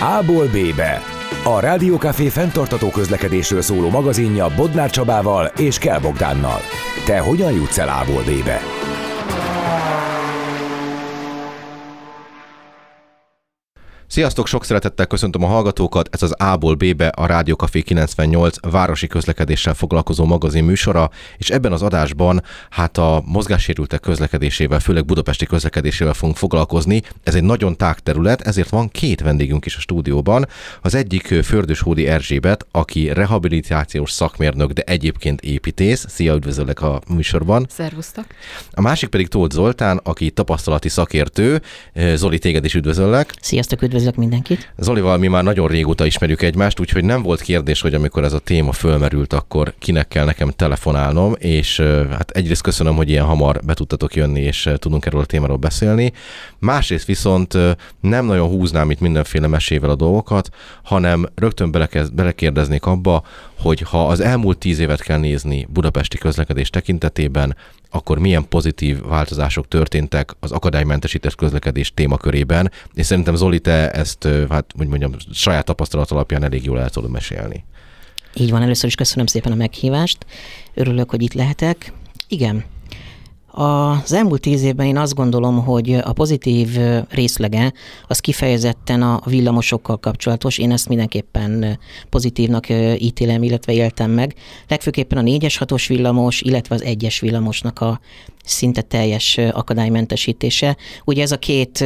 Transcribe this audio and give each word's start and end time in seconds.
A-ból 0.00 0.46
B-be. 0.46 1.02
A 1.44 1.60
Rádiókafé 1.60 2.28
fenntartató 2.28 2.90
közlekedésről 2.90 3.60
szóló 3.62 3.90
magazinja 3.90 4.54
Bodnár 4.56 4.90
Csabával 4.90 5.52
és 5.58 5.78
Kell 5.78 5.98
Bogdánnal. 5.98 6.60
Te 7.04 7.18
hogyan 7.18 7.52
jutsz 7.52 7.78
el 7.78 7.88
A-ból 7.88 8.22
B-be? 8.22 8.85
Sziasztok, 14.08 14.46
sok 14.46 14.64
szeretettel 14.64 15.06
köszöntöm 15.06 15.44
a 15.44 15.46
hallgatókat. 15.46 16.08
Ez 16.12 16.22
az 16.22 16.32
A-ból 16.32 16.74
B-be 16.74 17.06
a 17.06 17.26
Rádió 17.26 17.54
Café 17.54 17.82
98 17.82 18.56
városi 18.60 19.06
közlekedéssel 19.06 19.74
foglalkozó 19.74 20.24
magazin 20.24 20.64
műsora, 20.64 21.10
és 21.36 21.50
ebben 21.50 21.72
az 21.72 21.82
adásban 21.82 22.42
hát 22.70 22.98
a 22.98 23.22
mozgássérültek 23.24 24.00
közlekedésével, 24.00 24.80
főleg 24.80 25.04
budapesti 25.04 25.46
közlekedésével 25.46 26.12
fogunk 26.12 26.36
foglalkozni. 26.36 27.02
Ez 27.22 27.34
egy 27.34 27.42
nagyon 27.42 27.76
tág 27.76 27.98
terület, 27.98 28.40
ezért 28.40 28.68
van 28.68 28.88
két 28.88 29.20
vendégünk 29.20 29.66
is 29.66 29.76
a 29.76 29.80
stúdióban. 29.80 30.46
Az 30.82 30.94
egyik 30.94 31.42
Fördős 31.42 31.80
Hódi 31.80 32.06
Erzsébet, 32.06 32.66
aki 32.70 33.12
rehabilitációs 33.12 34.10
szakmérnök, 34.10 34.72
de 34.72 34.82
egyébként 34.82 35.40
építész. 35.40 36.04
Szia, 36.08 36.34
üdvözöllek 36.34 36.82
a 36.82 37.00
műsorban. 37.08 37.66
Szervusztok. 37.70 38.26
A 38.70 38.80
másik 38.80 39.08
pedig 39.08 39.28
Tóth 39.28 39.54
Zoltán, 39.54 40.00
aki 40.02 40.30
tapasztalati 40.30 40.88
szakértő. 40.88 41.62
Zoli, 42.14 42.38
téged 42.38 42.64
is 42.64 42.74
üdvözöllek. 42.74 43.34
Sziasztok, 43.40 43.82
üdvözlök 43.82 43.94
Üdvözlök 43.96 44.20
mindenkit! 44.20 44.72
Zolival 44.76 45.18
mi 45.18 45.26
már 45.26 45.44
nagyon 45.44 45.68
régóta 45.68 46.06
ismerjük 46.06 46.42
egymást, 46.42 46.80
úgyhogy 46.80 47.04
nem 47.04 47.22
volt 47.22 47.40
kérdés, 47.40 47.80
hogy 47.80 47.94
amikor 47.94 48.24
ez 48.24 48.32
a 48.32 48.38
téma 48.38 48.72
fölmerült, 48.72 49.32
akkor 49.32 49.74
kinek 49.78 50.08
kell 50.08 50.24
nekem 50.24 50.50
telefonálnom, 50.50 51.34
és 51.38 51.80
hát 52.10 52.30
egyrészt 52.30 52.62
köszönöm, 52.62 52.96
hogy 52.96 53.08
ilyen 53.08 53.24
hamar 53.24 53.60
be 53.64 53.74
tudtatok 53.74 54.14
jönni, 54.14 54.40
és 54.40 54.70
tudunk 54.78 55.06
erről 55.06 55.20
a 55.20 55.24
témáról 55.24 55.56
beszélni. 55.56 56.12
Másrészt 56.66 57.06
viszont 57.06 57.54
nem 58.00 58.24
nagyon 58.24 58.48
húznám 58.48 58.90
itt 58.90 59.00
mindenféle 59.00 59.46
mesével 59.46 59.90
a 59.90 59.94
dolgokat, 59.94 60.48
hanem 60.82 61.26
rögtön 61.34 61.70
belekez, 61.70 62.08
belekérdeznék 62.08 62.86
abba, 62.86 63.22
hogy 63.58 63.80
ha 63.80 64.08
az 64.08 64.20
elmúlt 64.20 64.58
tíz 64.58 64.78
évet 64.78 65.02
kell 65.02 65.18
nézni 65.18 65.66
budapesti 65.70 66.18
közlekedés 66.18 66.70
tekintetében, 66.70 67.56
akkor 67.90 68.18
milyen 68.18 68.48
pozitív 68.48 69.02
változások 69.02 69.68
történtek 69.68 70.36
az 70.40 70.52
akadálymentesített 70.52 71.34
közlekedés 71.34 71.94
témakörében, 71.94 72.70
és 72.94 73.06
szerintem 73.06 73.34
Zoli, 73.34 73.60
te 73.60 73.90
ezt, 73.90 74.28
hát 74.50 74.72
hogy 74.76 74.86
mondjam, 74.86 75.12
saját 75.32 75.64
tapasztalat 75.64 76.10
alapján 76.10 76.44
elég 76.44 76.64
jól 76.64 76.80
el 76.80 76.90
tudod 76.90 77.10
mesélni. 77.10 77.64
Így 78.34 78.50
van, 78.50 78.62
először 78.62 78.88
is 78.88 78.94
köszönöm 78.94 79.26
szépen 79.26 79.52
a 79.52 79.56
meghívást, 79.56 80.26
örülök, 80.74 81.10
hogy 81.10 81.22
itt 81.22 81.34
lehetek. 81.34 81.92
Igen, 82.28 82.64
az 83.58 84.12
elmúlt 84.12 84.40
tíz 84.40 84.62
évben 84.62 84.86
én 84.86 84.96
azt 84.96 85.14
gondolom, 85.14 85.64
hogy 85.64 85.92
a 85.92 86.12
pozitív 86.12 86.78
részlege 87.08 87.72
az 88.06 88.18
kifejezetten 88.18 89.02
a 89.02 89.20
villamosokkal 89.24 89.96
kapcsolatos. 89.96 90.58
Én 90.58 90.70
ezt 90.70 90.88
mindenképpen 90.88 91.78
pozitívnak 92.10 92.66
ítélem, 92.98 93.42
illetve 93.42 93.72
éltem 93.72 94.10
meg. 94.10 94.34
Legfőképpen 94.68 95.18
a 95.18 95.22
4-es 95.22 95.56
6-os 95.58 95.84
villamos, 95.88 96.40
illetve 96.40 96.74
az 96.74 96.82
1-es 96.86 97.16
villamosnak 97.20 97.80
a 97.80 98.00
szinte 98.44 98.82
teljes 98.82 99.38
akadálymentesítése. 99.38 100.76
Ugye 101.04 101.22
ez 101.22 101.32
a 101.32 101.38
két 101.38 101.78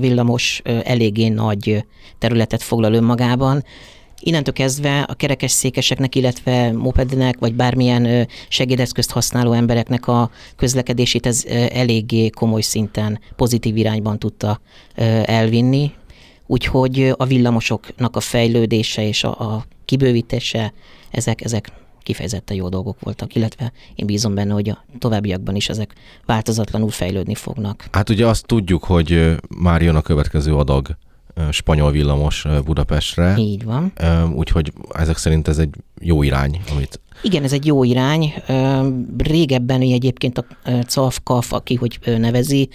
villamos 0.00 0.62
eléggé 0.64 1.28
nagy 1.28 1.84
területet 2.18 2.62
foglal 2.62 2.92
önmagában, 2.92 3.64
Innentől 4.20 4.54
kezdve 4.54 5.00
a 5.00 5.14
kerekes 5.14 5.50
székeseknek, 5.50 6.14
illetve 6.14 6.72
mopednek, 6.72 7.38
vagy 7.38 7.54
bármilyen 7.54 8.28
segédeszközt 8.48 9.10
használó 9.10 9.52
embereknek 9.52 10.08
a 10.08 10.30
közlekedését 10.56 11.26
ez 11.26 11.44
eléggé 11.68 12.28
komoly 12.28 12.60
szinten 12.60 13.20
pozitív 13.36 13.76
irányban 13.76 14.18
tudta 14.18 14.60
elvinni. 15.24 15.92
Úgyhogy 16.46 17.12
a 17.16 17.24
villamosoknak 17.24 18.16
a 18.16 18.20
fejlődése 18.20 19.06
és 19.06 19.24
a, 19.24 19.40
a 19.40 19.66
kibővítése, 19.84 20.72
ezek, 21.10 21.44
ezek 21.44 21.72
kifejezetten 22.02 22.56
jó 22.56 22.68
dolgok 22.68 23.00
voltak, 23.00 23.34
illetve 23.34 23.72
én 23.94 24.06
bízom 24.06 24.34
benne, 24.34 24.52
hogy 24.52 24.68
a 24.68 24.84
továbbiakban 24.98 25.54
is 25.54 25.68
ezek 25.68 25.94
változatlanul 26.26 26.90
fejlődni 26.90 27.34
fognak. 27.34 27.88
Hát 27.92 28.10
ugye 28.10 28.26
azt 28.26 28.46
tudjuk, 28.46 28.84
hogy 28.84 29.36
már 29.58 29.82
jön 29.82 29.96
a 29.96 30.02
következő 30.02 30.56
adag 30.56 30.96
spanyol 31.50 31.90
villamos 31.90 32.46
Budapestre. 32.64 33.34
Így 33.38 33.64
van. 33.64 33.92
Úgyhogy 34.34 34.72
ezek 34.92 35.16
szerint 35.16 35.48
ez 35.48 35.58
egy 35.58 35.74
jó 36.00 36.22
irány, 36.22 36.60
amit 36.70 36.98
igen, 37.22 37.42
ez 37.42 37.52
egy 37.52 37.66
jó 37.66 37.84
irány. 37.84 38.34
Régebben 39.18 39.80
egyébként 39.80 40.38
a 40.38 40.44
CAF-KAF, 40.86 41.52
aki 41.52 41.74
hogy 41.74 41.98
nevezi, 42.04 42.68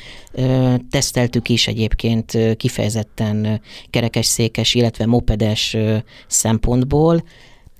teszteltük 0.90 1.50
is 1.50 1.68
egyébként 1.68 2.38
kifejezetten 2.58 3.62
kerekes 3.90 4.26
székes, 4.26 4.74
illetve 4.74 5.06
mopedes 5.06 5.78
szempontból, 6.28 7.24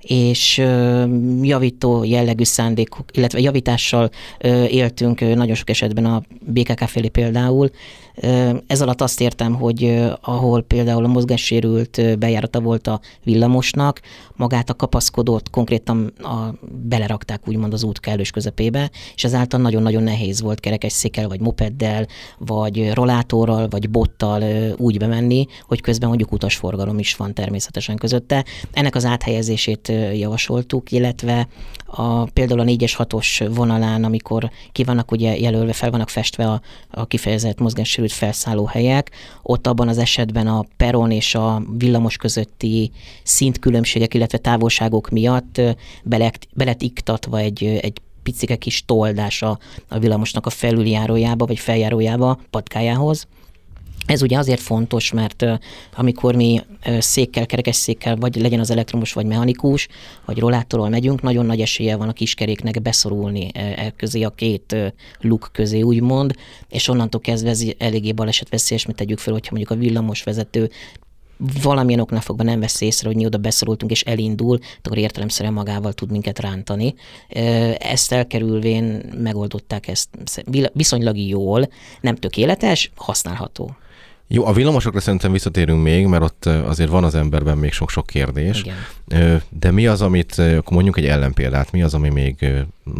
és 0.00 0.58
javító 1.42 2.04
jellegű 2.04 2.44
szándékok, 2.44 3.04
illetve 3.12 3.40
javítással 3.40 4.10
éltünk 4.68 5.20
nagyon 5.20 5.54
sok 5.54 5.70
esetben 5.70 6.04
a 6.04 6.22
BKK 6.40 6.78
felé 6.78 7.08
például, 7.08 7.70
ez 8.66 8.80
alatt 8.80 9.00
azt 9.00 9.20
értem, 9.20 9.54
hogy 9.54 10.02
ahol 10.20 10.62
például 10.62 11.04
a 11.04 11.08
mozgássérült 11.08 12.18
bejárata 12.18 12.60
volt 12.60 12.86
a 12.86 13.00
villamosnak, 13.24 14.00
magát 14.36 14.70
a 14.70 14.74
kapaszkodót 14.74 15.50
konkrétan 15.50 16.12
a, 16.18 16.54
belerakták 16.88 17.48
úgymond 17.48 17.72
az 17.72 17.82
út 17.82 18.00
kellős 18.00 18.30
közepébe, 18.30 18.90
és 19.14 19.24
ezáltal 19.24 19.60
nagyon-nagyon 19.60 20.02
nehéz 20.02 20.40
volt 20.40 20.60
kerekes 20.60 20.92
székel, 20.92 21.28
vagy 21.28 21.40
mopeddel, 21.40 22.06
vagy 22.38 22.92
rolátorral, 22.92 23.68
vagy 23.68 23.90
bottal 23.90 24.42
úgy 24.76 24.98
bemenni, 24.98 25.46
hogy 25.66 25.80
közben 25.80 26.08
mondjuk 26.08 26.32
utasforgalom 26.32 26.98
is 26.98 27.16
van 27.16 27.34
természetesen 27.34 27.96
közötte. 27.96 28.44
Ennek 28.72 28.94
az 28.94 29.04
áthelyezését 29.04 29.89
javasoltuk, 30.14 30.92
illetve 30.92 31.48
a, 31.86 32.24
például 32.24 32.60
a 32.60 32.64
4-es 32.64 32.94
6-os 32.98 33.50
vonalán, 33.54 34.04
amikor 34.04 34.50
ki 34.72 34.84
vannak 34.84 35.10
ugye 35.10 35.38
jelölve, 35.38 35.72
fel 35.72 35.90
vannak 35.90 36.08
festve 36.08 36.46
a, 36.48 36.60
a 36.90 37.06
kifejezett 37.06 37.58
mozgássérült 37.58 38.12
felszálló 38.12 38.64
helyek, 38.64 39.10
ott 39.42 39.66
abban 39.66 39.88
az 39.88 39.98
esetben 39.98 40.46
a 40.46 40.64
peron 40.76 41.10
és 41.10 41.34
a 41.34 41.62
villamos 41.78 42.16
közötti 42.16 42.90
szintkülönbségek, 43.22 44.14
illetve 44.14 44.38
távolságok 44.38 45.10
miatt 45.10 45.60
belet, 46.02 46.48
belet 46.54 46.82
iktatva 46.82 47.38
egy, 47.38 47.64
egy 47.64 48.00
picike 48.22 48.56
kis 48.56 48.84
toldása 48.84 49.58
a 49.88 49.98
villamosnak 49.98 50.46
a 50.46 50.50
felüljárójába, 50.50 51.46
vagy 51.46 51.58
feljárójába, 51.58 52.38
patkájához, 52.50 53.26
ez 54.06 54.22
ugye 54.22 54.38
azért 54.38 54.60
fontos, 54.60 55.12
mert 55.12 55.44
amikor 55.94 56.34
mi 56.34 56.60
székkel, 56.98 57.46
kerekes 57.46 57.76
székkel, 57.76 58.16
vagy 58.16 58.36
legyen 58.36 58.60
az 58.60 58.70
elektromos, 58.70 59.12
vagy 59.12 59.26
mechanikus, 59.26 59.88
vagy 60.24 60.38
rollátorral 60.38 60.88
megyünk, 60.88 61.22
nagyon 61.22 61.46
nagy 61.46 61.60
esélye 61.60 61.96
van 61.96 62.08
a 62.08 62.12
kiskeréknek 62.12 62.82
beszorulni 62.82 63.50
e 63.54 63.90
közé, 63.90 64.22
a 64.22 64.30
két 64.30 64.76
luk 65.20 65.48
közé, 65.52 65.80
úgymond, 65.82 66.34
és 66.68 66.88
onnantól 66.88 67.20
kezdve 67.20 67.50
ez 67.50 67.64
eléggé 67.78 68.12
balesetveszélyes, 68.12 68.86
mert 68.86 68.98
tegyük 68.98 69.18
fel, 69.18 69.32
hogyha 69.32 69.54
mondjuk 69.54 69.78
a 69.78 69.82
villamos 69.82 70.22
vezető 70.22 70.70
valamilyen 71.62 72.00
oknál 72.00 72.20
fogva 72.20 72.42
nem 72.42 72.60
vesz 72.60 72.80
észre, 72.80 73.08
hogy 73.08 73.16
mi 73.16 73.26
oda 73.26 73.38
beszorultunk 73.38 73.90
és 73.90 74.02
elindul, 74.02 74.58
akkor 74.82 74.98
értelemszerűen 74.98 75.54
magával 75.54 75.92
tud 75.92 76.10
minket 76.10 76.38
rántani. 76.38 76.94
Ezt 77.78 78.12
elkerülvén 78.12 79.02
megoldották 79.16 79.88
ezt 79.88 80.08
viszonylag 80.72 81.18
jól, 81.18 81.68
nem 82.00 82.14
tökéletes, 82.14 82.90
használható. 82.94 83.76
Jó, 84.32 84.46
a 84.46 84.52
villamosokra 84.52 85.00
szerintem 85.00 85.32
visszatérünk 85.32 85.82
még, 85.82 86.06
mert 86.06 86.22
ott 86.22 86.46
azért 86.46 86.90
van 86.90 87.04
az 87.04 87.14
emberben 87.14 87.58
még 87.58 87.72
sok-sok 87.72 88.06
kérdés. 88.06 88.62
Igen. 88.62 89.42
De 89.48 89.70
mi 89.70 89.86
az, 89.86 90.02
amit, 90.02 90.38
akkor 90.38 90.72
mondjuk 90.72 90.98
egy 90.98 91.06
ellenpéldát, 91.06 91.72
mi 91.72 91.82
az, 91.82 91.94
ami 91.94 92.08
még 92.08 92.46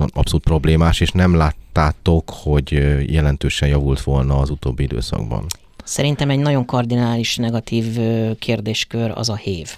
abszolút 0.09 0.43
problémás, 0.45 1.01
és 1.01 1.11
nem 1.11 1.35
láttátok, 1.35 2.31
hogy 2.31 2.71
jelentősen 3.13 3.69
javult 3.69 4.01
volna 4.01 4.39
az 4.39 4.51
utóbbi 4.51 4.83
időszakban? 4.83 5.47
Szerintem 5.85 6.31
egy 6.31 6.39
nagyon 6.39 6.65
kardinális 6.65 7.37
negatív 7.37 7.99
kérdéskör 8.39 9.13
az 9.15 9.29
a 9.29 9.37
hév. 9.37 9.71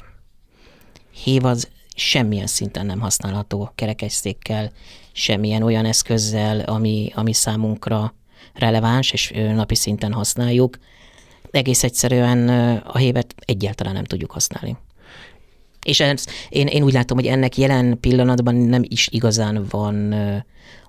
Hév 1.24 1.44
az 1.44 1.68
semmilyen 1.94 2.46
szinten 2.46 2.86
nem 2.86 3.00
használható 3.00 3.72
kerekesszékkel, 3.74 4.72
semmilyen 5.12 5.62
olyan 5.62 5.84
eszközzel, 5.84 6.60
ami, 6.60 7.12
ami 7.14 7.32
számunkra 7.32 8.14
releváns, 8.54 9.10
és 9.10 9.32
napi 9.54 9.74
szinten 9.74 10.12
használjuk 10.12 10.78
egész 11.52 11.82
egyszerűen 11.82 12.48
a 12.78 12.96
hévet 12.96 13.34
egyáltalán 13.38 13.94
nem 13.94 14.04
tudjuk 14.04 14.30
használni. 14.30 14.76
És 15.84 16.00
ez, 16.00 16.24
én, 16.48 16.66
én 16.66 16.82
úgy 16.82 16.92
látom, 16.92 17.16
hogy 17.16 17.26
ennek 17.26 17.56
jelen 17.56 18.00
pillanatban 18.00 18.54
nem 18.54 18.82
is 18.88 19.08
igazán 19.10 19.66
van 19.70 20.14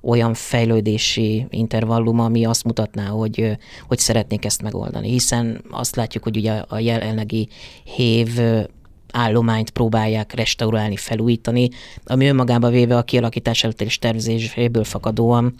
olyan 0.01 0.33
fejlődési 0.33 1.45
intervallum, 1.49 2.19
ami 2.19 2.45
azt 2.45 2.63
mutatná, 2.63 3.05
hogy, 3.05 3.57
hogy 3.87 3.99
szeretnék 3.99 4.45
ezt 4.45 4.61
megoldani. 4.61 5.09
Hiszen 5.09 5.61
azt 5.69 5.95
látjuk, 5.95 6.23
hogy 6.23 6.37
ugye 6.37 6.51
a 6.51 6.79
jelenlegi 6.79 7.47
hév 7.83 8.39
állományt 9.11 9.69
próbálják 9.69 10.33
restaurálni, 10.33 10.95
felújítani, 10.95 11.69
ami 12.05 12.27
önmagában 12.27 12.71
véve 12.71 12.97
a 12.97 13.03
kialakítás 13.03 13.67
és 13.77 13.99
tervezéséből 13.99 14.83
fakadóan 14.83 15.55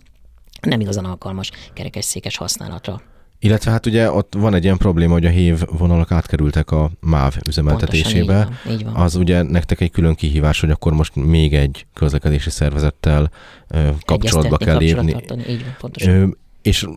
nem 0.61 0.79
igazán 0.79 1.05
alkalmas 1.05 1.51
kerekesszékes 1.73 2.38
használatra. 2.38 3.01
Illetve 3.44 3.72
hát 3.72 3.86
ugye 3.86 4.12
ott 4.12 4.34
van 4.38 4.54
egy 4.54 4.63
ilyen 4.63 4.78
probléma, 4.78 5.13
hogy 5.13 5.25
a 5.25 5.30
hév 5.30 5.63
vonalak 5.78 6.12
átkerültek 6.12 6.72
a 6.72 6.92
MÁV 7.00 7.36
üzemeltetésébe. 7.48 8.34
Pontosan, 8.34 8.54
így 8.66 8.66
van, 8.66 8.74
így 8.74 8.84
van. 8.84 8.95
Az 8.95 9.16
ugye 9.16 9.42
nektek 9.42 9.81
egy 9.81 9.92
külön 9.92 10.16
kihívás, 10.16 10.60
hogy 10.60 10.72
akkor 10.72 10.94
most 10.94 11.16
még 11.16 11.54
egy 11.54 11.86
közlekedési 11.94 12.50
szervezettel 12.50 13.31
ö, 13.68 13.90
kapcsolatba 14.06 14.57
kell 14.57 14.78
lépni. 14.78 15.12
tartani, 15.12 15.44
Így 15.50 15.63
van, 15.63 15.75
pontosan. 15.80 16.13
Ö, 16.13 16.28
és 16.62 16.88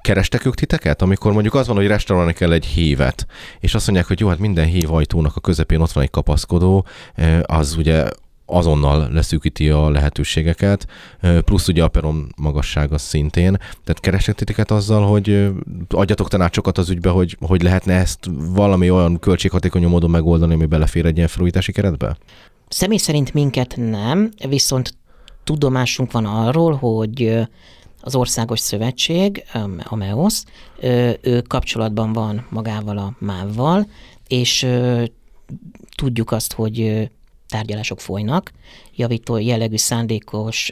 kerestek 0.00 0.46
ők 0.46 0.54
titeket, 0.54 1.02
amikor 1.02 1.32
mondjuk 1.32 1.54
az 1.54 1.66
van, 1.66 1.76
hogy 1.76 1.86
restaurálni 1.86 2.32
kell 2.32 2.52
egy 2.52 2.66
hévet, 2.66 3.26
és 3.60 3.74
azt 3.74 3.86
mondják, 3.86 4.08
hogy 4.08 4.20
jó, 4.20 4.28
hát 4.28 4.38
minden 4.38 4.66
hév 4.66 4.92
ajtónak 4.92 5.36
a 5.36 5.40
közepén 5.40 5.80
ott 5.80 5.92
van 5.92 6.04
egy 6.04 6.10
kapaszkodó, 6.10 6.86
az 7.42 7.76
ugye 7.76 8.04
azonnal 8.52 9.08
leszűkíti 9.12 9.70
a 9.70 9.90
lehetőségeket, 9.90 10.86
plusz 11.20 11.68
ugye 11.68 11.82
a 11.82 11.88
peron 11.88 12.32
magassága 12.36 12.98
szintén. 12.98 13.56
Tehát 13.56 14.00
kerestek 14.00 14.34
titeket 14.34 14.70
azzal, 14.70 15.06
hogy 15.06 15.50
adjatok 15.88 16.28
tanácsokat 16.28 16.78
az 16.78 16.90
ügybe, 16.90 17.10
hogy, 17.10 17.36
hogy 17.40 17.62
lehetne 17.62 17.94
ezt 17.94 18.30
valami 18.34 18.90
olyan 18.90 19.18
költséghatékony 19.18 19.86
módon 19.86 20.10
megoldani, 20.10 20.54
ami 20.54 20.66
belefér 20.66 21.06
egy 21.06 21.16
ilyen 21.16 21.28
felújítási 21.28 21.72
keretbe? 21.72 22.16
Személy 22.68 22.98
szerint 22.98 23.34
minket 23.34 23.74
nem, 23.76 24.30
viszont 24.48 24.94
tudomásunk 25.44 26.12
van 26.12 26.24
arról, 26.24 26.72
hogy 26.72 27.38
az 28.00 28.14
Országos 28.14 28.60
Szövetség, 28.60 29.44
a 29.84 29.96
MEOS, 29.96 30.42
ö, 30.80 31.10
ő 31.20 31.40
kapcsolatban 31.40 32.12
van 32.12 32.46
magával 32.50 32.98
a 32.98 33.14
MÁV-val, 33.18 33.86
és 34.28 34.66
tudjuk 35.96 36.32
azt, 36.32 36.52
hogy 36.52 37.08
tárgyalások 37.52 38.00
folynak, 38.00 38.50
javító 38.96 39.36
jellegű 39.36 39.76
szándékos, 39.76 40.70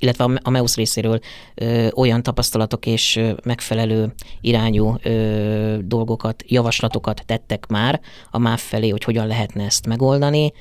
illetve 0.00 0.24
a- 0.24 0.38
a 0.42 0.50
MEUS 0.50 0.74
részéről 0.76 1.20
ö, 1.54 1.88
olyan 1.94 2.22
tapasztalatok 2.22 2.86
és 2.86 3.20
megfelelő 3.44 4.12
irányú 4.40 4.94
ö, 5.02 5.78
dolgokat, 5.84 6.44
javaslatokat 6.46 7.22
tettek 7.26 7.66
már 7.66 8.00
a 8.30 8.38
MÁV 8.38 8.58
felé, 8.58 8.88
hogy 8.88 9.04
hogyan 9.04 9.26
lehetne 9.26 9.64
ezt 9.64 9.86
megoldani. 9.86 10.52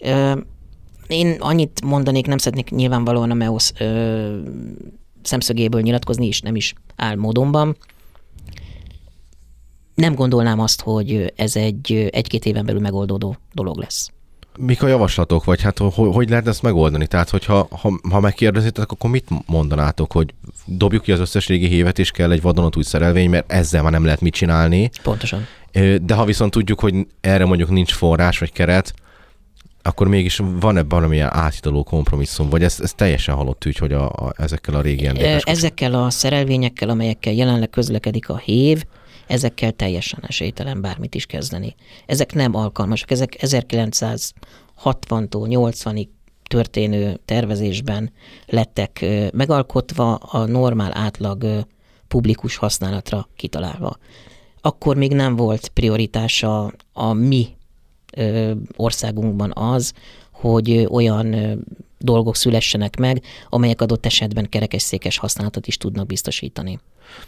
Ö, 0.00 0.38
én 1.06 1.36
annyit 1.40 1.82
mondanék, 1.84 2.26
nem 2.26 2.38
szeretnék 2.38 2.70
nyilvánvalóan 2.70 3.30
a 3.30 3.34
MEOS 3.34 3.70
ö, 3.78 4.38
szemszögéből 5.22 5.80
nyilatkozni, 5.80 6.26
és 6.26 6.40
nem 6.40 6.56
is 6.56 6.74
áll 6.96 7.14
módonban. 7.16 7.76
Nem 9.94 10.14
gondolnám 10.14 10.60
azt, 10.60 10.80
hogy 10.80 11.32
ez 11.36 11.56
egy 11.56 12.08
egy-két 12.10 12.44
éven 12.46 12.64
belül 12.66 12.80
megoldódó 12.80 13.36
dolog 13.52 13.78
lesz. 13.78 14.10
Mik 14.60 14.82
a 14.82 14.86
javaslatok, 14.86 15.44
vagy 15.44 15.62
hát 15.62 15.78
hogy, 15.78 15.92
hogy 16.14 16.28
lehet 16.28 16.46
ezt 16.46 16.62
megoldani? 16.62 17.06
Tehát, 17.06 17.30
hogyha 17.30 17.68
ha, 17.70 17.98
ha 18.10 18.20
megkérdezitek, 18.20 18.90
akkor 18.90 19.10
mit 19.10 19.28
mondanátok, 19.46 20.12
hogy 20.12 20.34
dobjuk 20.64 21.02
ki 21.02 21.12
az 21.12 21.20
összes 21.20 21.46
régi 21.46 21.66
hévet, 21.66 21.98
és 21.98 22.10
kell 22.10 22.30
egy 22.30 22.42
vadonatúj 22.42 22.82
szerelvény, 22.82 23.30
mert 23.30 23.52
ezzel 23.52 23.82
már 23.82 23.92
nem 23.92 24.04
lehet 24.04 24.20
mit 24.20 24.34
csinálni. 24.34 24.90
Pontosan. 25.02 25.46
De 26.02 26.14
ha 26.14 26.24
viszont 26.24 26.50
tudjuk, 26.50 26.80
hogy 26.80 26.94
erre 27.20 27.44
mondjuk 27.44 27.70
nincs 27.70 27.92
forrás 27.92 28.38
vagy 28.38 28.52
keret, 28.52 28.94
akkor 29.82 30.08
mégis 30.08 30.40
van-e 30.60 30.82
valamilyen 30.82 31.34
átidaló 31.34 31.82
kompromisszum, 31.82 32.48
vagy 32.48 32.62
ez, 32.62 32.78
ez 32.82 32.92
teljesen 32.92 33.34
halott 33.34 33.64
ügy, 33.64 33.76
hogy 33.76 33.92
a, 33.92 34.08
a, 34.08 34.32
ezekkel 34.36 34.74
a 34.74 34.80
régi 34.80 35.10
Ezekkel 35.42 35.94
a 35.94 36.10
szerelvényekkel, 36.10 36.88
amelyekkel 36.88 37.32
jelenleg 37.32 37.70
közlekedik 37.70 38.28
a 38.28 38.36
hév, 38.36 38.84
ezekkel 39.28 39.72
teljesen 39.72 40.20
esélytelen 40.26 40.80
bármit 40.80 41.14
is 41.14 41.26
kezdeni. 41.26 41.74
Ezek 42.06 42.34
nem 42.34 42.54
alkalmasak, 42.54 43.10
ezek 43.10 43.36
1960-tól 43.38 44.32
80-ig 45.30 46.08
történő 46.48 47.20
tervezésben 47.24 48.12
lettek 48.46 49.04
megalkotva, 49.32 50.14
a 50.14 50.46
normál 50.46 50.96
átlag 50.96 51.66
publikus 52.08 52.56
használatra 52.56 53.28
kitalálva. 53.36 53.96
Akkor 54.60 54.96
még 54.96 55.12
nem 55.12 55.36
volt 55.36 55.68
prioritása 55.68 56.72
a 56.92 57.12
mi 57.12 57.46
országunkban 58.76 59.52
az, 59.54 59.92
hogy 60.32 60.86
olyan 60.90 61.34
dolgok 61.98 62.36
szülessenek 62.36 62.96
meg, 62.96 63.22
amelyek 63.48 63.80
adott 63.80 64.06
esetben 64.06 64.48
kerekesszékes 64.48 65.18
használatot 65.18 65.66
is 65.66 65.76
tudnak 65.76 66.06
biztosítani. 66.06 66.78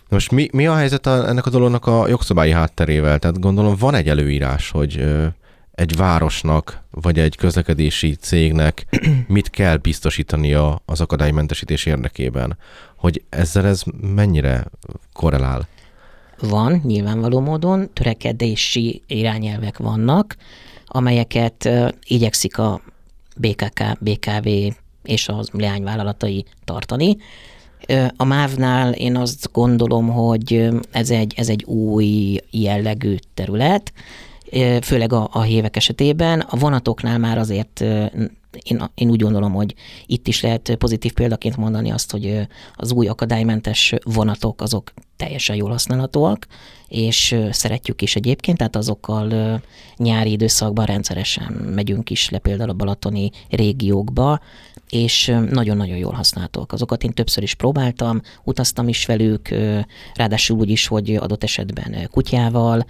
Most 0.08 0.30
mi, 0.30 0.48
mi 0.52 0.66
a 0.66 0.74
helyzet 0.74 1.06
a, 1.06 1.28
ennek 1.28 1.46
a 1.46 1.50
dolognak 1.50 1.86
a 1.86 2.08
jogszabályi 2.08 2.52
hátterével? 2.52 3.18
Tehát 3.18 3.40
gondolom 3.40 3.76
van 3.76 3.94
egy 3.94 4.08
előírás, 4.08 4.70
hogy 4.70 4.98
ö, 4.98 5.26
egy 5.80 5.96
városnak, 5.96 6.82
vagy 6.90 7.18
egy 7.18 7.36
közlekedési 7.36 8.14
cégnek 8.14 8.86
mit 9.26 9.50
kell 9.50 9.76
biztosítania 9.76 10.82
az 10.84 11.00
akadálymentesítés 11.00 11.86
érdekében. 11.86 12.56
Hogy 12.96 13.22
ezzel 13.28 13.66
ez 13.66 13.82
mennyire 14.00 14.64
korrelál? 15.12 15.68
Van, 16.40 16.80
nyilvánvaló 16.84 17.40
módon, 17.40 17.90
törekedési 17.92 19.02
irányelvek 19.06 19.78
vannak, 19.78 20.36
amelyeket 20.86 21.68
igyekszik 22.06 22.58
a 22.58 22.80
BKK, 23.40 23.98
BKV 24.00 24.48
és 25.02 25.28
az 25.28 25.48
leányvállalatai 25.52 26.44
tartani. 26.64 27.16
A 28.16 28.24
MÁV-nál 28.24 28.92
én 28.92 29.16
azt 29.16 29.52
gondolom, 29.52 30.08
hogy 30.08 30.68
ez 30.90 31.10
egy, 31.10 31.34
ez 31.36 31.48
egy 31.48 31.64
új 31.64 32.38
jellegű 32.50 33.16
terület, 33.34 33.92
főleg 34.82 35.12
a, 35.12 35.28
a 35.32 35.42
hévek 35.42 35.76
esetében. 35.76 36.40
A 36.40 36.56
vonatoknál 36.56 37.18
már 37.18 37.38
azért 37.38 37.84
én, 38.62 38.82
én 38.94 39.10
úgy 39.10 39.22
gondolom, 39.22 39.52
hogy 39.52 39.74
itt 40.06 40.28
is 40.28 40.40
lehet 40.40 40.74
pozitív 40.78 41.12
példaként 41.12 41.56
mondani 41.56 41.90
azt, 41.90 42.10
hogy 42.10 42.46
az 42.74 42.92
új 42.92 43.08
akadálymentes 43.08 43.94
vonatok 44.04 44.60
azok 44.60 44.92
teljesen 45.16 45.56
jól 45.56 45.70
használhatóak, 45.70 46.46
és 46.88 47.36
szeretjük 47.50 48.02
is 48.02 48.16
egyébként, 48.16 48.58
tehát 48.58 48.76
azokkal 48.76 49.60
nyári 49.96 50.30
időszakban 50.30 50.84
rendszeresen 50.84 51.52
megyünk 51.52 52.10
is 52.10 52.30
le 52.30 52.38
például 52.38 52.70
a 52.70 52.74
balatoni 52.74 53.30
régiókba, 53.48 54.40
és 54.90 55.36
nagyon-nagyon 55.50 55.96
jól 55.96 56.12
használhatóak. 56.12 56.72
Azokat 56.72 57.02
én 57.04 57.12
többször 57.12 57.42
is 57.42 57.54
próbáltam, 57.54 58.20
utaztam 58.44 58.88
is 58.88 59.06
velük, 59.06 59.48
ráadásul 60.14 60.58
úgy 60.58 60.70
is, 60.70 60.86
hogy 60.86 61.14
adott 61.14 61.42
esetben 61.42 62.08
kutyával, 62.10 62.84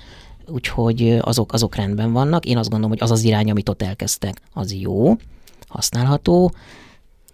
úgyhogy 0.47 1.19
azok, 1.21 1.53
azok 1.53 1.75
rendben 1.75 2.13
vannak. 2.13 2.47
Én 2.47 2.57
azt 2.57 2.71
gondolom, 2.71 2.97
hogy 2.99 3.09
az 3.09 3.11
az 3.11 3.25
irány, 3.25 3.51
amit 3.51 3.69
ott 3.69 3.83
elkezdtek, 3.83 4.41
az 4.53 4.73
jó, 4.73 5.17
használható. 5.71 6.53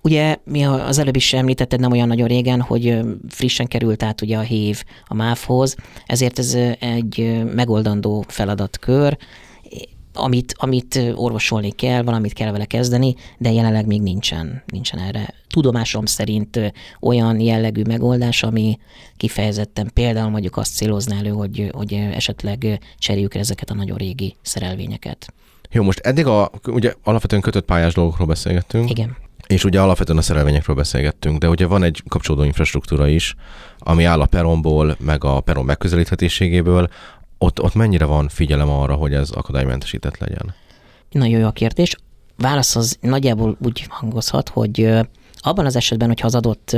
Ugye 0.03 0.37
mi 0.45 0.65
az 0.65 0.99
előbb 0.99 1.17
is 1.17 1.33
említetted 1.33 1.81
nem 1.81 1.93
olyan 1.93 2.09
nagyon 2.09 2.29
régen, 2.29 2.61
hogy 2.61 3.01
frissen 3.29 3.67
került 3.67 4.03
át 4.03 4.21
ugye 4.21 4.37
a 4.39 4.41
hév 4.41 4.85
a 5.05 5.15
MÁV-hoz, 5.15 5.77
ezért 6.07 6.39
ez 6.39 6.55
egy 6.79 7.43
megoldandó 7.55 8.25
feladatkör, 8.29 9.17
amit, 10.17 10.55
amit 10.57 11.01
orvosolni 11.15 11.71
kell, 11.71 12.03
valamit 12.03 12.33
kell 12.33 12.53
vele 12.53 12.65
kezdeni, 12.65 13.15
de 13.39 13.53
jelenleg 13.53 13.87
még 13.87 14.03
nincsen, 14.03 14.63
nincsen 14.67 15.01
erre 15.01 15.35
tudomásom 15.49 16.07
szerint 16.07 16.73
olyan 17.01 17.41
jellegű 17.41 17.83
megoldás, 17.83 18.43
ami 18.43 18.79
kifejezetten 19.17 19.91
például 19.95 20.31
mondjuk 20.31 20.57
azt 20.57 20.75
célozná 20.75 21.19
elő, 21.19 21.31
hogy, 21.31 21.71
hogy 21.73 21.93
esetleg 21.93 22.81
cseréljük 22.99 23.35
ezeket 23.35 23.71
a 23.71 23.75
nagyon 23.75 23.97
régi 23.97 24.37
szerelvényeket. 24.43 25.33
Jó, 25.71 25.83
most 25.83 25.99
eddig 25.99 26.27
a, 26.27 26.51
ugye 26.67 26.95
alapvetően 27.03 27.43
kötött 27.43 27.65
pályás 27.65 27.95
dolgokról 27.95 28.27
beszélgettünk, 28.27 28.91
Igen. 28.91 29.17
és 29.47 29.65
ugye 29.65 29.81
alapvetően 29.81 30.19
a 30.19 30.23
szerelvényekről 30.23 30.77
beszélgettünk, 30.77 31.39
de 31.39 31.49
ugye 31.49 31.67
van 31.67 31.83
egy 31.83 32.03
kapcsolódó 32.09 32.45
infrastruktúra 32.45 33.09
is, 33.09 33.35
ami 33.79 34.05
áll 34.05 34.21
a 34.21 34.27
peronból, 34.27 34.97
meg 35.01 35.25
a 35.25 35.41
peron 35.41 35.65
megközelíthetőségéből, 35.65 36.89
ott, 37.39 37.63
ott 37.63 37.75
mennyire 37.75 38.05
van 38.05 38.29
figyelem 38.29 38.71
arra, 38.71 38.95
hogy 38.95 39.15
ez 39.15 39.31
akadálymentesített 39.31 40.19
legyen? 40.19 40.55
Nagyon 41.11 41.41
jó 41.41 41.47
a 41.47 41.53
kérdés. 41.53 41.97
Válasz 42.37 42.77
az 42.77 42.99
nagyjából 43.01 43.57
úgy 43.65 43.87
hangozhat, 43.89 44.49
hogy 44.49 44.91
abban 45.37 45.67
az 45.67 45.77
esetben, 45.77 46.09
hogyha 46.09 46.27
az 46.27 46.35
adott 46.35 46.77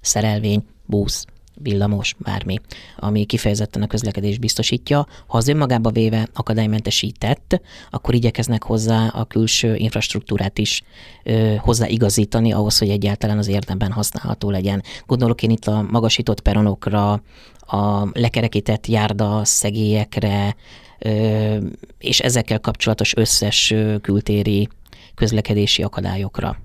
szerelvény, 0.00 0.64
busz, 0.84 1.24
villamos, 1.62 2.14
bármi, 2.18 2.60
ami 2.96 3.24
kifejezetten 3.24 3.82
a 3.82 3.86
közlekedés 3.86 4.38
biztosítja, 4.38 5.06
ha 5.26 5.38
az 5.38 5.48
önmagába 5.48 5.90
véve 5.90 6.28
akadálymentesített, 6.34 7.60
akkor 7.90 8.14
igyekeznek 8.14 8.62
hozzá 8.62 9.06
a 9.06 9.24
külső 9.24 9.74
infrastruktúrát 9.74 10.58
is 10.58 10.82
ö, 11.22 11.54
hozzáigazítani 11.58 12.52
ahhoz, 12.52 12.78
hogy 12.78 12.88
egyáltalán 12.88 13.38
az 13.38 13.48
érdemben 13.48 13.92
használható 13.92 14.50
legyen. 14.50 14.82
Gondolok 15.06 15.42
én 15.42 15.50
itt 15.50 15.66
a 15.66 15.86
magasított 15.90 16.40
peronokra, 16.40 17.22
a 17.66 18.08
lekerekített 18.12 18.86
járda 18.86 19.44
szegélyekre, 19.44 20.56
ö, 20.98 21.56
és 21.98 22.20
ezekkel 22.20 22.60
kapcsolatos 22.60 23.16
összes 23.16 23.74
kültéri 24.00 24.68
közlekedési 25.14 25.82
akadályokra. 25.82 26.56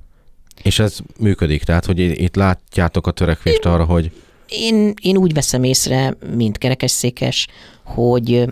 És 0.63 0.79
ez 0.79 0.98
működik, 1.19 1.63
tehát 1.63 1.86
hogy 1.86 2.00
itt 2.00 2.36
látjátok 2.36 3.07
a 3.07 3.12
törekvést 3.12 3.65
arra, 3.65 3.83
hogy 3.83 4.12
Én, 4.51 4.93
én 5.01 5.17
úgy 5.17 5.34
veszem 5.34 5.63
észre, 5.63 6.17
mint 6.36 6.58
kerekesszékes, 6.58 7.48
hogy 7.84 8.46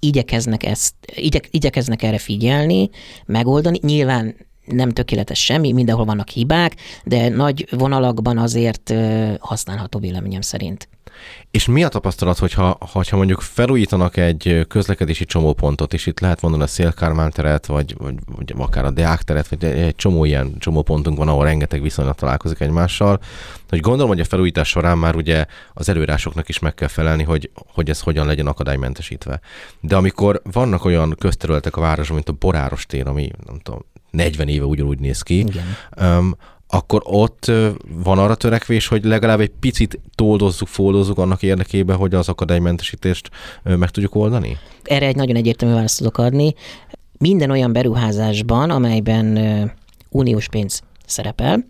igyekeznek, 0.00 0.64
ezt, 0.64 0.94
igyek, 1.14 1.48
igyekeznek 1.50 2.02
erre 2.02 2.18
figyelni, 2.18 2.90
megoldani. 3.26 3.78
Nyilván 3.82 4.34
nem 4.64 4.90
tökéletes 4.90 5.44
semmi, 5.44 5.72
mindenhol 5.72 6.04
vannak 6.04 6.28
hibák, 6.28 6.74
de 7.04 7.28
nagy 7.28 7.66
vonalakban 7.70 8.38
azért 8.38 8.94
használható 9.38 9.98
véleményem 9.98 10.40
szerint. 10.40 10.88
És 11.50 11.66
mi 11.66 11.84
a 11.84 11.88
tapasztalat, 11.88 12.38
hogyha, 12.38 12.78
hogyha 12.80 13.16
mondjuk 13.16 13.40
felújítanak 13.40 14.16
egy 14.16 14.64
közlekedési 14.68 15.24
csomópontot, 15.24 15.92
és 15.92 16.06
itt 16.06 16.20
lehet 16.20 16.40
mondani 16.40 16.62
a 16.62 16.66
Szélkármán 16.66 17.30
teret, 17.30 17.66
vagy, 17.66 17.94
vagy, 17.98 18.14
vagy 18.36 18.54
akár 18.56 18.84
a 18.84 18.90
Deák 18.90 19.22
teret, 19.22 19.48
vagy 19.48 19.64
egy 19.64 19.96
csomó 19.96 20.24
ilyen 20.24 20.58
csomópontunk 20.58 21.18
van, 21.18 21.28
ahol 21.28 21.44
rengeteg 21.44 21.82
viszonylat 21.82 22.16
találkozik 22.16 22.60
egymással, 22.60 23.20
hogy 23.68 23.80
gondolom, 23.80 24.08
hogy 24.08 24.20
a 24.20 24.24
felújítás 24.24 24.68
során 24.68 24.98
már 24.98 25.16
ugye 25.16 25.46
az 25.74 25.88
előírásoknak 25.88 26.48
is 26.48 26.58
meg 26.58 26.74
kell 26.74 26.88
felelni, 26.88 27.22
hogy, 27.22 27.50
hogy 27.54 27.90
ez 27.90 28.00
hogyan 28.00 28.26
legyen 28.26 28.46
akadálymentesítve. 28.46 29.40
De 29.80 29.96
amikor 29.96 30.40
vannak 30.52 30.84
olyan 30.84 31.14
közterületek 31.18 31.76
a 31.76 31.80
városban, 31.80 32.14
mint 32.14 32.28
a 32.28 32.32
Boráros 32.32 32.86
tér, 32.86 33.06
ami 33.06 33.30
nem 33.46 33.58
tudom, 33.58 33.84
40 34.10 34.48
éve 34.48 34.64
ugyanúgy 34.64 34.98
néz 34.98 35.22
ki, 35.22 35.38
Igen. 35.38 35.76
Um, 36.00 36.36
akkor 36.68 37.02
ott 37.04 37.52
van 37.88 38.18
arra 38.18 38.34
törekvés, 38.34 38.86
hogy 38.86 39.04
legalább 39.04 39.40
egy 39.40 39.52
picit 39.60 40.00
toldozzuk, 40.14 40.68
foldozzuk 40.68 41.18
annak 41.18 41.42
érdekében, 41.42 41.96
hogy 41.96 42.14
az 42.14 42.28
akadálymentesítést 42.28 43.30
meg 43.62 43.90
tudjuk 43.90 44.14
oldani? 44.14 44.56
Erre 44.82 45.06
egy 45.06 45.16
nagyon 45.16 45.36
egyértelmű 45.36 45.74
választ 45.74 45.98
tudok 45.98 46.18
adni. 46.18 46.54
Minden 47.18 47.50
olyan 47.50 47.72
beruházásban, 47.72 48.70
amelyben 48.70 49.38
uniós 50.10 50.48
pénz 50.48 50.82
szerepel, 51.06 51.64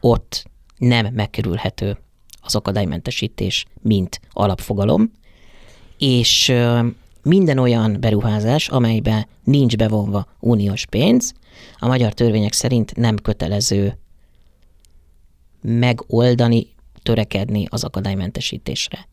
ott 0.00 0.44
nem 0.76 1.06
megkerülhető 1.12 1.98
az 2.42 2.54
akadálymentesítés, 2.54 3.64
mint 3.82 4.20
alapfogalom, 4.32 5.12
és 5.98 6.52
minden 7.22 7.58
olyan 7.58 7.96
beruházás, 8.00 8.68
amelyben 8.68 9.26
nincs 9.44 9.76
bevonva 9.76 10.26
uniós 10.40 10.86
pénz, 10.86 11.32
a 11.78 11.86
magyar 11.86 12.12
törvények 12.12 12.52
szerint 12.52 12.96
nem 12.96 13.16
kötelező 13.16 13.98
megoldani, 15.60 16.66
törekedni 17.02 17.66
az 17.70 17.84
akadálymentesítésre. 17.84 19.08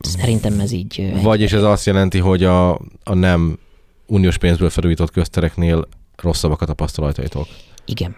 Szerintem 0.00 0.60
ez 0.60 0.72
így... 0.72 1.12
Vagyis 1.22 1.52
ez 1.52 1.62
azt 1.62 1.86
jelenti, 1.86 2.18
hogy 2.18 2.44
a, 2.44 2.72
a 3.04 3.14
nem 3.14 3.58
uniós 4.06 4.38
pénzből 4.38 4.70
felújított 4.70 5.10
köztereknél 5.10 5.88
rosszabbak 6.16 6.62
a 6.62 6.66
tapasztalataitok? 6.66 7.46
Igen. 7.84 8.16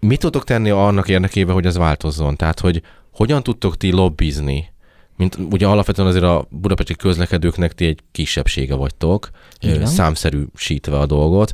Mit 0.00 0.20
tudtok 0.20 0.44
tenni 0.44 0.70
annak 0.70 1.08
érdekében, 1.08 1.54
hogy 1.54 1.66
ez 1.66 1.76
változzon? 1.76 2.36
Tehát, 2.36 2.60
hogy 2.60 2.82
hogyan 3.12 3.42
tudtok 3.42 3.76
ti 3.76 3.90
lobbizni? 3.92 4.72
Mint 5.16 5.38
ugye 5.50 5.66
alapvetően 5.66 6.08
azért 6.08 6.24
a 6.24 6.46
budapesti 6.50 6.94
közlekedőknek 6.94 7.74
ti 7.74 7.86
egy 7.86 8.00
kisebbsége 8.12 8.74
vagytok, 8.74 9.30
számszerűsítve 9.82 10.98
a 10.98 11.06
dolgot 11.06 11.52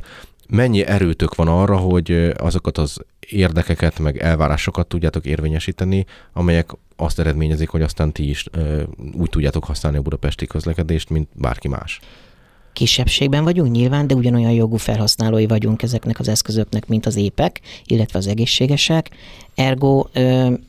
mennyi 0.49 0.85
erőtök 0.85 1.35
van 1.35 1.47
arra, 1.47 1.77
hogy 1.77 2.31
azokat 2.37 2.77
az 2.77 2.97
érdekeket, 3.29 3.99
meg 3.99 4.17
elvárásokat 4.17 4.87
tudjátok 4.87 5.25
érvényesíteni, 5.25 6.05
amelyek 6.33 6.69
azt 6.95 7.19
eredményezik, 7.19 7.69
hogy 7.69 7.81
aztán 7.81 8.11
ti 8.11 8.29
is 8.29 8.45
úgy 9.13 9.29
tudjátok 9.29 9.63
használni 9.63 9.97
a 9.97 10.01
budapesti 10.01 10.47
közlekedést, 10.47 11.09
mint 11.09 11.27
bárki 11.33 11.67
más. 11.67 11.99
Kisebbségben 12.73 13.43
vagyunk 13.43 13.71
nyilván, 13.71 14.07
de 14.07 14.15
ugyanolyan 14.15 14.51
jogú 14.51 14.75
felhasználói 14.75 15.47
vagyunk 15.47 15.81
ezeknek 15.81 16.19
az 16.19 16.27
eszközöknek, 16.27 16.87
mint 16.87 17.05
az 17.05 17.15
épek, 17.15 17.61
illetve 17.85 18.19
az 18.19 18.27
egészségesek. 18.27 19.09
Ergo 19.55 20.05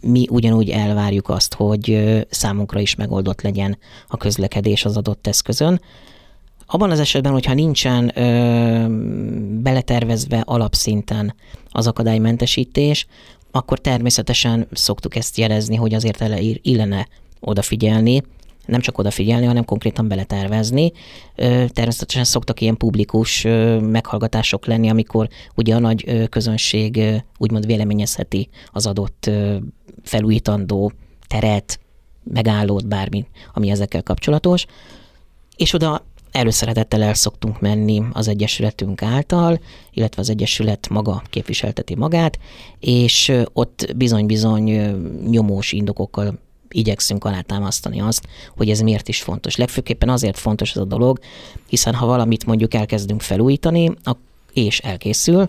mi 0.00 0.26
ugyanúgy 0.30 0.70
elvárjuk 0.70 1.28
azt, 1.28 1.54
hogy 1.54 2.16
számunkra 2.30 2.80
is 2.80 2.94
megoldott 2.94 3.42
legyen 3.42 3.78
a 4.08 4.16
közlekedés 4.16 4.84
az 4.84 4.96
adott 4.96 5.26
eszközön. 5.26 5.80
Abban 6.66 6.90
az 6.90 7.00
esetben, 7.00 7.32
hogyha 7.32 7.54
nincsen 7.54 8.18
ö, 8.18 8.86
beletervezve 9.62 10.42
alapszinten 10.44 11.34
az 11.70 11.86
akadálymentesítés, 11.86 13.06
akkor 13.50 13.78
természetesen 13.78 14.66
szoktuk 14.72 15.16
ezt 15.16 15.36
jelezni, 15.36 15.76
hogy 15.76 15.94
azért 15.94 16.24
illene 16.62 17.08
odafigyelni, 17.40 18.22
nem 18.66 18.80
csak 18.80 18.98
odafigyelni, 18.98 19.46
hanem 19.46 19.64
konkrétan 19.64 20.08
beletervezni. 20.08 20.92
Természetesen 21.66 22.24
szoktak 22.24 22.60
ilyen 22.60 22.76
publikus 22.76 23.42
meghallgatások 23.80 24.66
lenni, 24.66 24.88
amikor 24.88 25.28
ugye 25.54 25.74
a 25.74 25.78
nagy 25.78 26.28
közönség 26.28 27.00
úgymond 27.38 27.66
véleményezheti 27.66 28.48
az 28.72 28.86
adott 28.86 29.30
felújítandó 30.02 30.92
teret, 31.26 31.80
megállót, 32.24 32.86
bármi, 32.88 33.26
ami 33.54 33.70
ezekkel 33.70 34.02
kapcsolatos. 34.02 34.66
És 35.56 35.72
oda 35.72 36.04
előszeretettel 36.36 37.02
el 37.02 37.14
szoktunk 37.14 37.60
menni 37.60 38.02
az 38.12 38.28
Egyesületünk 38.28 39.02
által, 39.02 39.60
illetve 39.92 40.20
az 40.22 40.30
Egyesület 40.30 40.88
maga 40.88 41.22
képviselteti 41.30 41.94
magát, 41.94 42.38
és 42.80 43.32
ott 43.52 43.92
bizony-bizony 43.96 44.70
nyomós 45.30 45.72
indokokkal 45.72 46.38
igyekszünk 46.68 47.24
alátámasztani 47.24 48.00
azt, 48.00 48.28
hogy 48.56 48.70
ez 48.70 48.80
miért 48.80 49.08
is 49.08 49.22
fontos. 49.22 49.56
Legfőképpen 49.56 50.08
azért 50.08 50.38
fontos 50.38 50.70
ez 50.70 50.76
a 50.76 50.84
dolog, 50.84 51.18
hiszen 51.68 51.94
ha 51.94 52.06
valamit 52.06 52.46
mondjuk 52.46 52.74
elkezdünk 52.74 53.20
felújítani, 53.20 53.92
és 54.52 54.78
elkészül, 54.78 55.48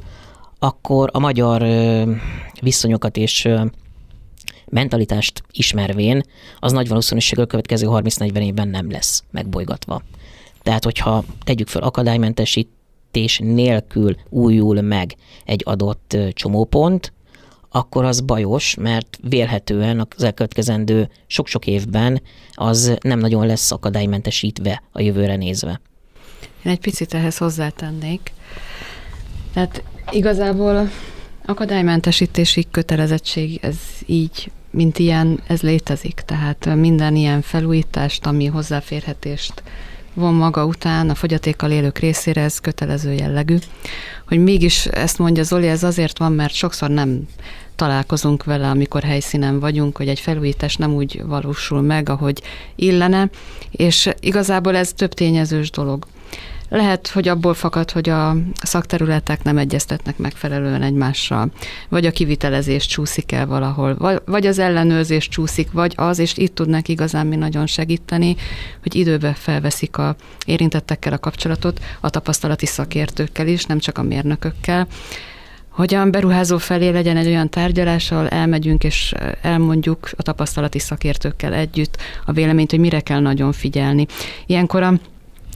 akkor 0.60 1.10
a 1.14 1.20
magyar 1.20 1.64
viszonyokat 2.62 3.18
és 3.18 3.48
mentalitást 4.66 5.44
ismervén, 5.52 6.24
az 6.60 6.72
nagy 6.72 6.88
valószínűséggel 6.88 7.46
következő 7.46 7.88
30-40 7.90 8.40
évben 8.40 8.68
nem 8.68 8.92
lesz 8.92 9.24
megbolygatva. 9.32 10.02
Tehát, 10.68 10.84
hogyha 10.84 11.24
tegyük 11.44 11.68
fel 11.68 11.82
akadálymentesítés 11.82 13.40
nélkül 13.44 14.16
újul 14.30 14.82
meg 14.82 15.16
egy 15.46 15.62
adott 15.66 16.18
csomópont, 16.34 17.14
akkor 17.70 18.06
az 18.06 18.22
bajos, 18.22 18.76
mert 18.76 19.20
vélhetően 19.22 20.08
az 20.16 20.24
elkövetkezendő 20.24 21.10
sok-sok 21.28 21.68
évben 21.68 22.22
az 22.52 22.98
nem 23.02 23.20
nagyon 23.20 23.46
lesz 23.46 23.72
akadálymentesítve 23.72 24.84
a 24.92 25.02
jövőre 25.02 25.36
nézve. 25.36 25.82
Én 26.64 26.72
egy 26.72 26.80
picit 26.80 27.14
ehhez 27.14 27.38
hozzátennék. 27.38 28.32
Tehát 29.54 29.84
igazából 30.12 30.90
akadálymentesítési 31.46 32.68
kötelezettség, 32.72 33.60
ez 33.62 33.78
így, 34.06 34.52
mint 34.72 35.00
ilyen, 35.00 35.40
ez 35.48 35.62
létezik. 35.62 36.22
Tehát 36.26 36.76
minden 36.76 37.16
ilyen 37.16 37.42
felújítást, 37.42 38.26
ami 38.26 38.46
hozzáférhetést 38.46 39.64
von 40.18 40.34
maga 40.34 40.66
után 40.66 41.10
a 41.10 41.16
fogyatékkal 41.16 41.72
élők 41.72 41.98
részére, 41.98 42.42
ez 42.42 42.60
kötelező 42.60 43.14
jellegű. 43.14 43.58
Hogy 44.28 44.40
mégis 44.40 44.86
ezt 44.86 45.18
mondja 45.18 45.44
Zoli, 45.44 45.68
ez 45.68 45.84
azért 45.84 46.18
van, 46.18 46.32
mert 46.32 46.54
sokszor 46.54 46.90
nem 46.90 47.28
találkozunk 47.76 48.44
vele, 48.44 48.70
amikor 48.70 49.04
helyszínen 49.04 49.60
vagyunk, 49.60 49.98
hogy 49.98 50.08
egy 50.08 50.20
felújítás 50.20 50.76
nem 50.76 50.94
úgy 50.94 51.22
valósul 51.26 51.82
meg, 51.82 52.10
ahogy 52.10 52.42
illene, 52.76 53.30
és 53.72 54.10
igazából 54.20 54.76
ez 54.76 54.94
több 54.94 55.14
tényezős 55.14 55.72
dolog. 55.72 56.06
Lehet, 56.70 57.08
hogy 57.08 57.28
abból 57.28 57.54
fakad, 57.54 57.92
hogy 57.92 58.10
a 58.10 58.36
szakterületek 58.62 59.44
nem 59.44 59.58
egyeztetnek 59.58 60.18
megfelelően 60.18 60.82
egymással, 60.82 61.52
vagy 61.90 62.06
a 62.06 62.12
kivitelezés 62.12 62.86
csúszik 62.86 63.32
el 63.32 63.46
valahol, 63.46 64.22
vagy 64.26 64.46
az 64.46 64.60
ellenőrzés 64.60 65.28
csúszik, 65.28 65.72
vagy 65.72 65.94
az, 65.96 66.20
és 66.20 66.38
itt 66.38 66.56
tudnak 66.56 66.88
igazán 66.88 67.28
mi 67.28 67.36
nagyon 67.36 67.68
segíteni, 67.68 68.36
hogy 68.82 68.96
időbe 68.96 69.34
felveszik 69.34 69.98
a 69.98 70.16
érintettekkel 70.46 71.14
a 71.14 71.18
kapcsolatot, 71.18 71.80
a 72.00 72.10
tapasztalati 72.10 72.66
szakértőkkel 72.66 73.48
is, 73.48 73.66
nem 73.66 73.80
csak 73.80 73.98
a 73.98 74.04
mérnökökkel, 74.04 74.88
hogy 75.70 75.94
a 75.94 76.10
beruházó 76.10 76.58
felé 76.58 76.90
legyen 76.90 77.18
egy 77.18 77.28
olyan 77.28 77.50
tárgyalás, 77.50 78.12
ahol 78.12 78.28
elmegyünk 78.28 78.84
és 78.84 79.14
elmondjuk 79.42 80.10
a 80.18 80.22
tapasztalati 80.22 80.80
szakértőkkel 80.80 81.54
együtt 81.54 81.98
a 82.26 82.32
véleményt, 82.32 82.70
hogy 82.70 82.80
mire 82.80 83.00
kell 83.00 83.20
nagyon 83.20 83.52
figyelni. 83.52 84.06
Ilyenkor 84.46 84.84
a 84.84 84.94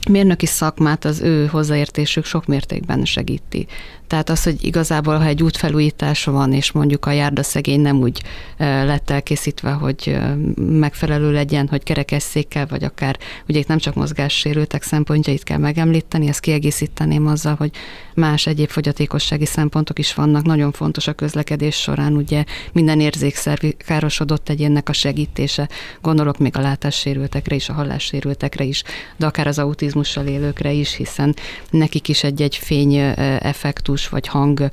mérnöki 0.08 0.46
szakmát 0.46 1.04
az 1.04 1.20
ő 1.20 1.46
hozzáértésük 1.46 2.24
sok 2.24 2.46
mértékben 2.46 3.04
segíti. 3.04 3.66
Tehát 4.12 4.30
az, 4.30 4.42
hogy 4.42 4.64
igazából, 4.64 5.16
ha 5.16 5.24
egy 5.24 5.42
útfelújítás 5.42 6.24
van, 6.24 6.52
és 6.52 6.72
mondjuk 6.72 7.06
a 7.06 7.10
járdaszegény 7.10 7.80
nem 7.80 7.96
úgy 7.96 8.22
lett 8.58 9.10
elkészítve, 9.10 9.70
hogy 9.70 10.18
megfelelő 10.56 11.32
legyen, 11.32 11.68
hogy 11.68 11.82
kerekesszékkel, 11.82 12.66
vagy 12.66 12.84
akár, 12.84 13.18
ugye 13.48 13.58
itt 13.58 13.66
nem 13.66 13.78
csak 13.78 13.94
mozgássérültek 13.94 14.82
szempontjait 14.82 15.42
kell 15.42 15.58
megemlíteni, 15.58 16.28
ezt 16.28 16.40
kiegészíteném 16.40 17.26
azzal, 17.26 17.54
hogy 17.54 17.70
más 18.14 18.46
egyéb 18.46 18.68
fogyatékossági 18.68 19.46
szempontok 19.46 19.98
is 19.98 20.14
vannak. 20.14 20.44
Nagyon 20.44 20.72
fontos 20.72 21.06
a 21.06 21.12
közlekedés 21.12 21.76
során, 21.76 22.16
ugye 22.16 22.44
minden 22.72 23.00
érzékszerv 23.00 23.64
károsodott 23.86 24.48
egyénnek 24.48 24.88
a 24.88 24.92
segítése. 24.92 25.68
Gondolok 26.00 26.38
még 26.38 26.56
a 26.56 26.60
látássérültekre 26.60 27.54
is, 27.54 27.68
a 27.68 27.72
hallássérültekre 27.72 28.64
is, 28.64 28.82
de 29.16 29.26
akár 29.26 29.46
az 29.46 29.58
autizmussal 29.58 30.26
élőkre 30.26 30.72
is, 30.72 30.94
hiszen 30.94 31.34
nekik 31.70 32.08
is 32.08 32.24
egy-egy 32.24 32.56
fény 32.56 32.94
effektus 33.40 34.00
tumultus 34.02 34.08
vagy 34.08 34.26
hang 34.26 34.70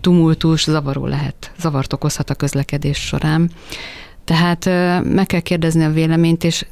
tumultus 0.00 0.64
zavaró 0.64 1.06
lehet, 1.06 1.52
zavart 1.58 1.92
okozhat 1.92 2.30
a 2.30 2.34
közlekedés 2.34 2.98
során. 2.98 3.50
Tehát 4.24 4.64
meg 5.04 5.26
kell 5.26 5.40
kérdezni 5.40 5.84
a 5.84 5.90
véleményt, 5.90 6.44
és 6.44 6.66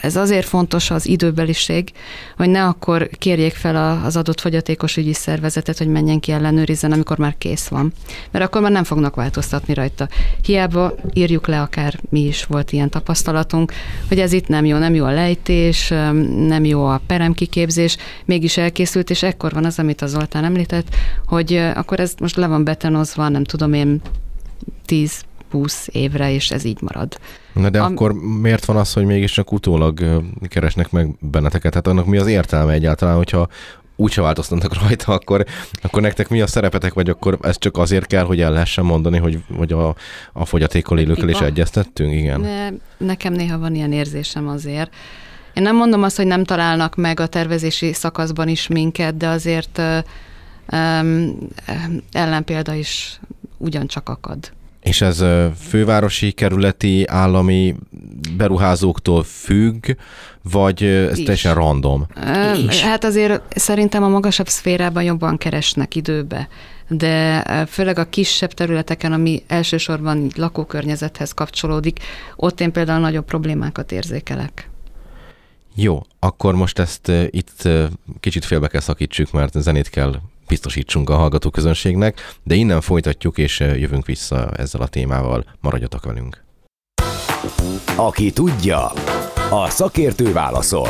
ez 0.00 0.16
azért 0.16 0.46
fontos 0.46 0.90
az 0.90 1.06
időbeliség, 1.06 1.92
hogy 2.36 2.48
ne 2.48 2.64
akkor 2.64 3.08
kérjék 3.18 3.52
fel 3.52 4.02
az 4.04 4.16
adott 4.16 4.40
fogyatékos 4.40 4.96
ügyi 4.96 5.12
szervezetet, 5.12 5.78
hogy 5.78 5.88
menjen 5.88 6.20
ki 6.20 6.32
ellenőrizzen, 6.32 6.92
amikor 6.92 7.18
már 7.18 7.34
kész 7.38 7.68
van. 7.68 7.92
Mert 8.30 8.44
akkor 8.44 8.62
már 8.62 8.70
nem 8.70 8.84
fognak 8.84 9.14
változtatni 9.14 9.74
rajta. 9.74 10.08
Hiába 10.42 10.94
írjuk 11.12 11.46
le, 11.46 11.60
akár 11.60 12.00
mi 12.08 12.20
is 12.20 12.44
volt 12.44 12.72
ilyen 12.72 12.90
tapasztalatunk, 12.90 13.72
hogy 14.08 14.18
ez 14.18 14.32
itt 14.32 14.48
nem 14.48 14.64
jó, 14.64 14.78
nem 14.78 14.94
jó 14.94 15.04
a 15.04 15.10
lejtés, 15.10 15.88
nem 16.46 16.64
jó 16.64 16.86
a 16.86 17.00
peremkiképzés, 17.06 17.96
mégis 18.24 18.56
elkészült, 18.56 19.10
és 19.10 19.22
ekkor 19.22 19.52
van 19.52 19.64
az, 19.64 19.78
amit 19.78 20.02
az 20.02 20.10
Zoltán 20.10 20.44
említett, 20.44 20.94
hogy 21.26 21.56
akkor 21.74 22.00
ez 22.00 22.14
most 22.20 22.36
le 22.36 22.46
van 22.46 22.64
betonozva, 22.64 23.28
nem 23.28 23.44
tudom 23.44 23.72
én, 23.72 24.00
10 24.84 25.24
20 25.50 25.88
évre, 25.92 26.32
és 26.32 26.50
ez 26.50 26.64
így 26.64 26.80
marad. 26.80 27.18
Na 27.52 27.70
de 27.70 27.80
Am- 27.80 27.92
akkor 27.92 28.12
miért 28.12 28.64
van 28.64 28.76
az, 28.76 28.92
hogy 28.92 29.04
mégis 29.04 29.32
csak 29.32 29.52
utólag 29.52 30.22
keresnek 30.48 30.90
meg 30.90 31.14
benneteket? 31.20 31.74
Hát 31.74 31.86
annak 31.86 32.06
mi 32.06 32.16
az 32.16 32.26
értelme 32.26 32.72
egyáltalán, 32.72 33.16
hogyha 33.16 33.48
úgyse 34.00 34.20
változtatnak 34.20 34.82
rajta, 34.82 35.12
akkor, 35.12 35.44
akkor 35.82 36.02
nektek 36.02 36.28
mi 36.28 36.40
a 36.40 36.46
szerepetek, 36.46 36.94
vagy 36.94 37.08
akkor 37.08 37.38
ez 37.42 37.58
csak 37.58 37.76
azért 37.76 38.06
kell, 38.06 38.24
hogy 38.24 38.40
el 38.40 38.52
lehessen 38.52 38.84
mondani, 38.84 39.18
hogy, 39.18 39.38
hogy 39.56 39.72
a, 39.72 39.94
a 40.32 40.44
fogyatékkal 40.44 40.98
élőkkel 40.98 41.28
is 41.28 41.40
egyeztettünk? 41.40 42.12
Igen. 42.12 42.40
Ne, 42.40 42.68
nekem 43.06 43.32
néha 43.32 43.58
van 43.58 43.74
ilyen 43.74 43.92
érzésem 43.92 44.48
azért. 44.48 44.94
Én 45.54 45.62
nem 45.62 45.76
mondom 45.76 46.02
azt, 46.02 46.16
hogy 46.16 46.26
nem 46.26 46.44
találnak 46.44 46.96
meg 46.96 47.20
a 47.20 47.26
tervezési 47.26 47.92
szakaszban 47.92 48.48
is 48.48 48.66
minket, 48.66 49.16
de 49.16 49.28
azért 49.28 49.80
um, 50.72 51.38
ellenpélda 52.12 52.74
is 52.74 53.20
ugyancsak 53.56 54.08
akad. 54.08 54.52
És 54.82 55.00
ez 55.00 55.24
fővárosi, 55.68 56.32
kerületi, 56.32 57.06
állami 57.06 57.74
beruházóktól 58.36 59.22
függ, 59.22 59.86
vagy 60.42 60.82
ez 60.82 61.18
Is. 61.18 61.24
teljesen 61.24 61.54
random? 61.54 62.06
Is. 62.68 62.82
Hát 62.82 63.04
azért 63.04 63.58
szerintem 63.58 64.02
a 64.02 64.08
magasabb 64.08 64.48
szférában 64.48 65.02
jobban 65.02 65.36
keresnek 65.36 65.94
időbe 65.94 66.48
de 66.90 67.42
főleg 67.66 67.98
a 67.98 68.08
kisebb 68.08 68.52
területeken, 68.52 69.12
ami 69.12 69.42
elsősorban 69.46 70.30
lakókörnyezethez 70.36 71.32
kapcsolódik, 71.32 71.98
ott 72.36 72.60
én 72.60 72.72
például 72.72 73.00
nagyobb 73.00 73.24
problémákat 73.24 73.92
érzékelek. 73.92 74.68
Jó, 75.74 76.02
akkor 76.18 76.54
most 76.54 76.78
ezt 76.78 77.12
itt 77.30 77.68
kicsit 78.20 78.44
félbe 78.44 78.68
kell 78.68 78.80
szakítsuk, 78.80 79.32
mert 79.32 79.60
zenét 79.60 79.90
kell 79.90 80.14
biztosítsunk 80.50 81.10
a 81.10 81.16
hallgatóközönségnek, 81.16 82.36
de 82.42 82.54
innen 82.54 82.80
folytatjuk, 82.80 83.38
és 83.38 83.60
jövünk 83.60 84.06
vissza 84.06 84.50
ezzel 84.50 84.80
a 84.80 84.88
témával. 84.88 85.44
Maradjatok 85.60 86.04
velünk! 86.04 86.44
Aki 87.96 88.32
tudja, 88.32 88.92
a 89.50 89.68
szakértő 89.68 90.32
válaszol. 90.32 90.88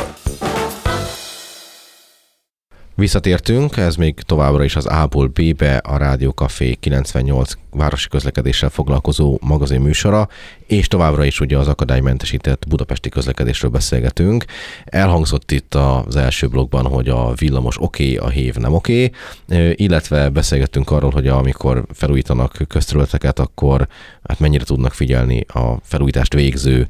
Visszatértünk, 2.95 3.77
ez 3.77 3.95
még 3.95 4.19
továbbra 4.19 4.63
is 4.63 4.75
az 4.75 4.85
A-ból 4.85 5.27
B-be 5.27 5.77
a 5.77 5.97
Rádió 5.97 6.29
Café 6.29 6.73
98 6.73 7.51
városi 7.69 8.07
közlekedéssel 8.07 8.69
foglalkozó 8.69 9.37
magazin 9.41 9.81
műsora, 9.81 10.27
és 10.65 10.87
továbbra 10.87 11.23
is 11.23 11.39
ugye 11.39 11.57
az 11.57 11.67
akadálymentesített 11.67 12.67
budapesti 12.67 13.09
közlekedésről 13.09 13.71
beszélgetünk. 13.71 14.45
Elhangzott 14.85 15.51
itt 15.51 15.75
az 15.75 16.15
első 16.15 16.47
blogban, 16.47 16.85
hogy 16.85 17.09
a 17.09 17.33
villamos 17.33 17.81
oké, 17.81 18.15
okay, 18.15 18.27
a 18.27 18.29
hév 18.29 18.55
nem 18.55 18.73
oké, 18.73 19.11
okay, 19.47 19.73
illetve 19.75 20.29
beszélgettünk 20.29 20.91
arról, 20.91 21.11
hogy 21.11 21.27
amikor 21.27 21.85
felújítanak 21.93 22.57
közterületeket, 22.67 23.39
akkor 23.39 23.87
hát 24.23 24.39
mennyire 24.39 24.63
tudnak 24.63 24.93
figyelni 24.93 25.45
a 25.47 25.75
felújítást 25.83 26.33
végző 26.33 26.87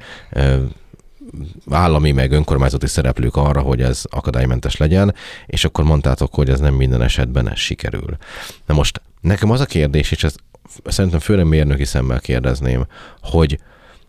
állami 1.69 2.11
meg 2.11 2.31
önkormányzati 2.31 2.87
szereplők 2.87 3.35
arra, 3.35 3.61
hogy 3.61 3.81
ez 3.81 4.03
akadálymentes 4.09 4.77
legyen, 4.77 5.15
és 5.45 5.65
akkor 5.65 5.83
mondtátok, 5.83 6.33
hogy 6.33 6.49
ez 6.49 6.59
nem 6.59 6.73
minden 6.73 7.01
esetben 7.01 7.49
ez 7.49 7.57
sikerül. 7.57 8.17
Na 8.65 8.73
most 8.73 9.01
nekem 9.21 9.51
az 9.51 9.59
a 9.59 9.65
kérdés, 9.65 10.11
és 10.11 10.23
ezt 10.23 10.39
szerintem 10.85 11.19
főleg 11.19 11.45
mérnöki 11.45 11.85
szemmel 11.85 12.19
kérdezném, 12.19 12.85
hogy 13.21 13.59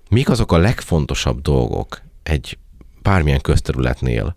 mik 0.08 0.28
azok 0.28 0.52
a 0.52 0.58
legfontosabb 0.58 1.40
dolgok 1.40 2.02
egy 2.22 2.58
bármilyen 3.02 3.40
közterületnél, 3.40 4.36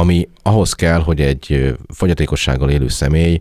ami 0.00 0.28
ahhoz 0.42 0.72
kell, 0.72 1.00
hogy 1.00 1.20
egy 1.20 1.74
fogyatékossággal 1.88 2.70
élő 2.70 2.88
személy 2.88 3.40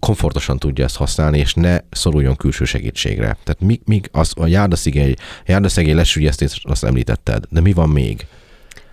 komfortosan 0.00 0.58
tudja 0.58 0.84
ezt 0.84 0.96
használni, 0.96 1.38
és 1.38 1.54
ne 1.54 1.78
szoruljon 1.90 2.36
külső 2.36 2.64
segítségre. 2.64 3.36
Tehát 3.44 3.60
míg, 3.60 3.80
míg 3.84 4.08
az, 4.12 4.32
a 4.36 4.46
járdaszigély, 4.46 5.14
járdaszegély 5.46 5.94
lesügyeztés 5.94 6.60
azt 6.64 6.84
említetted, 6.84 7.44
de 7.50 7.60
mi 7.60 7.72
van 7.72 7.88
még? 7.88 8.26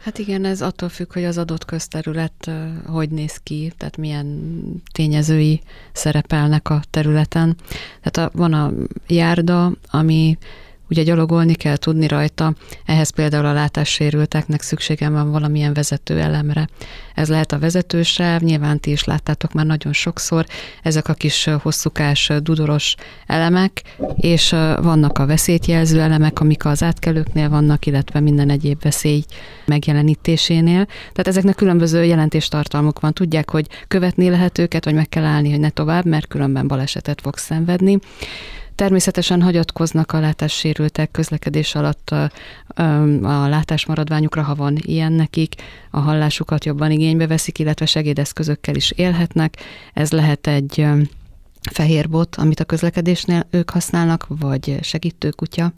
Hát 0.04 0.18
igen, 0.18 0.46
ez 0.46 0.62
attól 0.62 0.90
függ, 0.90 1.14
hogy 1.14 1.24
az 1.24 1.38
adott 1.38 1.66
közterület 1.66 2.52
hogy 2.86 3.10
néz 3.10 3.38
ki, 3.44 3.72
tehát 3.78 3.98
milyen 3.98 4.52
tényezői 4.92 5.62
szerepelnek 5.92 6.70
a 6.70 6.82
területen. 6.90 7.56
Tehát 8.02 8.32
a, 8.32 8.38
van 8.38 8.54
a 8.54 8.72
járda, 9.08 9.72
ami 9.90 10.38
Ugye 10.90 11.04
gyalogolni 11.04 11.54
kell 11.54 11.76
tudni 11.76 12.08
rajta, 12.08 12.54
ehhez 12.86 13.10
például 13.10 13.46
a 13.46 13.54
látássérülteknek 13.54 14.62
szükségem 14.62 15.14
van 15.14 15.32
valamilyen 15.32 15.74
vezető 15.74 16.20
elemre. 16.20 16.68
Ez 17.16 17.30
lehet 17.30 17.52
a 17.52 17.60
vezetősáv, 17.60 18.42
nyilván 18.42 18.80
ti 18.80 18.92
is 18.92 19.04
láttátok 19.04 19.54
már 19.54 19.66
nagyon 19.66 19.94
sokszor, 19.94 20.46
ezek 20.84 21.08
a 21.08 21.14
kis 21.14 21.50
hosszúkás, 21.62 22.32
dudoros 22.42 22.96
elemek, 23.26 23.82
és 24.16 24.50
vannak 24.82 25.18
a 25.18 25.26
veszélyjelző 25.26 26.00
elemek, 26.02 26.40
amik 26.40 26.66
az 26.66 26.84
átkelőknél 26.84 27.50
vannak, 27.50 27.86
illetve 27.86 28.20
minden 28.20 28.50
egyéb 28.50 28.82
veszély 28.82 29.24
megjelenítésénél. 29.66 30.86
Tehát 30.86 31.28
ezeknek 31.28 31.56
különböző 31.56 32.04
jelentéstartalmuk 32.04 33.00
van. 33.00 33.14
Tudják, 33.14 33.50
hogy 33.50 33.68
követni 33.88 34.30
lehet 34.30 34.58
őket, 34.58 34.86
vagy 34.86 34.94
meg 34.94 35.10
kell 35.10 35.24
állni, 35.24 35.50
hogy 35.50 35.60
ne 35.60 35.70
tovább, 35.70 36.06
mert 36.06 36.28
különben 36.28 36.68
balesetet 36.68 37.22
fog 37.22 37.38
szenvedni. 37.38 38.00
Természetesen 38.80 39.42
hagyatkoznak 39.42 40.12
a 40.12 40.20
látássérültek 40.20 41.12
közlekedés 41.12 41.76
alatt 41.76 42.10
a, 42.10 42.24
a 43.28 43.48
látásmaradványukra, 43.48 44.44
ha 44.44 44.56
van 44.56 44.78
ilyen 44.82 45.12
nekik, 45.12 45.56
a 45.92 46.00
hallásukat 46.00 46.66
jobban 46.66 46.92
igénybe 46.92 47.28
veszik, 47.28 47.60
illetve 47.60 47.86
segédeszközökkel 47.86 48.76
is 48.76 48.92
élhetnek. 48.92 49.58
Ez 49.94 50.12
lehet 50.12 50.48
egy 50.48 50.86
fehér 51.72 52.10
bot, 52.10 52.36
amit 52.36 52.60
a 52.60 52.64
közlekedésnél 52.64 53.48
ők 53.50 53.70
használnak, 53.70 54.26
vagy 54.28 54.78
segítőkutya. 54.82 55.74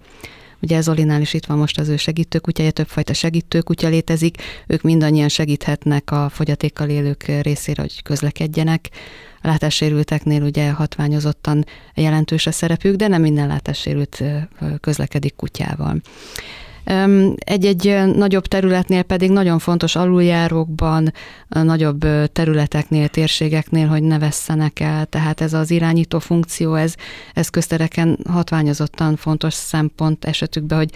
Ugye 0.61 0.81
Zolinál 0.81 1.21
is 1.21 1.33
itt 1.33 1.45
van 1.45 1.57
most 1.57 1.79
az 1.79 1.87
ő 1.87 1.97
segítőkutyája, 1.97 2.71
többfajta 2.71 3.13
segítőkutya 3.13 3.87
létezik, 3.87 4.37
ők 4.67 4.81
mindannyian 4.81 5.29
segíthetnek 5.29 6.11
a 6.11 6.29
fogyatékkal 6.29 6.89
élők 6.89 7.23
részére, 7.41 7.81
hogy 7.81 8.01
közlekedjenek. 8.01 8.89
A 9.41 9.47
látássérülteknél 9.47 10.41
ugye 10.41 10.71
hatványozottan 10.71 11.65
jelentős 11.95 12.47
a 12.47 12.51
szerepük, 12.51 12.95
de 12.95 13.07
nem 13.07 13.21
minden 13.21 13.47
látássérült 13.47 14.23
közlekedik 14.79 15.35
kutyával. 15.35 16.01
Egy-egy 17.37 17.99
nagyobb 18.15 18.45
területnél 18.45 19.03
pedig 19.03 19.31
nagyon 19.31 19.59
fontos 19.59 19.95
aluljárókban, 19.95 21.13
nagyobb 21.49 22.05
területeknél, 22.31 23.07
térségeknél, 23.07 23.87
hogy 23.87 24.03
ne 24.03 24.19
vesszenek 24.19 24.79
el. 24.79 25.05
Tehát 25.05 25.41
ez 25.41 25.53
az 25.53 25.71
irányító 25.71 26.19
funkció, 26.19 26.75
ez, 26.75 26.95
ez 27.33 27.49
köztereken 27.49 28.17
hatványozottan 28.29 29.15
fontos 29.15 29.53
szempont 29.53 30.25
esetükben, 30.25 30.77
hogy 30.77 30.91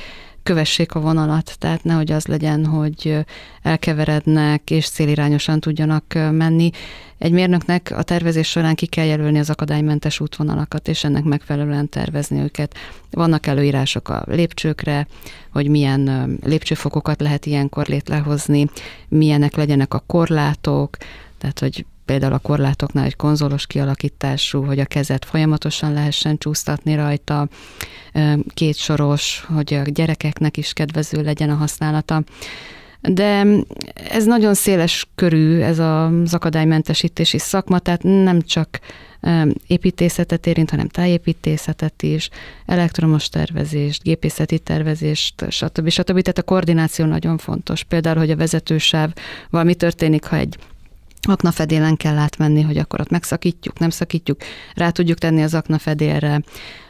kövessék 0.46 0.96
a 0.96 1.00
vonalat, 1.00 1.56
tehát 1.60 1.84
nehogy 1.84 2.12
az 2.12 2.26
legyen, 2.26 2.66
hogy 2.66 3.26
elkeverednek 3.62 4.72
és 4.72 4.90
célirányosan 4.90 5.60
tudjanak 5.60 6.04
menni. 6.14 6.70
Egy 7.18 7.32
mérnöknek 7.32 7.94
a 7.96 8.04
tervezés 8.04 8.50
során 8.50 8.76
ki 8.76 8.86
kell 8.86 9.06
jelölni 9.06 9.40
az 9.40 9.50
akadálymentes 9.50 10.20
útvonalakat, 10.20 10.88
és 10.88 11.04
ennek 11.04 11.24
megfelelően 11.24 11.90
tervezni 11.90 12.40
őket. 12.40 12.76
Vannak 13.12 13.48
előírások 13.48 14.10
a 14.10 14.24
lépcsőkre, 14.28 15.08
hogy 15.52 15.68
milyen 15.68 16.36
lépcsőfokokat 16.44 17.22
lehet 17.22 17.46
ilyenkor 17.46 17.88
létrehozni, 17.88 18.70
milyenek 19.08 19.56
legyenek 19.56 19.94
a 19.94 20.04
korlátok, 20.08 20.98
tehát 21.38 21.60
hogy 21.60 21.86
például 22.06 22.34
a 22.34 22.40
korlátoknál 22.40 23.06
egy 23.06 23.16
konzolos 23.16 23.68
kialakítású, 23.68 24.66
hogy 24.66 24.80
a 24.80 24.86
kezet 24.86 25.26
folyamatosan 25.26 25.94
lehessen 25.94 26.38
csúsztatni 26.38 26.96
rajta, 26.96 27.48
két 28.54 28.76
soros, 28.76 29.46
hogy 29.54 29.74
a 29.74 29.82
gyerekeknek 29.82 30.58
is 30.58 30.74
kedvező 30.74 31.22
legyen 31.22 31.50
a 31.50 31.56
használata. 31.56 32.24
De 33.02 33.46
ez 34.10 34.26
nagyon 34.26 34.54
széles 34.54 35.08
körű, 35.16 35.60
ez 35.60 35.80
az 35.80 36.34
akadálymentesítési 36.34 37.38
szakma, 37.38 37.80
tehát 37.80 38.04
nem 38.04 38.42
csak 38.42 38.80
építészetet 39.68 40.48
érint, 40.48 40.70
hanem 40.70 40.88
tájépítészetet 40.88 42.04
is, 42.04 42.30
elektromos 42.66 43.30
tervezést, 43.30 44.04
gépészeti 44.04 44.60
tervezést, 44.60 45.46
stb. 45.50 45.90
stb. 45.90 46.22
Tehát 46.22 46.38
a 46.38 46.44
koordináció 46.44 47.06
nagyon 47.06 47.38
fontos. 47.38 47.84
Például, 47.84 48.18
hogy 48.18 48.32
a 48.32 48.36
vezetősáv 48.36 49.14
valami 49.50 49.76
történik, 49.76 50.26
ha 50.26 50.36
egy 50.36 50.58
aknafedélen 51.34 51.98
kell 51.98 52.18
átmenni, 52.18 52.62
hogy 52.62 52.78
akkor 52.78 53.02
ott 53.02 53.10
megszakítjuk, 53.10 53.80
nem 53.80 53.90
szakítjuk, 53.90 54.38
rá 54.74 54.90
tudjuk 54.90 55.18
tenni 55.18 55.44
az 55.44 55.54
aknafedélre, 55.54 56.42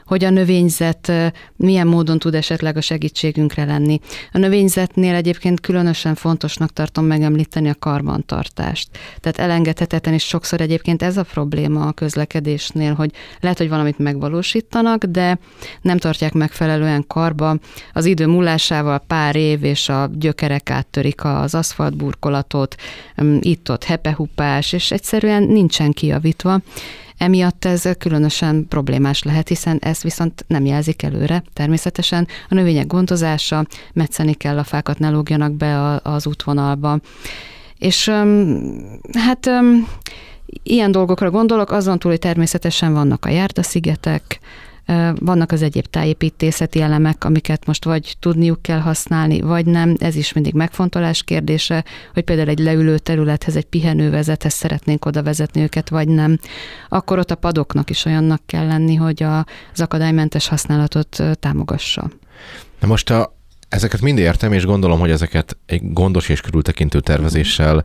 hogy 0.06 0.24
a 0.24 0.30
növényzet 0.30 1.12
milyen 1.56 1.88
módon 1.88 2.20
tud 2.20 2.36
esetleg 2.36 2.78
a 2.78 2.82
segítségünkre 2.82 3.66
lenni. 3.66 4.00
A 4.32 4.38
növényzetnél 4.38 5.16
egyébként 5.16 5.60
különösen 5.60 6.16
fontosnak 6.16 6.74
tartom 6.74 7.06
megemlíteni 7.06 7.70
a 7.70 7.76
karbantartást. 7.80 8.90
Tehát 9.20 9.38
elengedhetetlen, 9.38 10.14
és 10.14 10.24
sokszor 10.24 10.62
egyébként 10.62 11.02
ez 11.02 11.18
a 11.18 11.24
probléma 11.24 11.88
a 11.88 11.92
közlekedésnél, 11.92 12.94
hogy 12.94 13.12
lehet, 13.40 13.58
hogy 13.58 13.70
valamit 13.70 14.00
megvalósítanak, 14.00 15.04
de 15.04 15.38
nem 15.82 15.98
tartják 15.98 16.34
megfelelően 16.34 17.08
karba. 17.08 17.58
Az 17.94 18.06
idő 18.06 18.28
múlásával 18.28 19.00
pár 19.00 19.36
év, 19.36 19.64
és 19.64 19.90
a 19.90 20.10
gyökerek 20.14 20.70
áttörik 20.70 21.24
az 21.24 21.56
aszfaltburkolatot, 21.56 22.76
itt-ott 23.40 23.84
hepehupás, 23.84 24.74
és 24.74 24.92
egyszerűen 24.92 25.44
nincsen 25.44 25.92
kijavítva. 25.92 26.62
Emiatt 27.18 27.66
ez 27.66 27.90
különösen 27.98 28.66
problémás 28.68 29.24
lehet, 29.24 29.48
hiszen 29.48 29.78
ez 29.82 30.02
viszont 30.02 30.46
nem 30.48 30.66
jelzik 30.66 31.04
előre. 31.04 31.44
Természetesen 31.54 32.28
a 32.50 32.54
növények 32.54 32.88
gondozása, 32.88 33.66
metszeni 33.94 34.34
kell 34.34 34.58
a 34.58 34.64
fákat, 34.64 35.00
ne 35.00 35.10
lógjanak 35.10 35.54
be 35.54 36.00
az 36.04 36.28
útvonalba. 36.28 37.00
És 37.78 38.12
hát 39.14 39.50
ilyen 40.64 40.92
dolgokra 40.92 41.30
gondolok, 41.30 41.72
azon 41.72 42.00
túl, 42.00 42.12
hogy 42.12 42.20
természetesen 42.20 42.94
vannak 42.94 43.26
a 43.26 43.30
járdaszigetek, 43.30 44.40
vannak 45.20 45.52
az 45.52 45.62
egyéb 45.62 45.86
tájépítészeti 45.86 46.82
elemek, 46.82 47.24
amiket 47.24 47.66
most 47.66 47.86
vagy 47.86 48.16
tudniuk 48.20 48.62
kell 48.62 48.80
használni, 48.80 49.42
vagy 49.42 49.66
nem. 49.66 49.96
Ez 50.00 50.16
is 50.16 50.34
mindig 50.34 50.54
megfontolás 50.54 51.24
kérdése, 51.24 51.84
hogy 52.14 52.24
például 52.24 52.50
egy 52.50 52.60
leülő 52.60 52.98
területhez, 52.98 53.56
egy 53.56 53.66
pihenővezethez 53.66 54.54
szeretnénk 54.54 55.06
oda 55.06 55.24
vezetni 55.24 55.62
őket, 55.62 55.90
vagy 55.90 56.08
nem. 56.08 56.40
Akkor 56.90 57.20
ott 57.20 57.32
a 57.32 57.36
padoknak 57.36 57.90
is 57.90 58.06
olyannak 58.06 58.42
kell 58.46 58.68
lenni, 58.68 58.96
hogy 58.96 59.24
az 59.24 59.82
akadálymentes 59.82 60.48
használatot 60.48 61.24
támogassa. 61.40 62.10
Na 62.80 62.88
most 62.88 63.10
a, 63.10 63.36
ezeket 63.70 64.02
mind 64.02 64.18
értem, 64.18 64.54
és 64.54 64.66
gondolom, 64.66 65.00
hogy 65.00 65.12
ezeket 65.12 65.58
egy 65.66 65.94
gondos 65.94 66.30
és 66.30 66.42
körültekintő 66.42 67.00
tervezéssel 67.00 67.84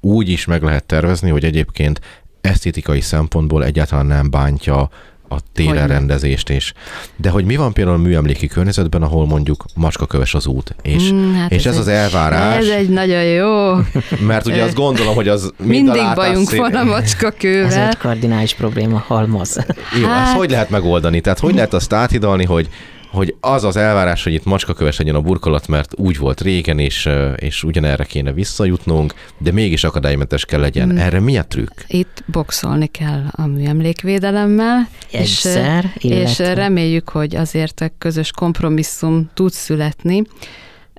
úgy 0.00 0.28
is 0.28 0.44
meg 0.44 0.62
lehet 0.62 0.84
tervezni, 0.84 1.30
hogy 1.30 1.44
egyébként 1.44 2.00
esztétikai 2.40 3.00
szempontból 3.00 3.64
egyáltalán 3.64 4.06
nem 4.06 4.30
bántja 4.30 4.90
a 5.32 5.40
téren 5.52 5.88
rendezést 5.88 6.48
is. 6.48 6.72
De 7.16 7.30
hogy 7.30 7.44
mi 7.44 7.56
van 7.56 7.72
például 7.72 7.96
a 7.96 8.00
műemléki 8.00 8.46
környezetben, 8.46 9.02
ahol 9.02 9.26
mondjuk 9.26 9.64
macskaköves 9.74 10.34
az 10.34 10.46
út, 10.46 10.74
és, 10.82 11.12
mm, 11.12 11.34
hát 11.34 11.52
és 11.52 11.66
ez, 11.66 11.72
ez 11.72 11.78
az 11.78 11.88
elvárás. 11.88 12.56
Ez 12.56 12.68
egy 12.68 12.88
nagyon 12.88 13.24
jó. 13.24 13.74
Mert 14.26 14.46
ugye 14.46 14.62
azt 14.62 14.74
gondolom, 14.74 15.14
hogy 15.14 15.28
az 15.28 15.52
Mindig 15.56 16.02
bajunk 16.14 16.48
szép... 16.48 16.58
van 16.58 16.74
a 16.74 16.84
macskakővel. 16.84 17.66
Ez 17.66 17.88
egy 17.88 17.96
kardinális 17.96 18.54
probléma, 18.54 19.04
halmaz. 19.06 19.66
Jó, 20.00 20.06
hát... 20.06 20.26
ezt 20.26 20.36
hogy 20.36 20.50
lehet 20.50 20.70
megoldani? 20.70 21.20
Tehát 21.20 21.38
hogy 21.38 21.54
lehet 21.54 21.74
azt 21.74 21.92
áthidalni, 21.92 22.44
hogy 22.44 22.68
hogy 23.12 23.36
az 23.40 23.64
az 23.64 23.76
elvárás, 23.76 24.24
hogy 24.24 24.32
itt 24.32 24.44
macskaköves 24.44 24.98
legyen 24.98 25.14
a 25.14 25.20
burkolat, 25.20 25.68
mert 25.68 25.92
úgy 25.96 26.18
volt 26.18 26.40
régen, 26.40 26.78
és, 26.78 27.08
és 27.36 27.64
ugyanerre 27.64 28.04
kéne 28.04 28.32
visszajutnunk, 28.32 29.14
de 29.38 29.52
mégis 29.52 29.84
akadálymentes 29.84 30.44
kell 30.44 30.60
legyen. 30.60 30.88
Mm. 30.88 30.96
Erre 30.96 31.20
mi 31.20 31.38
a 31.38 31.44
trükk? 31.44 31.80
Itt 31.86 32.24
boxolni 32.26 32.86
kell 32.86 33.24
a 33.30 33.46
műemlékvédelemmel, 33.46 34.88
Egyszer, 35.10 35.92
és, 35.98 36.10
és 36.10 36.38
reméljük, 36.38 37.08
hogy 37.08 37.36
azért 37.36 37.80
a 37.80 37.90
közös 37.98 38.30
kompromisszum 38.30 39.30
tud 39.34 39.52
születni. 39.52 40.22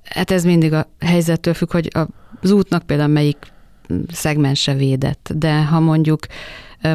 Hát 0.04 0.32
ez 0.32 0.44
mindig 0.44 0.74
a 0.74 0.90
helyzettől 1.00 1.54
függ, 1.54 1.72
hogy 1.72 1.90
az 2.42 2.52
útnak 2.52 2.84
például 2.84 3.10
melyik 3.10 3.53
szegmense 4.12 4.74
védett, 4.74 5.32
de 5.36 5.64
ha 5.64 5.80
mondjuk 5.80 6.20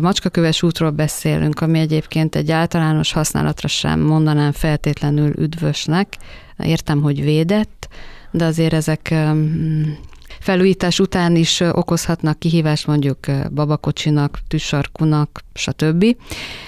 macskaköves 0.00 0.62
útról 0.62 0.90
beszélünk, 0.90 1.61
ami 1.61 1.78
egyébként 1.78 2.34
egy 2.34 2.50
általános 2.50 3.12
használatra 3.12 3.68
sem 3.68 4.00
mondanám 4.00 4.52
feltétlenül 4.52 5.32
üdvösnek. 5.38 6.16
Értem, 6.58 7.02
hogy 7.02 7.22
védett, 7.22 7.88
de 8.30 8.44
azért 8.44 8.72
ezek 8.72 9.14
felújítás 10.40 11.01
után 11.01 11.37
is 11.37 11.61
okozhatnak 11.61 12.38
kihívást 12.38 12.87
mondjuk 12.87 13.18
babakocsinak, 13.51 14.38
tűsarkunak, 14.48 15.44
stb. 15.55 16.16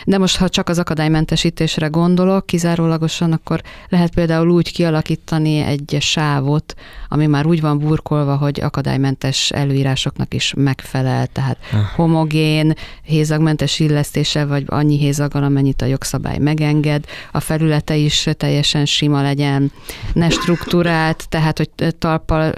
De 0.05 0.19
most, 0.19 0.37
ha 0.37 0.49
csak 0.49 0.69
az 0.69 0.79
akadálymentesítésre 0.79 1.87
gondolok 1.87 2.47
kizárólagosan, 2.47 3.33
akkor 3.33 3.61
lehet 3.89 4.15
például 4.15 4.51
úgy 4.51 4.73
kialakítani 4.73 5.59
egy 5.59 5.97
sávot, 6.01 6.75
ami 7.09 7.27
már 7.27 7.47
úgy 7.47 7.61
van 7.61 7.79
burkolva, 7.79 8.37
hogy 8.37 8.61
akadálymentes 8.61 9.51
előírásoknak 9.51 10.35
is 10.35 10.55
megfelel, 10.57 11.27
tehát 11.27 11.57
homogén, 11.97 12.75
hézagmentes 13.03 13.79
illesztése, 13.79 14.45
vagy 14.45 14.65
annyi 14.67 14.99
hézaggal, 14.99 15.43
amennyit 15.43 15.83
a 15.83 15.87
jogszabály 15.87 16.39
megenged, 16.39 17.05
a 17.33 17.41
felülete 17.41 17.97
is 17.97 18.29
teljesen 18.37 18.87
sima 18.87 19.23
legyen, 19.23 19.73
ne 20.13 20.31
struktúrált, 20.31 21.29
tehát 21.29 21.57
hogy 21.57 21.95
talpal 21.99 22.53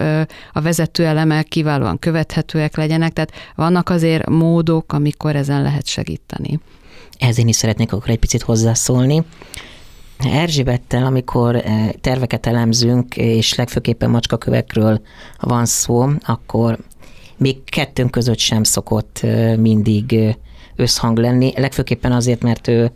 a 0.53 0.61
vezetőelemek 1.03 1.49
kiválóan 1.49 1.99
követhetőek 1.99 2.77
legyenek, 2.77 3.13
tehát 3.13 3.33
vannak 3.55 3.89
azért 3.89 4.29
módok, 4.29 4.93
amikor 4.93 5.37
ezen 5.37 5.63
lehet 5.63 5.87
segíteni. 5.87 6.61
Ez 7.19 7.39
én 7.39 7.49
is 7.49 7.57
szeretnék 7.57 7.93
akkor 7.93 8.11
egy 8.11 8.19
picit 8.19 8.43
hozzászólni. 8.43 9.23
Erzsébettel, 10.19 11.05
amikor 11.05 11.57
eh, 11.57 11.89
terveket 12.01 12.47
elemzünk, 12.47 13.17
és 13.17 13.55
legfőképpen 13.55 14.11
macskakövekről 14.11 15.01
van 15.41 15.67
szó, 15.67 16.09
akkor 16.21 16.79
még 17.37 17.65
kettőnk 17.65 18.11
között 18.11 18.39
sem 18.39 18.65
szokott 18.65 19.19
eh, 19.23 19.57
mindig 19.57 20.13
eh, 20.13 20.35
összhang 20.77 21.19
lenni. 21.19 21.53
Legfőképpen 21.57 22.13
azért, 22.13 22.43
mert 22.43 22.69
ő, 22.69 22.93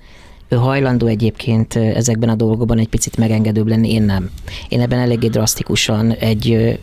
ő 0.48 0.56
hajlandó 0.56 1.06
egyébként 1.06 1.74
ezekben 1.74 2.28
a 2.28 2.34
dolgokban 2.34 2.78
egy 2.78 2.88
picit 2.88 3.16
megengedőbb 3.16 3.66
lenni, 3.66 3.92
én 3.92 4.02
nem. 4.02 4.30
Én 4.68 4.80
ebben 4.80 4.98
eléggé 4.98 5.28
drasztikusan 5.28 6.12
egy 6.12 6.78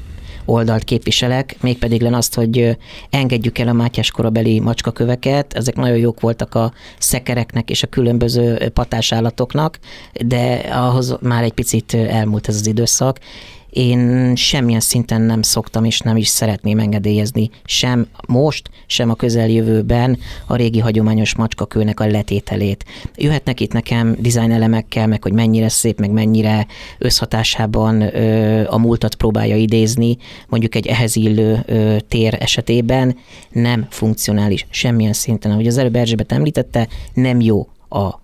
oldalt 0.45 0.83
képviselek, 0.83 1.55
mégpedig 1.61 2.01
len 2.01 2.13
azt, 2.13 2.35
hogy 2.35 2.77
engedjük 3.09 3.57
el 3.57 3.67
a 3.67 3.73
Mátyás 3.73 4.11
korabeli 4.11 4.59
macskaköveket, 4.59 5.53
ezek 5.53 5.75
nagyon 5.75 5.97
jók 5.97 6.19
voltak 6.19 6.55
a 6.55 6.73
szekereknek 6.97 7.69
és 7.69 7.83
a 7.83 7.87
különböző 7.87 8.69
patásállatoknak, 8.73 9.79
de 10.25 10.53
ahhoz 10.71 11.17
már 11.21 11.43
egy 11.43 11.53
picit 11.53 11.93
elmúlt 11.93 12.47
ez 12.47 12.55
az 12.55 12.67
időszak, 12.67 13.19
én 13.73 14.35
semmilyen 14.35 14.79
szinten 14.79 15.21
nem 15.21 15.41
szoktam 15.41 15.83
és 15.83 15.99
nem 15.99 16.17
is 16.17 16.27
szeretném 16.27 16.79
engedélyezni 16.79 17.49
sem 17.65 18.07
most, 18.27 18.69
sem 18.85 19.09
a 19.09 19.15
közeljövőben 19.15 20.17
a 20.47 20.55
régi 20.55 20.79
hagyományos 20.79 21.35
macskakőnek 21.35 21.99
a 21.99 22.07
letételét. 22.07 22.85
Jöhetnek 23.15 23.59
itt 23.59 23.73
nekem 23.73 24.15
design 24.19 24.51
elemekkel, 24.51 25.07
meg 25.07 25.23
hogy 25.23 25.33
mennyire 25.33 25.69
szép, 25.69 25.99
meg 25.99 26.11
mennyire 26.11 26.67
összhatásában 26.97 28.01
ö, 28.01 28.63
a 28.67 28.77
múltat 28.77 29.15
próbálja 29.15 29.55
idézni, 29.55 30.17
mondjuk 30.47 30.75
egy 30.75 30.87
ehhez 30.87 31.15
illő 31.15 31.63
ö, 31.65 31.95
tér 32.07 32.37
esetében 32.39 33.17
nem 33.51 33.87
funkcionális 33.89 34.65
semmilyen 34.69 35.13
szinten. 35.13 35.51
Ahogy 35.51 35.67
az 35.67 35.77
előbb 35.77 35.95
Erzsébet 35.95 36.31
említette, 36.31 36.87
nem 37.13 37.41
jó 37.41 37.67
a 37.89 38.22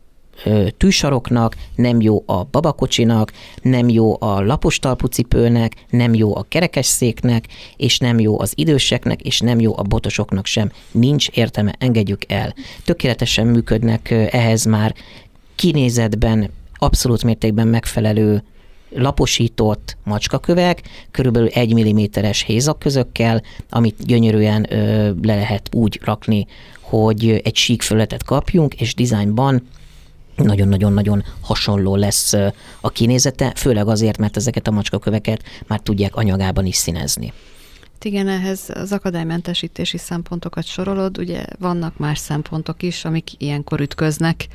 tűsaroknak, 0.77 1.55
nem 1.75 2.01
jó 2.01 2.23
a 2.25 2.43
babakocsinak, 2.43 3.33
nem 3.61 3.89
jó 3.89 4.21
a 4.21 4.41
lapos 4.41 4.79
talpucipőnek, 4.79 5.85
nem 5.89 6.13
jó 6.13 6.35
a 6.35 6.45
kerekesszéknek, 6.47 7.45
és 7.77 7.97
nem 7.97 8.19
jó 8.19 8.39
az 8.39 8.51
időseknek, 8.55 9.21
és 9.21 9.39
nem 9.39 9.59
jó 9.59 9.77
a 9.77 9.81
botosoknak 9.81 10.45
sem. 10.45 10.71
Nincs 10.91 11.27
értelme, 11.27 11.75
engedjük 11.77 12.31
el. 12.31 12.53
Tökéletesen 12.85 13.47
működnek 13.47 14.11
ehhez 14.11 14.65
már 14.65 14.95
kinézetben 15.55 16.49
abszolút 16.75 17.23
mértékben 17.23 17.67
megfelelő 17.67 18.43
laposított 18.89 19.97
macskakövek, 20.03 20.81
körülbelül 21.11 21.47
egy 21.47 21.73
milliméteres 21.73 22.41
hézakközökkel, 22.43 23.41
amit 23.69 24.05
gyönyörűen 24.05 24.67
le 25.21 25.35
lehet 25.35 25.69
úgy 25.71 25.99
rakni, 26.03 26.47
hogy 26.81 27.41
egy 27.43 27.55
sík 27.55 27.81
fölletet 27.81 28.23
kapjunk, 28.23 28.73
és 28.73 28.95
dizájnban 28.95 29.67
nagyon-nagyon-nagyon 30.43 31.23
hasonló 31.41 31.95
lesz 31.95 32.33
a 32.81 32.89
kinézete, 32.89 33.53
főleg 33.55 33.87
azért, 33.87 34.17
mert 34.17 34.37
ezeket 34.37 34.67
a 34.67 34.71
macskaköveket 34.71 35.43
már 35.67 35.79
tudják 35.79 36.15
anyagában 36.15 36.65
is 36.65 36.75
színezni. 36.75 37.33
Igen, 38.01 38.27
ehhez 38.27 38.69
az 38.73 38.91
akadálymentesítési 38.91 39.97
szempontokat 39.97 40.65
sorolod, 40.65 41.17
ugye 41.17 41.43
vannak 41.59 41.97
más 41.97 42.17
szempontok 42.17 42.83
is, 42.83 43.05
amik 43.05 43.29
ilyenkor 43.37 43.79
ütköznek, 43.79 44.47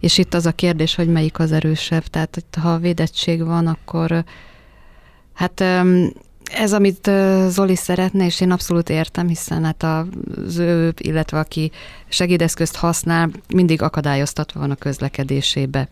és 0.00 0.18
itt 0.18 0.34
az 0.34 0.46
a 0.46 0.52
kérdés, 0.52 0.94
hogy 0.94 1.08
melyik 1.08 1.38
az 1.38 1.52
erősebb, 1.52 2.02
tehát 2.02 2.44
ha 2.60 2.72
a 2.72 2.78
védettség 2.78 3.44
van, 3.44 3.66
akkor 3.66 4.24
hát 5.34 5.64
ez, 6.52 6.72
amit 6.72 7.10
Zoli 7.48 7.76
szeretne, 7.76 8.24
és 8.24 8.40
én 8.40 8.50
abszolút 8.50 8.88
értem, 8.88 9.28
hiszen 9.28 9.64
hát 9.64 9.82
az 9.82 10.56
ő, 10.56 10.94
illetve 10.98 11.38
aki 11.38 11.70
segédeszközt 12.08 12.76
használ, 12.76 13.30
mindig 13.54 13.82
akadályoztatva 13.82 14.60
van 14.60 14.70
a 14.70 14.74
közlekedésébe. 14.74 15.88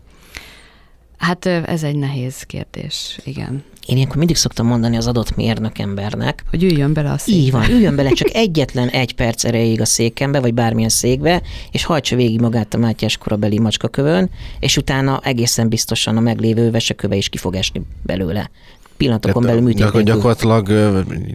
Hát 1.17 1.45
ez 1.45 1.83
egy 1.83 1.95
nehéz 1.95 2.41
kérdés, 2.41 3.19
igen. 3.23 3.63
Én 3.85 3.95
ilyenkor 3.95 4.17
mindig 4.17 4.35
szoktam 4.35 4.67
mondani 4.67 4.97
az 4.97 5.07
adott 5.07 5.35
mérnök 5.35 5.79
embernek, 5.79 6.43
hogy 6.49 6.63
üljön 6.63 6.93
bele 6.93 7.11
a 7.11 7.17
székbe. 7.17 7.41
Így 7.41 7.51
van, 7.51 7.69
üljön 7.69 7.95
bele 7.95 8.09
csak 8.09 8.29
egyetlen 8.45 8.89
egy 8.89 9.15
perc 9.15 9.43
erejéig 9.43 9.81
a 9.81 9.85
székembe, 9.85 10.39
vagy 10.39 10.53
bármilyen 10.53 10.89
székbe, 10.89 11.41
és 11.71 11.83
hajtsa 11.83 12.15
végig 12.15 12.39
magát 12.39 12.73
a 12.73 12.77
Mátyás 12.77 13.17
korabeli 13.17 13.59
macskakövön, 13.59 14.29
és 14.59 14.77
utána 14.77 15.19
egészen 15.23 15.69
biztosan 15.69 16.17
a 16.17 16.19
meglévő 16.19 16.71
veseköve 16.71 17.15
is 17.15 17.29
ki 17.29 17.37
fog 17.37 17.55
esni 17.55 17.81
belőle 18.03 18.49
pillanatokon 18.97 19.43
belül 19.43 19.61
műtét 19.61 19.79
Gyakor, 19.79 20.03
Gyakorlatilag 20.03 20.69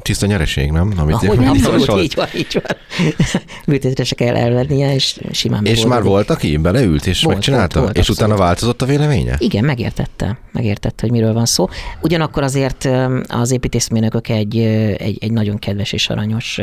tiszta 0.01 0.27
nyereség, 0.27 0.71
nem? 0.71 0.93
Amit 0.97 1.15
Ahogy 1.15 1.39
nem, 1.39 1.49
abszolút, 1.49 2.03
így 2.03 2.15
van, 2.15 2.27
így 2.37 2.63
van. 2.63 2.77
Műtétre 3.67 4.05
se 4.05 4.15
kell 4.15 4.37
elvennie, 4.37 4.95
és 4.95 5.21
simán 5.31 5.65
És 5.65 5.87
már 5.87 6.03
volt, 6.03 6.31
aki 6.31 6.57
beleült 6.57 7.07
és 7.07 7.23
volt, 7.23 7.35
megcsinálta? 7.35 7.81
Volt, 7.81 7.85
volt, 7.85 7.97
és 7.97 8.09
abszolút. 8.09 8.31
utána 8.31 8.47
változott 8.47 8.83
a 8.83 8.87
véleménye? 8.87 9.37
Igen, 9.39 9.65
megértette. 9.65 10.39
Megértette, 10.53 10.97
hogy 11.01 11.11
miről 11.11 11.33
van 11.33 11.47
szó. 11.47 11.69
Ugyanakkor 12.01 12.43
azért 12.43 12.89
az 13.27 13.51
építészmérnökök 13.51 14.29
egy, 14.29 14.59
egy, 14.99 15.19
egy 15.21 15.33
nagyon 15.33 15.59
kedves 15.59 15.93
és 15.93 16.09
aranyos 16.09 16.61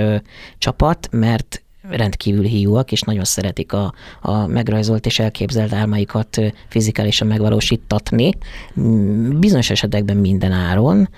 csapat, 0.57 1.07
mert 1.11 1.63
rendkívül 1.89 2.43
hiúak, 2.43 2.91
és 2.91 3.01
nagyon 3.01 3.23
szeretik 3.23 3.73
a, 3.73 3.93
a 4.21 4.47
megrajzolt 4.47 5.05
és 5.05 5.19
elképzelt 5.19 5.73
álmaikat 5.73 6.41
fizikálisan 6.67 7.27
megvalósítatni. 7.27 8.31
Mm, 8.79 9.39
bizonyos 9.39 9.69
esetekben 9.69 10.17
minden 10.17 10.51
áron. 10.51 11.09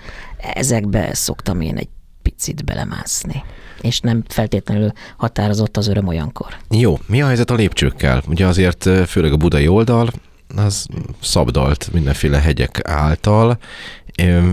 Ezekbe 0.54 1.14
szoktam 1.14 1.60
én 1.60 1.76
egy 1.76 1.88
picit 2.22 2.64
belemászni 2.64 3.44
és 3.80 4.00
nem 4.00 4.22
feltétlenül 4.28 4.92
határozott 5.16 5.76
az 5.76 5.88
öröm 5.88 6.06
olyankor. 6.06 6.56
Jó, 6.70 6.98
mi 7.06 7.22
a 7.22 7.26
helyzet 7.26 7.50
a 7.50 7.54
lépcsőkkel? 7.54 8.22
Ugye 8.28 8.46
azért 8.46 8.88
főleg 9.06 9.32
a 9.32 9.36
budai 9.36 9.68
oldal, 9.68 10.10
az 10.56 10.86
szabdalt 11.20 11.88
mindenféle 11.92 12.38
hegyek 12.38 12.80
által, 12.88 13.58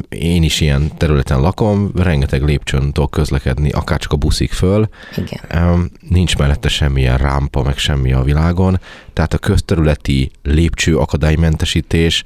én 0.10 0.44
is 0.44 0.62
ilyen 0.62 0.98
területen 0.98 1.40
lakom, 1.40 1.92
rengeteg 1.96 2.44
lépcsőn 2.44 2.92
tudok 2.92 3.12
közlekedni, 3.12 3.70
akár 3.70 4.00
csak 4.00 4.12
a 4.12 4.16
buszik 4.16 4.52
föl. 4.52 4.90
Igen. 5.16 5.92
Nincs 6.10 6.38
mellette 6.38 6.68
semmilyen 6.68 7.18
rámpa, 7.18 7.64
meg 7.64 7.78
semmi 7.78 8.14
a 8.14 8.24
világon, 8.24 8.80
tehát 9.14 9.34
a 9.34 9.38
közterületi 9.38 10.32
lépcső 10.44 10.98
akadálymentesítés. 10.98 12.24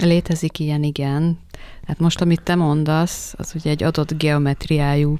Létezik 0.00 0.58
ilyen, 0.58 0.82
igen. 0.82 1.38
Hát 1.86 1.98
most, 1.98 2.20
amit 2.20 2.42
te 2.42 2.54
mondasz, 2.54 3.34
az 3.36 3.52
ugye 3.54 3.70
egy 3.70 3.82
adott 3.82 4.18
geometriájú 4.18 5.16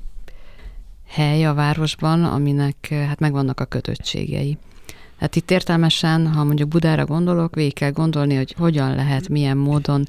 hely 1.08 1.44
a 1.44 1.54
városban, 1.54 2.24
aminek 2.24 2.88
hát 2.90 3.18
megvannak 3.18 3.60
a 3.60 3.64
kötöttségei. 3.64 4.58
Hát 5.18 5.36
itt 5.36 5.50
értelmesen, 5.50 6.32
ha 6.32 6.44
mondjuk 6.44 6.68
Budára 6.68 7.04
gondolok, 7.04 7.54
végig 7.54 7.74
kell 7.74 7.90
gondolni, 7.90 8.34
hogy 8.34 8.54
hogyan 8.58 8.94
lehet, 8.94 9.28
milyen 9.28 9.56
módon 9.56 10.08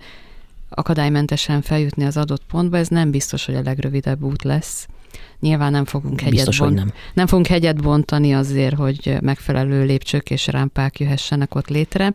akadálymentesen 0.69 1.61
feljutni 1.61 2.05
az 2.05 2.17
adott 2.17 2.43
pontba, 2.51 2.77
ez 2.77 2.87
nem 2.87 3.11
biztos, 3.11 3.45
hogy 3.45 3.55
a 3.55 3.61
legrövidebb 3.61 4.23
út 4.23 4.43
lesz. 4.43 4.87
Nyilván 5.39 5.71
nem 5.71 5.85
fogunk 5.85 6.19
hegyet, 6.19 6.35
biztos, 6.35 6.59
bont, 6.59 6.75
nem. 6.75 6.91
nem 7.13 7.27
fogunk 7.27 7.47
hegyet 7.47 7.81
bontani 7.81 8.33
azért, 8.33 8.75
hogy 8.75 9.17
megfelelő 9.21 9.85
lépcsők 9.85 10.29
és 10.29 10.47
rámpák 10.47 10.99
jöhessenek 10.99 11.55
ott 11.55 11.67
létre, 11.67 12.13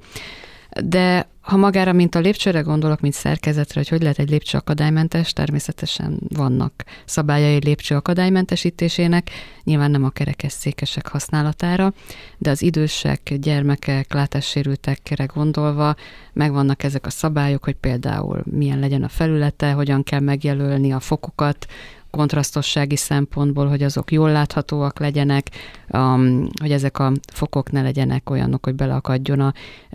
de 0.83 1.29
ha 1.41 1.57
magára, 1.57 1.93
mint 1.93 2.15
a 2.15 2.19
lépcsőre 2.21 2.61
gondolok, 2.61 3.01
mint 3.01 3.15
szerkezetre, 3.15 3.81
hogy 3.81 3.89
hogy 3.89 4.01
lehet 4.01 4.19
egy 4.19 4.31
lépcső 4.31 4.59
akadálymentes, 4.59 5.33
természetesen 5.33 6.21
vannak 6.29 6.85
szabályai 7.05 7.59
lépcső 7.65 7.95
akadálymentesítésének, 7.95 9.31
nyilván 9.65 9.91
nem 9.91 10.05
a 10.05 10.11
kerekesszékesek 10.11 11.09
használatára, 11.09 11.93
de 12.39 12.51
az 12.51 12.63
idősek, 12.63 13.35
gyermekek, 13.41 14.13
látássérültekre 14.13 15.25
gondolva 15.25 15.95
megvannak 16.33 16.83
ezek 16.83 17.07
a 17.07 17.11
szabályok, 17.11 17.65
hogy 17.65 17.77
például 17.77 18.43
milyen 18.51 18.79
legyen 18.79 19.03
a 19.03 19.09
felülete, 19.09 19.73
hogyan 19.73 20.03
kell 20.03 20.21
megjelölni 20.21 20.93
a 20.93 21.01
fokokat, 21.01 21.67
kontrasztossági 22.15 22.97
szempontból, 22.97 23.69
hogy 23.69 23.83
azok 23.83 24.13
jól 24.13 24.33
láthatóak 24.33 24.99
legyenek, 24.99 25.51
um, 25.89 26.49
hogy 26.61 26.73
ezek 26.73 26.99
a 26.99 27.13
fokok 27.33 27.71
ne 27.71 27.83
legyenek 27.83 28.31
olyanok, 28.31 28.65
hogy 28.65 28.75
beleakadjon 28.75 29.41
a 29.41 29.53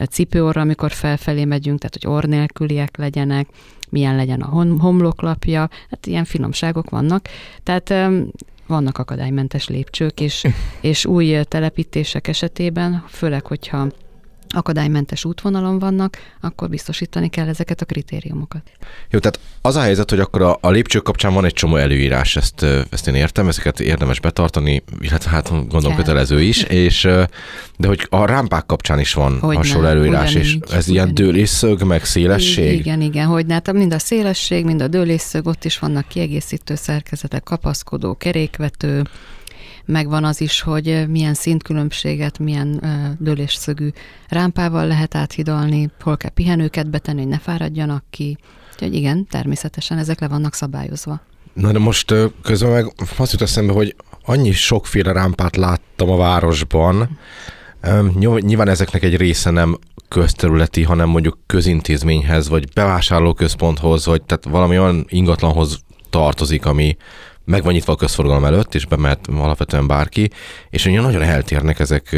cipőorra, 0.10 0.62
amikor 0.62 0.91
felfelé 0.91 1.45
megyünk, 1.45 1.79
tehát 1.79 1.97
hogy 2.01 2.12
orr 2.12 2.25
nélküliek 2.25 2.97
legyenek, 2.97 3.47
milyen 3.89 4.15
legyen 4.15 4.41
a 4.41 4.65
homloklapja, 4.79 5.69
hát 5.89 6.05
ilyen 6.05 6.25
finomságok 6.25 6.89
vannak. 6.89 7.27
Tehát 7.63 7.89
um, 7.89 8.27
vannak 8.67 8.97
akadálymentes 8.97 9.67
lépcsők, 9.67 10.19
és, 10.19 10.47
és 10.91 11.05
új 11.05 11.39
telepítések 11.43 12.27
esetében, 12.27 13.03
főleg, 13.08 13.45
hogyha 13.45 13.88
akadálymentes 14.53 15.25
útvonalon 15.25 15.79
vannak, 15.79 16.17
akkor 16.41 16.69
biztosítani 16.69 17.29
kell 17.29 17.47
ezeket 17.47 17.81
a 17.81 17.85
kritériumokat. 17.85 18.62
Jó, 19.09 19.19
tehát 19.19 19.39
az 19.62 19.75
a 19.75 19.81
helyzet, 19.81 20.09
hogy 20.09 20.19
akkor 20.19 20.41
a, 20.41 20.57
a 20.62 20.69
lépcső 20.69 20.99
kapcsán 20.99 21.33
van 21.33 21.45
egy 21.45 21.53
csomó 21.53 21.75
előírás, 21.75 22.35
ezt, 22.35 22.65
ezt 22.89 23.07
én 23.07 23.15
értem, 23.15 23.47
ezeket 23.47 23.79
érdemes 23.79 24.19
betartani, 24.19 24.83
illetve 24.99 25.29
hát 25.29 25.49
gondolom 25.49 25.88
kell. 25.88 25.95
kötelező 25.95 26.41
is, 26.41 26.63
és 26.88 27.01
de 27.77 27.88
hogy 27.88 28.07
a 28.09 28.25
rámpák 28.25 28.65
kapcsán 28.65 28.99
is 28.99 29.13
van 29.13 29.39
hogy 29.39 29.55
hasonló 29.55 29.88
nem, 29.88 29.91
előírás, 29.91 30.33
és 30.33 30.57
ez 30.62 30.67
ugyanígy. 30.67 30.89
ilyen 30.89 31.13
dőlésszög, 31.13 31.83
meg 31.83 32.05
szélesség? 32.05 32.79
Igen, 32.79 33.01
igen, 33.01 33.25
hogy 33.25 33.45
hát 33.49 33.71
mind 33.71 33.93
a 33.93 33.99
szélesség, 33.99 34.65
mind 34.65 34.81
a 34.81 34.88
dőlésszög, 34.88 35.47
ott 35.47 35.65
is 35.65 35.79
vannak 35.79 36.07
kiegészítő 36.07 36.75
szerkezetek, 36.75 37.43
kapaszkodó, 37.43 38.17
kerékvető, 38.17 39.03
megvan 39.89 40.23
az 40.23 40.41
is, 40.41 40.62
hogy 40.62 41.06
milyen 41.08 41.34
szintkülönbséget, 41.34 42.39
milyen 42.39 42.82
dőlésszögű 43.19 43.89
rámpával 44.28 44.88
lehet 44.88 45.15
áthidalni, 45.15 45.89
hol 46.02 46.17
kell 46.17 46.32
pihenőket 46.32 46.89
betenni, 46.89 47.19
hogy 47.19 47.30
ne 47.30 47.39
fáradjanak 47.39 48.04
ki. 48.10 48.38
Úgyhogy 48.73 48.95
igen, 48.95 49.28
természetesen 49.30 49.97
ezek 49.97 50.19
le 50.19 50.28
vannak 50.28 50.54
szabályozva. 50.54 51.21
Na 51.54 51.71
de 51.71 51.80
most 51.80 52.13
közben 52.43 52.71
meg 52.71 52.93
azt 53.17 53.32
jut 53.32 53.41
eszembe, 53.41 53.73
hogy 53.73 53.95
annyi 54.25 54.52
sokféle 54.52 55.12
rámpát 55.12 55.56
láttam 55.56 56.10
a 56.10 56.17
városban, 56.17 57.19
Nyilván 58.39 58.67
ezeknek 58.67 59.04
egy 59.04 59.17
része 59.17 59.49
nem 59.49 59.78
közterületi, 60.08 60.84
hanem 60.84 61.10
mondjuk 61.10 61.38
közintézményhez, 61.45 62.49
vagy 62.49 62.73
bevásárlóközponthoz, 62.73 64.06
vagy 64.06 64.21
tehát 64.21 64.45
valami 64.45 64.80
olyan 64.80 65.06
ingatlanhoz 65.08 65.80
tartozik, 66.10 66.65
ami 66.65 66.97
meg 67.49 67.63
van 67.63 67.73
nyitva 67.73 67.93
a 67.93 67.95
közforgalom 67.95 68.45
előtt, 68.45 68.75
és 68.75 68.85
bemehet 68.85 69.27
alapvetően 69.27 69.88
bárki, 69.88 70.29
és 70.69 70.85
ugye 70.85 71.01
nagyon 71.01 71.21
eltérnek 71.21 71.79
ezek 71.79 72.15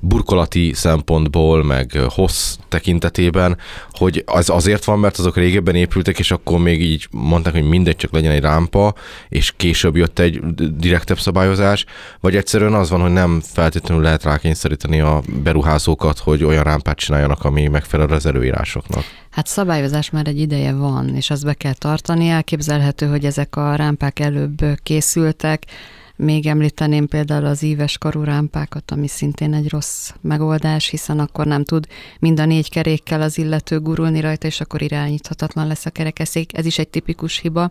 burkolati 0.00 0.72
szempontból, 0.74 1.64
meg 1.64 1.98
hossz 2.08 2.56
tekintetében, 2.68 3.58
hogy 3.90 4.22
az 4.26 4.50
azért 4.50 4.84
van, 4.84 4.98
mert 4.98 5.18
azok 5.18 5.36
régebben 5.36 5.74
épültek, 5.74 6.18
és 6.18 6.30
akkor 6.30 6.58
még 6.58 6.82
így 6.82 7.06
mondták, 7.10 7.52
hogy 7.52 7.68
mindegy, 7.68 7.96
csak 7.96 8.12
legyen 8.12 8.32
egy 8.32 8.40
rámpa, 8.40 8.94
és 9.28 9.52
később 9.56 9.96
jött 9.96 10.18
egy 10.18 10.40
direktebb 10.76 11.18
szabályozás, 11.18 11.84
vagy 12.20 12.36
egyszerűen 12.36 12.74
az 12.74 12.90
van, 12.90 13.00
hogy 13.00 13.12
nem 13.12 13.40
feltétlenül 13.52 14.02
lehet 14.02 14.24
rákényszeríteni 14.24 15.00
a 15.00 15.22
beruházókat, 15.42 16.18
hogy 16.18 16.44
olyan 16.44 16.64
rámpát 16.64 16.96
csináljanak, 16.96 17.44
ami 17.44 17.68
megfelel 17.68 18.08
az 18.08 18.26
előírásoknak. 18.26 19.04
Hát 19.32 19.46
szabályozás 19.46 20.10
már 20.10 20.26
egy 20.26 20.40
ideje 20.40 20.74
van, 20.74 21.16
és 21.16 21.30
azt 21.30 21.44
be 21.44 21.54
kell 21.54 21.72
tartani. 21.72 22.28
Elképzelhető, 22.28 23.06
hogy 23.06 23.24
ezek 23.24 23.56
a 23.56 23.74
rámpák 23.74 24.18
előbb 24.18 24.64
készültek. 24.82 25.64
Még 26.16 26.46
említeném 26.46 27.06
például 27.06 27.44
az 27.44 27.62
íves 27.62 27.98
karú 27.98 28.22
rámpákat, 28.22 28.90
ami 28.90 29.08
szintén 29.08 29.54
egy 29.54 29.68
rossz 29.68 30.10
megoldás, 30.20 30.88
hiszen 30.88 31.18
akkor 31.18 31.46
nem 31.46 31.64
tud 31.64 31.86
mind 32.18 32.40
a 32.40 32.44
négy 32.44 32.70
kerékkel 32.70 33.22
az 33.22 33.38
illető 33.38 33.80
gurulni 33.80 34.20
rajta, 34.20 34.46
és 34.46 34.60
akkor 34.60 34.82
irányíthatatlan 34.82 35.66
lesz 35.66 35.86
a 35.86 35.90
kerekeszék. 35.90 36.58
Ez 36.58 36.66
is 36.66 36.78
egy 36.78 36.88
tipikus 36.88 37.38
hiba. 37.38 37.70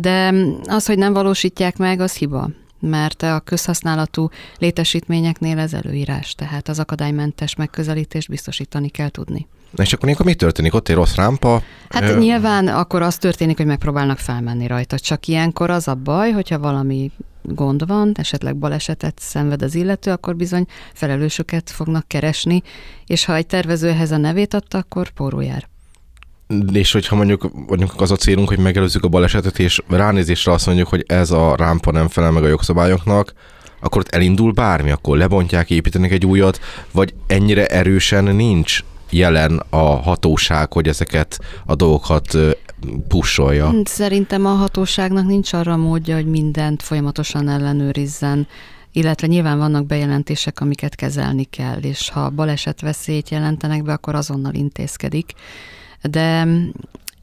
De 0.00 0.34
az, 0.64 0.86
hogy 0.86 0.98
nem 0.98 1.12
valósítják 1.12 1.76
meg, 1.76 2.00
az 2.00 2.16
hiba 2.16 2.50
mert 2.80 3.22
a 3.22 3.40
közhasználatú 3.44 4.28
létesítményeknél 4.58 5.58
ez 5.58 5.72
előírás, 5.72 6.34
tehát 6.34 6.68
az 6.68 6.78
akadálymentes 6.78 7.54
megközelítést 7.54 8.28
biztosítani 8.28 8.88
kell 8.88 9.08
tudni. 9.08 9.46
És 9.76 9.92
akkor 9.92 10.04
ilyenkor 10.04 10.26
mi 10.26 10.34
történik? 10.34 10.74
Ott 10.74 10.88
egy 10.88 10.94
rossz 10.94 11.14
rámpa? 11.14 11.62
Hát 11.88 12.10
ö... 12.10 12.18
nyilván 12.18 12.68
akkor 12.68 13.02
az 13.02 13.16
történik, 13.16 13.56
hogy 13.56 13.66
megpróbálnak 13.66 14.18
felmenni 14.18 14.66
rajta. 14.66 14.98
Csak 14.98 15.26
ilyenkor 15.26 15.70
az 15.70 15.88
a 15.88 15.94
baj, 15.94 16.30
hogyha 16.30 16.58
valami 16.58 17.10
gond 17.42 17.86
van, 17.86 18.12
esetleg 18.14 18.56
balesetet 18.56 19.18
szenved 19.20 19.62
az 19.62 19.74
illető, 19.74 20.10
akkor 20.10 20.36
bizony 20.36 20.66
felelősöket 20.92 21.70
fognak 21.70 22.08
keresni, 22.08 22.62
és 23.06 23.24
ha 23.24 23.34
egy 23.34 23.46
tervező 23.46 23.88
ehhez 23.88 24.10
a 24.10 24.16
nevét 24.16 24.54
adta, 24.54 24.78
akkor 24.78 25.10
póró 25.10 25.40
jár. 25.40 25.68
És 26.72 26.92
hogyha 26.92 27.16
mondjuk, 27.16 27.50
mondjuk 27.66 28.00
az 28.00 28.10
a 28.10 28.16
célunk, 28.16 28.48
hogy 28.48 28.58
megelőzzük 28.58 29.04
a 29.04 29.08
balesetet, 29.08 29.58
és 29.58 29.82
ránézésre 29.88 30.52
azt 30.52 30.66
mondjuk, 30.66 30.88
hogy 30.88 31.04
ez 31.06 31.30
a 31.30 31.54
rámpa 31.56 31.90
nem 31.90 32.08
felel 32.08 32.30
meg 32.30 32.44
a 32.44 32.48
jogszabályoknak, 32.48 33.32
akkor 33.80 34.00
ott 34.00 34.14
elindul 34.14 34.52
bármi, 34.52 34.90
akkor 34.90 35.16
lebontják, 35.16 35.70
építenek 35.70 36.12
egy 36.12 36.26
újat, 36.26 36.60
vagy 36.92 37.14
ennyire 37.26 37.66
erősen 37.66 38.24
nincs 38.24 38.80
jelen 39.10 39.62
a 39.70 39.76
hatóság, 39.76 40.72
hogy 40.72 40.88
ezeket 40.88 41.38
a 41.66 41.74
dolgokat 41.74 42.36
pusolja? 43.08 43.72
Szerintem 43.84 44.46
a 44.46 44.54
hatóságnak 44.54 45.26
nincs 45.26 45.52
arra 45.52 45.76
módja, 45.76 46.14
hogy 46.14 46.26
mindent 46.26 46.82
folyamatosan 46.82 47.48
ellenőrizzen. 47.48 48.46
illetve 48.92 49.26
nyilván 49.26 49.58
vannak 49.58 49.86
bejelentések, 49.86 50.60
amiket 50.60 50.94
kezelni 50.94 51.44
kell, 51.44 51.78
és 51.78 52.08
ha 52.08 52.30
baleset 52.30 52.80
veszélyt 52.80 53.30
jelentenek 53.30 53.82
be, 53.82 53.92
akkor 53.92 54.14
azonnal 54.14 54.54
intézkedik. 54.54 55.32
De 56.02 56.46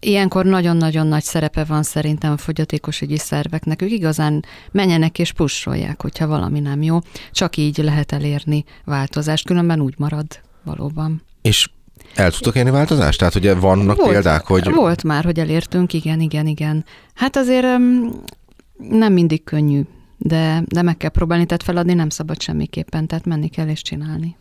Ilyenkor 0.06 0.46
nagyon-nagyon 0.46 1.08
nagy 1.08 1.24
szerepe 1.24 1.63
van 1.63 1.84
szerintem 1.84 2.32
a 2.32 2.38
fogyatékosügyi 2.38 3.17
szerveknek. 3.17 3.82
Ők 3.82 3.91
igazán 3.91 4.46
menjenek 4.72 5.19
és 5.19 5.32
pusolják, 5.32 6.02
hogyha 6.02 6.28
valami 6.28 6.60
nem 6.60 6.82
jó. 6.82 6.98
Csak 7.32 7.58
így 7.58 7.78
lehet 7.78 8.12
elérni 8.12 8.63
változást, 8.86 9.46
különben 9.46 9.80
úgy 9.80 9.93
marad 9.98 10.26
valóban. 10.63 11.22
És 11.44 11.70
el 12.16 12.32
tudtok 12.32 12.56
érni 12.56 12.70
változást? 12.70 13.20
Tehát 13.20 13.36
ugye 13.36 13.56
vannak 13.56 13.98
volt, 13.98 14.10
példák, 14.10 14.46
hogy... 14.46 14.74
Volt 14.74 15.04
már, 15.04 15.24
hogy 15.24 15.40
elértünk, 15.40 15.94
igen, 15.94 16.20
igen, 16.20 16.48
igen. 16.48 16.86
Hát 17.14 17.36
azért 17.36 17.66
nem 18.78 19.14
mindig 19.14 19.44
könnyű, 19.44 19.82
de, 20.18 20.64
de 20.66 20.82
meg 20.82 20.98
kell 20.98 21.10
próbálni, 21.10 21.46
tehát 21.46 21.64
feladni 21.64 21.94
nem 21.94 22.10
szabad 22.10 22.42
semmiképpen, 22.42 23.08
tehát 23.08 23.26
menni 23.26 23.48
kell 23.48 23.68
és 23.68 23.82
csinálni. 23.82 24.36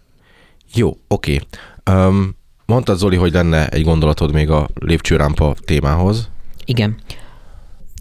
Jó, 0.74 0.96
oké. 1.08 1.40
Okay. 1.84 2.08
Um, 2.08 2.36
mondtad, 2.66 2.98
Zoli, 2.98 3.16
hogy 3.16 3.32
lenne 3.32 3.68
egy 3.68 3.84
gondolatod 3.84 4.32
még 4.32 4.50
a 4.50 4.68
lépcsőrámpa 4.74 5.54
témához. 5.64 6.30
Igen. 6.64 6.96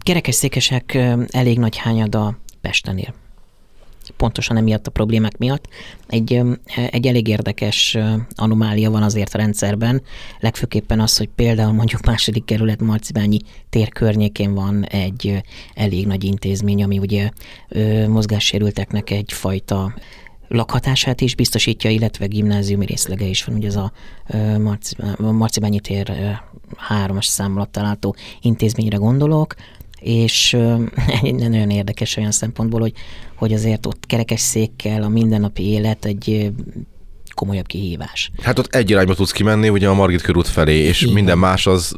Kerekesszékesek 0.02 0.98
elég 1.28 1.58
nagy 1.58 1.76
hányada 1.76 2.38
Pestenél 2.60 3.14
pontosan 4.16 4.56
emiatt 4.56 4.86
a 4.86 4.90
problémák 4.90 5.38
miatt. 5.38 5.68
Egy, 6.08 6.40
egy 6.90 7.06
elég 7.06 7.28
érdekes 7.28 7.98
anomália 8.34 8.90
van 8.90 9.02
azért 9.02 9.34
a 9.34 9.38
rendszerben, 9.38 10.02
legfőképpen 10.40 11.00
az, 11.00 11.16
hogy 11.16 11.28
például 11.34 11.72
mondjuk 11.72 12.04
második 12.04 12.44
kerület 12.44 12.80
Marcibányi 12.80 13.38
tér 13.70 13.88
környékén 13.88 14.54
van 14.54 14.84
egy 14.84 15.42
elég 15.74 16.06
nagy 16.06 16.24
intézmény, 16.24 16.82
ami 16.82 16.98
ugye 16.98 17.30
mozgássérülteknek 18.06 19.10
egyfajta 19.10 19.94
lakhatását 20.48 21.20
is 21.20 21.34
biztosítja, 21.34 21.90
illetve 21.90 22.26
gimnáziumi 22.26 22.86
részlege 22.86 23.24
is 23.24 23.44
van. 23.44 23.56
Ugye 23.56 23.66
ez 23.66 23.76
a 23.76 23.92
Marcibányi 25.18 25.80
tér 25.80 26.12
háromas 26.76 27.26
szám 27.26 27.56
alatt 27.56 27.72
található 27.72 28.14
intézményre 28.40 28.96
gondolok, 28.96 29.54
és 30.02 30.56
nagyon 31.22 31.70
érdekes 31.70 32.16
olyan 32.16 32.30
szempontból, 32.30 32.80
hogy, 32.80 32.92
hogy 33.34 33.52
azért 33.52 33.86
ott 33.86 34.06
kerekes 34.06 34.40
székkel 34.40 35.02
a 35.02 35.08
mindennapi 35.08 35.62
élet 35.62 36.04
egy 36.04 36.52
komolyabb 37.34 37.66
kihívás. 37.66 38.30
Hát 38.42 38.58
ott 38.58 38.74
egy 38.74 38.90
irányba 38.90 39.14
tudsz 39.14 39.32
kimenni, 39.32 39.68
ugye 39.68 39.88
a 39.88 39.94
Margit 39.94 40.22
körút 40.22 40.48
felé, 40.48 40.76
és 40.76 41.02
Igen. 41.02 41.14
minden 41.14 41.38
más 41.38 41.66
az... 41.66 41.94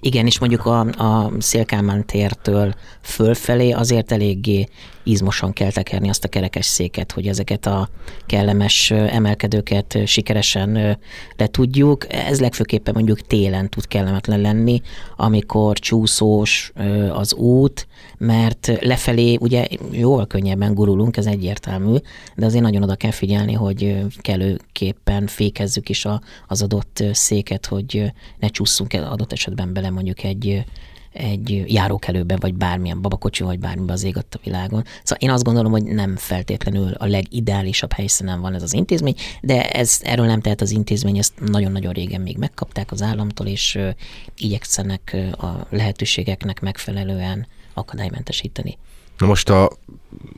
Igen, 0.00 0.26
és 0.26 0.38
mondjuk 0.38 0.66
a, 0.66 0.80
a 0.80 1.32
Szélkámán 1.38 2.06
tértől 2.06 2.74
fölfelé 3.02 3.70
azért 3.70 4.12
eléggé 4.12 4.68
izmosan 5.08 5.52
kell 5.52 5.70
tekerni 5.70 6.08
azt 6.08 6.24
a 6.24 6.28
kerekes 6.28 6.66
széket, 6.66 7.12
hogy 7.12 7.26
ezeket 7.26 7.66
a 7.66 7.88
kellemes 8.26 8.90
emelkedőket 8.90 9.98
sikeresen 10.06 10.98
le 11.36 11.46
tudjuk. 11.46 12.12
Ez 12.12 12.40
legfőképpen 12.40 12.94
mondjuk 12.94 13.26
télen 13.26 13.68
tud 13.68 13.86
kellemetlen 13.88 14.40
lenni, 14.40 14.82
amikor 15.16 15.78
csúszós 15.78 16.72
az 17.12 17.34
út, 17.34 17.86
mert 18.18 18.72
lefelé 18.80 19.36
ugye 19.40 19.66
jóval 19.90 20.26
könnyebben 20.26 20.74
gurulunk, 20.74 21.16
ez 21.16 21.26
egyértelmű, 21.26 21.96
de 22.36 22.46
azért 22.46 22.62
nagyon 22.62 22.82
oda 22.82 22.94
kell 22.94 23.10
figyelni, 23.10 23.52
hogy 23.52 23.96
kellőképpen 24.78 25.26
fékezzük 25.26 25.88
is 25.88 26.04
a, 26.04 26.20
az 26.46 26.62
adott 26.62 27.04
széket, 27.12 27.66
hogy 27.66 28.12
ne 28.38 28.48
csúszunk 28.48 28.92
el 28.92 29.12
adott 29.12 29.32
esetben 29.32 29.72
bele 29.72 29.90
mondjuk 29.90 30.22
egy 30.22 30.64
egy 31.12 31.64
járókelőbe, 31.66 32.36
vagy 32.36 32.54
bármilyen 32.54 33.00
babakocsi, 33.00 33.42
vagy 33.42 33.58
bármiben 33.58 33.94
az 33.94 34.02
ég 34.04 34.16
a 34.16 34.22
világon. 34.44 34.84
Szóval 35.02 35.18
én 35.18 35.30
azt 35.30 35.44
gondolom, 35.44 35.72
hogy 35.72 35.82
nem 35.82 36.16
feltétlenül 36.16 36.92
a 36.92 37.06
legideálisabb 37.06 37.92
helyszínen 37.92 38.40
van 38.40 38.54
ez 38.54 38.62
az 38.62 38.72
intézmény, 38.72 39.14
de 39.40 39.70
ez 39.70 39.98
erről 40.02 40.26
nem 40.26 40.40
tehet 40.40 40.60
az 40.60 40.70
intézmény, 40.70 41.18
ezt 41.18 41.32
nagyon-nagyon 41.40 41.92
régen 41.92 42.20
még 42.20 42.36
megkapták 42.36 42.92
az 42.92 43.02
államtól, 43.02 43.46
és 43.46 43.78
igyekszenek 44.36 45.16
a 45.38 45.66
lehetőségeknek 45.70 46.60
megfelelően 46.60 47.46
akadálymentesíteni. 47.74 48.78
Na 49.18 49.26
most 49.26 49.48
a, 49.48 49.70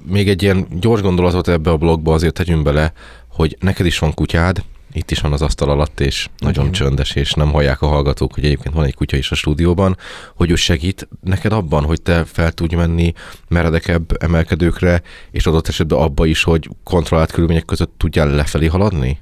még 0.07 0.29
egy 0.29 0.43
ilyen 0.43 0.67
gyors 0.81 1.01
gondolatot 1.01 1.49
ebbe 1.49 1.71
a 1.71 1.77
blogba 1.77 2.13
azért 2.13 2.35
tegyünk 2.35 2.63
bele, 2.63 2.93
hogy 3.31 3.57
neked 3.61 3.87
is 3.87 3.99
van 3.99 4.15
kutyád, 4.15 4.63
itt 4.93 5.11
is 5.11 5.21
van 5.21 5.33
az 5.33 5.43
asztal 5.43 5.71
alatt, 5.71 6.01
és 6.01 6.29
nagyon 6.39 6.65
Igen. 6.65 6.75
csöndes, 6.75 7.15
és 7.15 7.33
nem 7.33 7.51
hallják 7.51 7.83
a 7.83 7.87
hallgatók, 7.87 8.35
hogy 8.35 8.45
egyébként 8.45 8.75
van 8.75 8.85
egy 8.85 8.95
kutya 8.95 9.17
is 9.17 9.31
a 9.31 9.35
stúdióban, 9.35 9.97
hogy 10.35 10.51
ő 10.51 10.55
segít 10.55 11.09
neked 11.21 11.53
abban, 11.53 11.85
hogy 11.85 12.03
te 12.03 12.25
fel 12.25 12.53
tudj 12.53 12.75
menni 12.75 13.13
meredekebb 13.49 14.23
emelkedőkre, 14.23 15.03
és 15.31 15.47
adott 15.47 15.69
esetben 15.69 15.99
abba 15.99 16.27
is, 16.27 16.43
hogy 16.43 16.69
kontrollált 16.85 17.31
körülmények 17.31 17.65
között 17.65 17.93
tudjál 17.97 18.31
lefelé 18.31 18.67
haladni? 18.67 19.19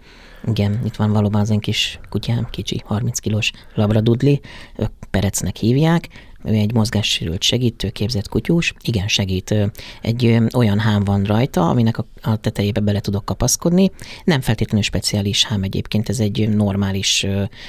Igen, 0.46 0.80
itt 0.84 0.96
van 0.96 1.12
valóban 1.12 1.40
az 1.40 1.50
én 1.50 1.60
kis 1.60 2.00
kutyám, 2.08 2.46
kicsi, 2.50 2.82
30 2.84 3.18
kilós 3.18 3.50
labradudli, 3.74 4.40
ők 4.76 4.90
Perecnek 5.10 5.56
hívják, 5.56 6.08
ő 6.48 6.54
egy 6.54 6.72
mozgássérült 6.72 7.42
segítő, 7.42 7.88
képzett 7.88 8.28
kutyus, 8.28 8.74
igen, 8.82 9.08
segít. 9.08 9.54
Egy 10.02 10.38
olyan 10.54 10.78
hám 10.78 11.04
van 11.04 11.22
rajta, 11.22 11.68
aminek 11.68 11.98
a 12.22 12.36
tetejébe 12.36 12.80
bele 12.80 13.00
tudok 13.00 13.24
kapaszkodni. 13.24 13.90
Nem 14.24 14.40
feltétlenül 14.40 14.82
speciális 14.82 15.44
hám 15.44 15.62
egyébként, 15.62 16.08
ez 16.08 16.20
egy 16.20 16.48
normális, 16.48 17.26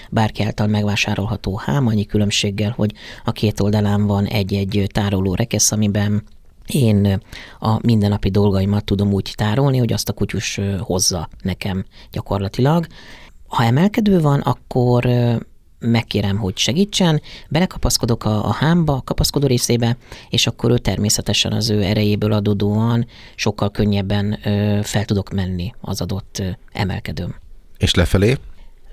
bárki 0.09 0.43
által 0.43 0.67
megvásárolható 0.67 1.55
hám, 1.55 1.87
annyi 1.87 2.05
különbséggel, 2.05 2.73
hogy 2.75 2.93
a 3.23 3.31
két 3.31 3.59
oldalán 3.59 4.05
van 4.05 4.25
egy-egy 4.25 4.87
tároló 4.91 5.35
rekesz, 5.35 5.71
amiben 5.71 6.23
én 6.67 7.21
a 7.59 7.79
mindennapi 7.81 8.29
dolgaimat 8.29 8.85
tudom 8.85 9.13
úgy 9.13 9.33
tárolni, 9.35 9.77
hogy 9.77 9.93
azt 9.93 10.09
a 10.09 10.13
kutyus 10.13 10.59
hozza 10.79 11.29
nekem 11.41 11.85
gyakorlatilag. 12.11 12.87
Ha 13.47 13.63
emelkedő 13.63 14.21
van, 14.21 14.39
akkor 14.39 15.05
megkérem, 15.79 16.37
hogy 16.37 16.57
segítsen, 16.57 17.21
belekapaszkodok 17.49 18.23
a, 18.25 18.45
a 18.45 18.51
hámba, 18.51 18.93
a 18.93 19.01
kapaszkodó 19.01 19.47
részébe, 19.47 19.97
és 20.29 20.47
akkor 20.47 20.71
ő 20.71 20.77
természetesen 20.77 21.51
az 21.51 21.69
ő 21.69 21.83
erejéből 21.83 22.31
adódóan 22.31 23.07
sokkal 23.35 23.71
könnyebben 23.71 24.39
ö, 24.43 24.79
fel 24.83 25.05
tudok 25.05 25.29
menni 25.29 25.73
az 25.81 26.01
adott 26.01 26.37
ö, 26.39 26.49
emelkedőm. 26.71 27.35
És 27.77 27.93
lefelé? 27.93 28.37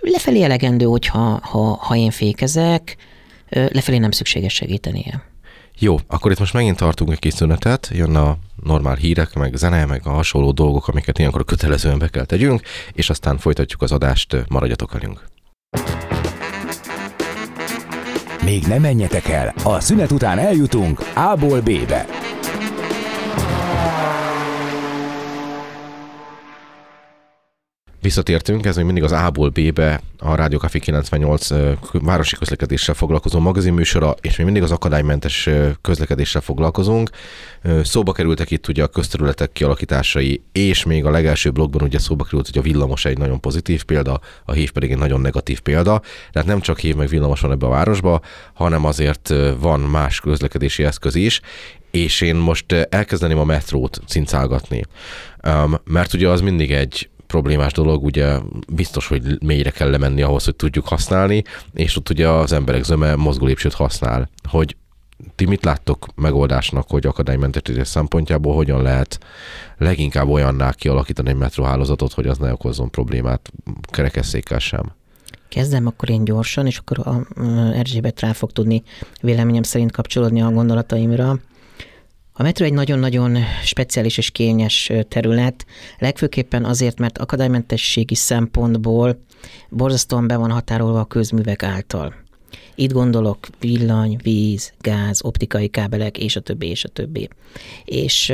Lefelé 0.00 0.42
elegendő, 0.42 0.84
hogyha 0.84 1.40
ha, 1.42 1.76
ha 1.80 1.96
én 1.96 2.10
fékezek, 2.10 2.96
ö, 3.48 3.66
lefelé 3.72 3.98
nem 3.98 4.10
szükséges 4.10 4.54
segítenie. 4.54 5.34
Jó, 5.78 5.96
akkor 6.06 6.30
itt 6.30 6.38
most 6.38 6.52
megint 6.52 6.76
tartunk 6.76 7.12
egy 7.12 7.18
kis 7.18 7.34
szünetet, 7.34 7.90
jön 7.92 8.16
a 8.16 8.36
normál 8.62 8.94
hírek, 8.94 9.34
meg 9.34 9.54
zene, 9.54 9.84
meg 9.84 10.00
a 10.04 10.10
hasonló 10.10 10.52
dolgok, 10.52 10.88
amiket 10.88 11.18
ilyenkor 11.18 11.44
kötelezően 11.44 11.98
be 11.98 12.08
kell 12.08 12.24
tegyünk, 12.24 12.60
és 12.92 13.10
aztán 13.10 13.38
folytatjuk 13.38 13.82
az 13.82 13.92
adást, 13.92 14.36
maradjatok 14.48 14.92
velünk. 14.92 15.24
Még 18.46 18.66
nem 18.66 18.80
menjetek 18.80 19.28
el, 19.28 19.54
a 19.64 19.80
szünet 19.80 20.10
után 20.10 20.38
eljutunk 20.38 21.00
A-ból 21.14 21.60
B-be. 21.60 22.06
Visszatértünk, 28.06 28.66
ez 28.66 28.76
még 28.76 28.84
mindig 28.84 29.02
az 29.02 29.12
A-ból 29.12 29.48
B-be 29.48 30.00
a 30.18 30.34
Rádió 30.34 30.58
Café 30.58 30.78
98 30.78 31.48
városi 31.92 32.36
közlekedéssel 32.36 32.94
foglalkozó 32.94 33.38
magazinműsora, 33.38 34.14
és 34.20 34.36
még 34.36 34.44
mindig 34.44 34.62
az 34.62 34.70
akadálymentes 34.70 35.48
közlekedéssel 35.80 36.40
foglalkozunk. 36.40 37.10
Szóba 37.82 38.12
kerültek 38.12 38.50
itt 38.50 38.68
ugye 38.68 38.82
a 38.82 38.86
közterületek 38.86 39.52
kialakításai, 39.52 40.42
és 40.52 40.84
még 40.84 41.04
a 41.04 41.10
legelső 41.10 41.50
blogban 41.50 41.82
ugye 41.82 41.98
szóba 41.98 42.24
került, 42.24 42.46
hogy 42.46 42.58
a 42.58 42.62
villamos 42.62 43.04
egy 43.04 43.18
nagyon 43.18 43.40
pozitív 43.40 43.84
példa, 43.84 44.20
a 44.44 44.52
hív 44.52 44.70
pedig 44.70 44.90
egy 44.90 44.98
nagyon 44.98 45.20
negatív 45.20 45.60
példa. 45.60 46.02
Tehát 46.32 46.48
nem 46.48 46.60
csak 46.60 46.78
hív 46.78 46.94
meg 46.94 47.08
villamos 47.08 47.40
van 47.40 47.52
ebbe 47.52 47.66
a 47.66 47.70
városba, 47.70 48.20
hanem 48.54 48.84
azért 48.84 49.34
van 49.58 49.80
más 49.80 50.20
közlekedési 50.20 50.84
eszköz 50.84 51.14
is, 51.14 51.40
és 51.90 52.20
én 52.20 52.36
most 52.36 52.72
elkezdeném 52.72 53.38
a 53.38 53.44
metrót 53.44 54.00
cincálgatni. 54.06 54.82
mert 55.84 56.12
ugye 56.12 56.28
az 56.28 56.40
mindig 56.40 56.72
egy 56.72 57.08
problémás 57.36 57.72
dolog, 57.72 58.04
ugye 58.04 58.38
biztos, 58.68 59.06
hogy 59.06 59.42
mélyre 59.42 59.70
kell 59.70 59.90
lemenni 59.90 60.22
ahhoz, 60.22 60.44
hogy 60.44 60.56
tudjuk 60.56 60.88
használni, 60.88 61.44
és 61.72 61.96
ott 61.96 62.10
ugye 62.10 62.28
az 62.28 62.52
emberek 62.52 62.84
zöme 62.84 63.14
mozgólépcsőt 63.14 63.72
használ. 63.72 64.28
Hogy 64.48 64.76
ti 65.34 65.44
mit 65.44 65.64
láttok 65.64 66.06
megoldásnak, 66.14 66.90
hogy 66.90 67.06
akadálymentesítés 67.06 67.88
szempontjából 67.88 68.54
hogyan 68.54 68.82
lehet 68.82 69.18
leginkább 69.78 70.28
olyanná 70.28 70.72
kialakítani 70.72 71.28
egy 71.28 71.36
metróhálózatot, 71.36 72.12
hogy 72.12 72.26
az 72.26 72.38
ne 72.38 72.52
okozzon 72.52 72.90
problémát 72.90 73.52
kerekesszékkel 73.90 74.58
sem? 74.58 74.92
Kezdem 75.48 75.86
akkor 75.86 76.10
én 76.10 76.24
gyorsan, 76.24 76.66
és 76.66 76.78
akkor 76.78 76.98
a 76.98 77.42
Erzsébet 77.72 78.20
rá 78.20 78.32
fog 78.32 78.52
tudni 78.52 78.82
véleményem 79.20 79.62
szerint 79.62 79.92
kapcsolódni 79.92 80.42
a 80.42 80.50
gondolataimra. 80.50 81.38
A 82.38 82.42
metró 82.42 82.64
egy 82.64 82.72
nagyon-nagyon 82.72 83.36
speciális 83.64 84.18
és 84.18 84.30
kényes 84.30 84.92
terület, 85.08 85.66
legfőképpen 85.98 86.64
azért, 86.64 86.98
mert 86.98 87.18
akadálymentességi 87.18 88.14
szempontból 88.14 89.18
borzasztóan 89.68 90.26
be 90.26 90.36
van 90.36 90.50
határolva 90.50 91.00
a 91.00 91.04
közművek 91.04 91.62
által. 91.62 92.14
Itt 92.74 92.92
gondolok 92.92 93.46
villany, 93.60 94.18
víz, 94.22 94.72
gáz, 94.80 95.24
optikai 95.24 95.68
kábelek, 95.68 96.18
és 96.18 96.36
a 96.36 96.40
többi, 96.40 96.66
és 96.66 96.84
a 96.84 96.88
többi. 96.88 97.28
És 97.84 98.32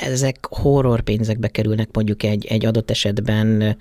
ezek 0.00 0.46
horror 0.50 1.00
pénzekbe 1.00 1.48
kerülnek 1.48 1.88
mondjuk 1.92 2.22
egy, 2.22 2.46
egy 2.46 2.66
adott 2.66 2.90
esetben 2.90 3.76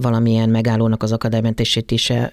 valamilyen 0.00 0.48
megállónak 0.48 1.02
az 1.02 1.12
akadálymentesítése, 1.12 2.32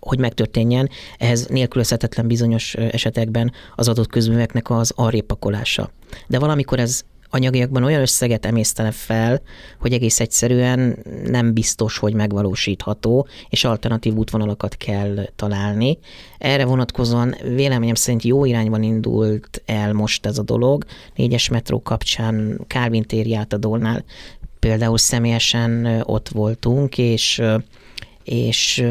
hogy 0.00 0.18
megtörténjen, 0.18 0.88
ehhez 1.18 1.46
nélkülözhetetlen 1.46 2.26
bizonyos 2.26 2.74
esetekben 2.74 3.52
az 3.76 3.88
adott 3.88 4.08
közműveknek 4.08 4.70
az 4.70 4.92
arrépakolása. 4.96 5.90
De 6.26 6.38
valamikor 6.38 6.78
ez 6.78 7.02
anyagiakban 7.30 7.84
olyan 7.84 8.00
összeget 8.00 8.46
emésztene 8.46 8.90
fel, 8.90 9.40
hogy 9.80 9.92
egész 9.92 10.20
egyszerűen 10.20 10.98
nem 11.24 11.52
biztos, 11.52 11.98
hogy 11.98 12.14
megvalósítható, 12.14 13.26
és 13.48 13.64
alternatív 13.64 14.14
útvonalakat 14.14 14.76
kell 14.76 15.28
találni. 15.36 15.98
Erre 16.38 16.64
vonatkozóan 16.64 17.34
véleményem 17.42 17.94
szerint 17.94 18.22
jó 18.22 18.44
irányban 18.44 18.82
indult 18.82 19.62
el 19.66 19.92
most 19.92 20.26
ez 20.26 20.38
a 20.38 20.42
dolog. 20.42 20.84
Négyes 21.14 21.48
metró 21.48 21.82
kapcsán 21.82 22.60
Kálvin 22.66 23.02
téri 23.02 23.34
átadónál 23.34 24.04
például 24.58 24.98
személyesen 24.98 26.02
ott 26.04 26.28
voltunk, 26.28 26.98
és 26.98 27.42
és 28.24 28.86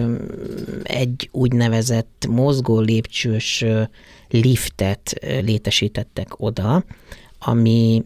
egy 0.84 1.30
úgynevezett 1.32 2.26
mozgó 2.30 2.80
lépcsős 2.80 3.66
liftet 4.30 5.14
létesítettek 5.42 6.40
oda, 6.42 6.84
ami 7.40 8.04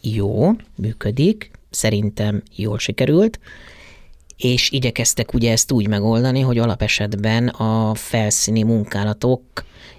jó, 0.00 0.50
működik, 0.76 1.50
szerintem 1.70 2.42
jól 2.56 2.78
sikerült, 2.78 3.40
és 4.36 4.70
igyekeztek 4.70 5.34
ugye 5.34 5.52
ezt 5.52 5.72
úgy 5.72 5.88
megoldani, 5.88 6.40
hogy 6.40 6.58
alapesetben 6.58 7.48
a 7.48 7.94
felszíni 7.94 8.62
munkálatok, 8.62 9.42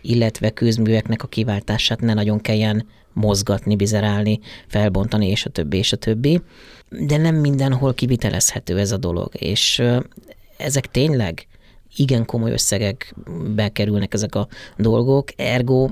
illetve 0.01 0.49
közműveknek 0.49 1.23
a 1.23 1.27
kiváltását 1.27 2.01
ne 2.01 2.13
nagyon 2.13 2.41
kelljen 2.41 2.87
mozgatni, 3.13 3.75
bizerálni, 3.75 4.39
felbontani, 4.67 5.27
és 5.27 5.45
a 5.45 5.49
többi, 5.49 5.77
és 5.77 5.93
a 5.93 5.97
többi. 5.97 6.41
De 6.89 7.17
nem 7.17 7.35
mindenhol 7.35 7.93
kivitelezhető 7.93 8.79
ez 8.79 8.91
a 8.91 8.97
dolog, 8.97 9.29
és 9.33 9.83
ezek 10.57 10.91
tényleg 10.91 11.47
igen 11.95 12.25
komoly 12.25 12.51
összegekbe 12.51 13.69
kerülnek 13.69 14.13
ezek 14.13 14.35
a 14.35 14.47
dolgok, 14.77 15.29
ergo 15.35 15.89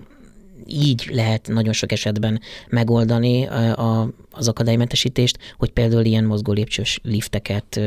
így 0.66 1.10
lehet 1.12 1.48
nagyon 1.48 1.74
sok 1.74 1.92
esetben 1.92 2.42
megoldani 2.70 3.46
a, 3.46 4.10
az 4.32 4.48
akadálymentesítést, 4.48 5.38
hogy 5.58 5.72
például 5.72 6.06
ilyen 6.06 6.24
mozgó 6.24 6.52
lépcsős 6.52 7.00
lifteket 7.04 7.80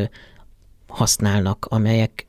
használnak, 0.86 1.66
amelyek 1.68 2.26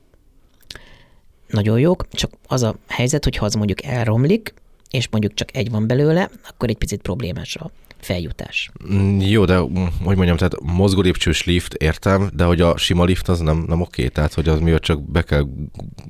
nagyon 1.46 1.78
jók, 1.78 2.08
csak 2.08 2.30
az 2.46 2.62
a 2.62 2.76
helyzet, 2.86 3.24
hogy 3.24 3.36
ha 3.36 3.44
az 3.44 3.54
mondjuk 3.54 3.84
elromlik, 3.84 4.54
és 4.90 5.08
mondjuk 5.10 5.34
csak 5.34 5.56
egy 5.56 5.70
van 5.70 5.86
belőle, 5.86 6.30
akkor 6.48 6.68
egy 6.68 6.76
picit 6.76 7.02
problémás 7.02 7.56
a 7.56 7.70
feljutás. 8.00 8.70
Mm, 8.92 9.20
jó, 9.20 9.44
de 9.44 9.60
mm, 9.60 9.84
hogy 10.02 10.16
mondjam, 10.16 10.36
tehát 10.36 10.60
mozgólépcsős 10.60 11.44
lift, 11.44 11.74
értem, 11.74 12.30
de 12.34 12.44
hogy 12.44 12.60
a 12.60 12.76
sima 12.76 13.04
lift 13.04 13.28
az 13.28 13.40
nem, 13.40 13.64
nem 13.68 13.80
oké, 13.80 14.08
tehát 14.08 14.34
hogy 14.34 14.48
az 14.48 14.60
miatt 14.60 14.82
csak 14.82 15.10
be 15.10 15.22
kell 15.22 15.46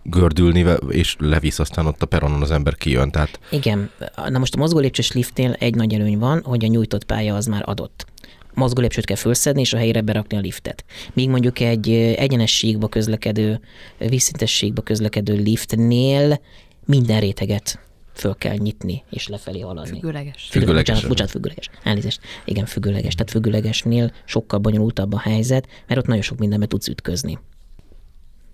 gördülni, 0.03 0.67
és 0.89 1.17
levisz, 1.19 1.59
aztán 1.59 1.87
ott 1.87 2.03
a 2.03 2.07
peronon 2.07 2.43
az 2.43 2.51
ember 2.51 2.75
kijön. 2.75 3.11
Tehát... 3.11 3.41
Igen, 3.51 3.91
na 4.29 4.39
most 4.39 4.55
a 4.55 4.59
mozgólépcsős 4.59 5.13
liftnél 5.13 5.53
egy 5.53 5.75
nagy 5.75 5.95
előny 5.95 6.19
van, 6.19 6.43
hogy 6.45 6.65
a 6.65 6.69
nyújtott 6.69 7.05
pálya 7.05 7.35
az 7.35 7.47
már 7.47 7.63
adott 7.65 8.07
mozgólépcsőt 8.55 9.05
kell 9.05 9.17
felszedni, 9.17 9.61
és 9.61 9.73
a 9.73 9.77
helyére 9.77 10.01
berakni 10.01 10.37
a 10.37 10.41
liftet. 10.41 10.85
Míg 11.13 11.29
mondjuk 11.29 11.61
egy 11.61 11.91
egyenes 12.17 12.57
síkba 12.57 12.89
közlekedő, 12.89 13.61
vízszintes 13.99 14.57
síkba 14.57 14.83
közlekedő 14.83 15.35
liftnél 15.35 16.41
minden 16.85 17.21
réteget 17.21 17.90
föl 18.21 18.35
kell 18.39 18.57
nyitni, 18.57 19.05
és 19.11 19.29
lefelé 19.29 19.61
haladni. 19.61 19.91
Függőleges. 19.91 20.49
Függőleges. 20.51 20.85
Bocsánat, 20.85 21.09
bocsánat, 21.09 21.33
függőleges. 21.33 21.71
Elnézést. 21.83 22.21
Igen, 22.45 22.67
függőleges. 22.67 23.15
Tehát 23.15 23.31
függőlegesnél 23.31 24.13
sokkal 24.25 24.59
bonyolultabb 24.59 25.13
a 25.13 25.19
helyzet, 25.19 25.69
mert 25.87 26.01
ott 26.01 26.07
nagyon 26.07 26.23
sok 26.23 26.39
mindenbe 26.39 26.67
tudsz 26.67 26.89
ütközni. 26.89 27.39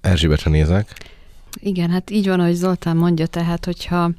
Erzsébetre 0.01 0.51
nézek. 0.51 0.93
Igen, 1.61 1.91
hát 1.91 2.11
így 2.11 2.27
van, 2.27 2.41
ahogy 2.41 2.55
Zoltán 2.55 2.97
mondja, 2.97 3.27
tehát 3.27 3.65
hogyha 3.65 4.11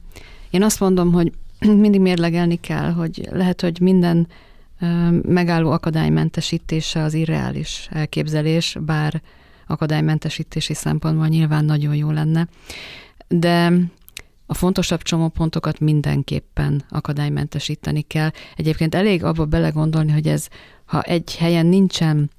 én 0.50 0.64
azt 0.64 0.80
mondom, 0.80 1.12
hogy 1.12 1.32
mindig 1.84 2.02
mérlegelni 2.02 2.60
kell, 2.60 2.92
hogy 2.92 3.28
lehet, 3.32 3.62
hogy 3.62 3.80
minden 3.80 4.28
megálló 5.22 5.72
akadálymentesítése 5.72 7.04
az 7.04 7.14
irreális 7.14 7.88
elképzelés, 7.92 8.78
bár 8.80 9.22
akadálymentesítési 9.68 10.74
szempontból 10.74 11.28
nyilván 11.28 11.66
nagyon 11.66 11.96
jó 11.96 12.12
lenne. 12.12 12.48
De 13.28 13.72
a 14.50 14.54
fontosabb 14.54 15.02
csomópontokat 15.02 15.80
mindenképpen 15.80 16.84
akadálymentesíteni 16.90 18.02
kell. 18.02 18.30
Egyébként 18.56 18.96
elég 18.96 19.24
abba 19.24 19.46
belegondolni, 19.46 20.12
hogy 20.12 20.28
ez, 20.28 20.48
ha 20.86 21.02
egy 21.02 21.36
helyen 21.36 21.66
nincsen 21.66 22.32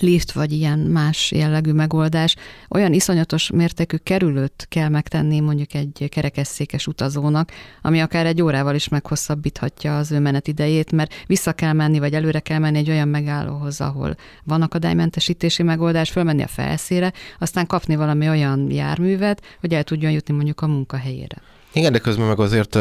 lift 0.00 0.32
vagy 0.32 0.52
ilyen 0.52 0.78
más 0.78 1.30
jellegű 1.30 1.72
megoldás, 1.72 2.36
olyan 2.70 2.92
iszonyatos 2.92 3.50
mértékű 3.50 3.96
kerülőt 3.96 4.66
kell 4.68 4.88
megtenni 4.88 5.40
mondjuk 5.40 5.74
egy 5.74 6.06
kerekesszékes 6.10 6.86
utazónak, 6.86 7.50
ami 7.82 8.00
akár 8.00 8.26
egy 8.26 8.42
órával 8.42 8.74
is 8.74 8.88
meghosszabbíthatja 8.88 9.98
az 9.98 10.12
ő 10.12 10.18
menetidejét, 10.18 10.92
mert 10.92 11.14
vissza 11.26 11.52
kell 11.52 11.72
menni, 11.72 11.98
vagy 11.98 12.14
előre 12.14 12.40
kell 12.40 12.58
menni 12.58 12.78
egy 12.78 12.90
olyan 12.90 13.08
megállóhoz, 13.08 13.80
ahol 13.80 14.16
van 14.44 14.62
akadálymentesítési 14.62 15.62
megoldás, 15.62 16.10
fölmenni 16.10 16.42
a 16.42 16.46
felszére, 16.46 17.12
aztán 17.38 17.66
kapni 17.66 17.96
valami 17.96 18.28
olyan 18.28 18.70
járművet, 18.70 19.42
hogy 19.60 19.74
el 19.74 19.84
tudjon 19.84 20.12
jutni 20.12 20.34
mondjuk 20.34 20.60
a 20.60 20.66
munkahelyére. 20.66 21.36
Igen, 21.74 21.92
de 21.92 21.98
közben 21.98 22.26
meg 22.26 22.40
azért 22.40 22.78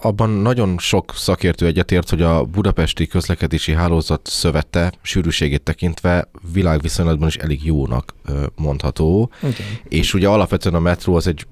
abban 0.00 0.30
nagyon 0.30 0.78
sok 0.78 1.12
szakértő 1.14 1.66
egyetért, 1.66 2.10
hogy 2.10 2.22
a 2.22 2.44
Budapesti 2.44 3.06
Közlekedési 3.06 3.72
Hálózat 3.72 4.26
szövete 4.26 4.92
sűrűségét 5.02 5.62
tekintve 5.62 6.28
világviszonylatban 6.52 7.28
is 7.28 7.36
elég 7.36 7.64
jónak 7.64 8.14
mondható. 8.54 9.30
Igen. 9.42 9.54
És 9.88 10.14
ugye 10.14 10.28
alapvetően 10.28 10.74
a 10.74 10.80
metró 10.80 11.14
az 11.14 11.26
egy 11.26 11.46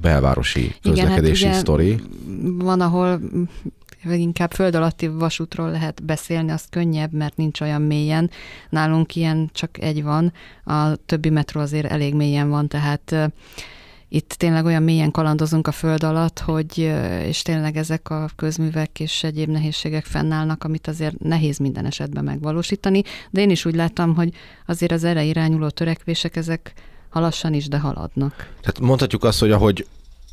belvárosi 0.00 0.74
közlekedési 0.82 1.40
Igen, 1.40 1.52
hát 1.52 1.60
sztori. 1.60 1.96
Van, 2.58 2.80
ahol 2.80 3.20
vagy 4.04 4.18
inkább 4.18 4.52
föld 4.52 4.74
alatti 4.74 5.06
vasútról 5.06 5.70
lehet 5.70 6.04
beszélni, 6.04 6.50
az 6.50 6.64
könnyebb, 6.70 7.12
mert 7.12 7.36
nincs 7.36 7.60
olyan 7.60 7.82
mélyen. 7.82 8.30
Nálunk 8.70 9.16
ilyen 9.16 9.50
csak 9.52 9.82
egy 9.82 10.02
van, 10.02 10.32
a 10.64 10.94
többi 11.06 11.30
metró 11.30 11.60
azért 11.60 11.90
elég 11.90 12.14
mélyen 12.14 12.48
van, 12.48 12.68
tehát 12.68 13.32
itt 14.14 14.32
tényleg 14.32 14.64
olyan 14.64 14.82
mélyen 14.82 15.10
kalandozunk 15.10 15.66
a 15.66 15.72
föld 15.72 16.04
alatt, 16.04 16.38
hogy 16.38 16.78
és 17.26 17.42
tényleg 17.42 17.76
ezek 17.76 18.10
a 18.10 18.28
közművek 18.36 19.00
és 19.00 19.22
egyéb 19.22 19.48
nehézségek 19.48 20.04
fennállnak, 20.04 20.64
amit 20.64 20.86
azért 20.86 21.18
nehéz 21.18 21.58
minden 21.58 21.86
esetben 21.86 22.24
megvalósítani, 22.24 23.02
de 23.30 23.40
én 23.40 23.50
is 23.50 23.64
úgy 23.64 23.74
láttam, 23.74 24.14
hogy 24.14 24.32
azért 24.66 24.92
az 24.92 25.04
erre 25.04 25.22
irányuló 25.22 25.68
törekvések 25.68 26.36
ezek 26.36 26.72
halassan 27.08 27.54
is, 27.54 27.68
de 27.68 27.78
haladnak. 27.78 28.34
Tehát 28.60 28.80
mondhatjuk 28.80 29.24
azt, 29.24 29.40
hogy 29.40 29.50
ahogy 29.50 29.86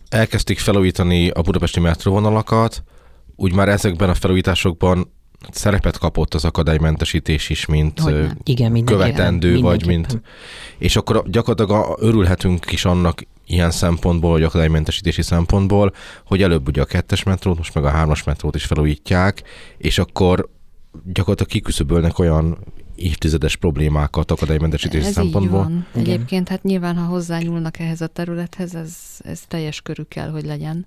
elkezdték 0.09 0.59
felújítani 0.59 1.29
a 1.29 1.41
budapesti 1.41 1.79
metróvonalakat, 1.79 2.83
úgy 3.35 3.53
már 3.53 3.69
ezekben 3.69 4.09
a 4.09 4.13
felújításokban 4.13 5.11
szerepet 5.51 5.97
kapott 5.97 6.33
az 6.33 6.45
akadálymentesítés 6.45 7.49
is, 7.49 7.65
mint 7.65 8.01
Igen, 8.43 8.85
követendő, 8.85 9.59
vagy 9.59 9.85
mint... 9.85 10.21
És 10.77 10.95
akkor 10.95 11.23
gyakorlatilag 11.29 11.97
örülhetünk 11.99 12.71
is 12.71 12.85
annak 12.85 13.23
ilyen 13.51 13.71
szempontból, 13.71 14.31
vagy 14.31 14.43
akadálymentesítési 14.43 15.21
szempontból, 15.21 15.93
hogy 16.25 16.41
előbb 16.41 16.67
ugye 16.67 16.81
a 16.81 16.85
kettes 16.85 17.23
metrót, 17.23 17.57
most 17.57 17.73
meg 17.73 17.83
a 17.83 17.89
hármas 17.89 18.23
metrót 18.23 18.55
is 18.55 18.65
felújítják, 18.65 19.43
és 19.77 19.97
akkor 19.97 20.49
gyakorlatilag 21.05 21.51
kiküszöbölnek 21.51 22.19
olyan 22.19 22.57
évtizedes 22.95 23.55
problémákat 23.55 24.31
akadálymentesítési 24.31 25.05
ez 25.05 25.13
szempontból. 25.13 25.59
Így 25.59 25.65
van. 25.65 25.87
Egyébként 25.93 26.49
hát 26.49 26.63
nyilván, 26.63 26.97
ha 26.97 27.05
hozzányúlnak 27.05 27.79
ehhez 27.79 28.01
a 28.01 28.07
területhez, 28.07 28.75
ez, 28.75 28.93
ez 29.23 29.41
teljes 29.47 29.81
körű 29.81 30.03
kell, 30.03 30.29
hogy 30.29 30.45
legyen. 30.45 30.85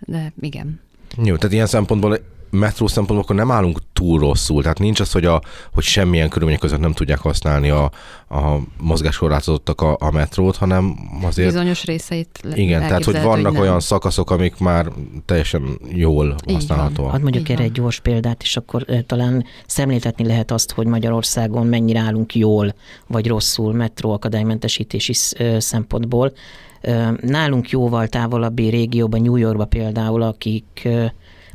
De 0.00 0.32
igen. 0.40 0.80
Jó, 1.22 1.36
tehát 1.36 1.54
ilyen 1.54 1.66
szempontból 1.66 2.18
metró 2.56 2.86
szempontból 2.86 3.18
akkor 3.18 3.36
nem 3.36 3.50
állunk 3.50 3.78
túl 3.92 4.18
rosszul. 4.18 4.62
Tehát 4.62 4.78
nincs 4.78 5.00
az, 5.00 5.12
hogy, 5.12 5.24
a, 5.24 5.40
hogy 5.74 5.82
semmilyen 5.84 6.28
körülmények 6.28 6.60
között 6.60 6.80
nem 6.80 6.92
tudják 6.92 7.18
használni 7.18 7.70
a, 7.70 7.90
a 8.28 8.56
mozgáskorlátozottak 8.80 9.80
a, 9.80 9.96
a 10.00 10.10
metrót, 10.10 10.56
hanem 10.56 10.96
azért... 11.22 11.52
Bizonyos 11.52 11.84
részeit 11.84 12.40
Igen, 12.54 12.80
tehát 12.80 13.04
hogy 13.04 13.22
vannak 13.22 13.52
hogy 13.52 13.60
olyan 13.60 13.80
szakaszok, 13.80 14.30
amik 14.30 14.58
már 14.58 14.86
teljesen 15.24 15.78
jól 15.92 16.34
használhatóak. 16.52 17.10
Hadd 17.10 17.20
mondjuk 17.22 17.48
erre 17.48 17.62
egy 17.62 17.72
gyors 17.72 18.00
példát, 18.00 18.42
és 18.42 18.56
akkor 18.56 18.84
talán 19.06 19.44
szemléltetni 19.66 20.26
lehet 20.26 20.50
azt, 20.50 20.72
hogy 20.72 20.86
Magyarországon 20.86 21.66
mennyire 21.66 22.00
állunk 22.00 22.34
jól 22.34 22.74
vagy 23.06 23.26
rosszul 23.26 23.72
metró 23.72 24.12
akadálymentesítési 24.12 25.12
szempontból. 25.58 26.32
Nálunk 27.20 27.70
jóval 27.70 28.08
távolabbi 28.08 28.68
régióban, 28.68 29.20
New 29.20 29.36
Yorkba 29.36 29.64
például, 29.64 30.22
akik 30.22 30.88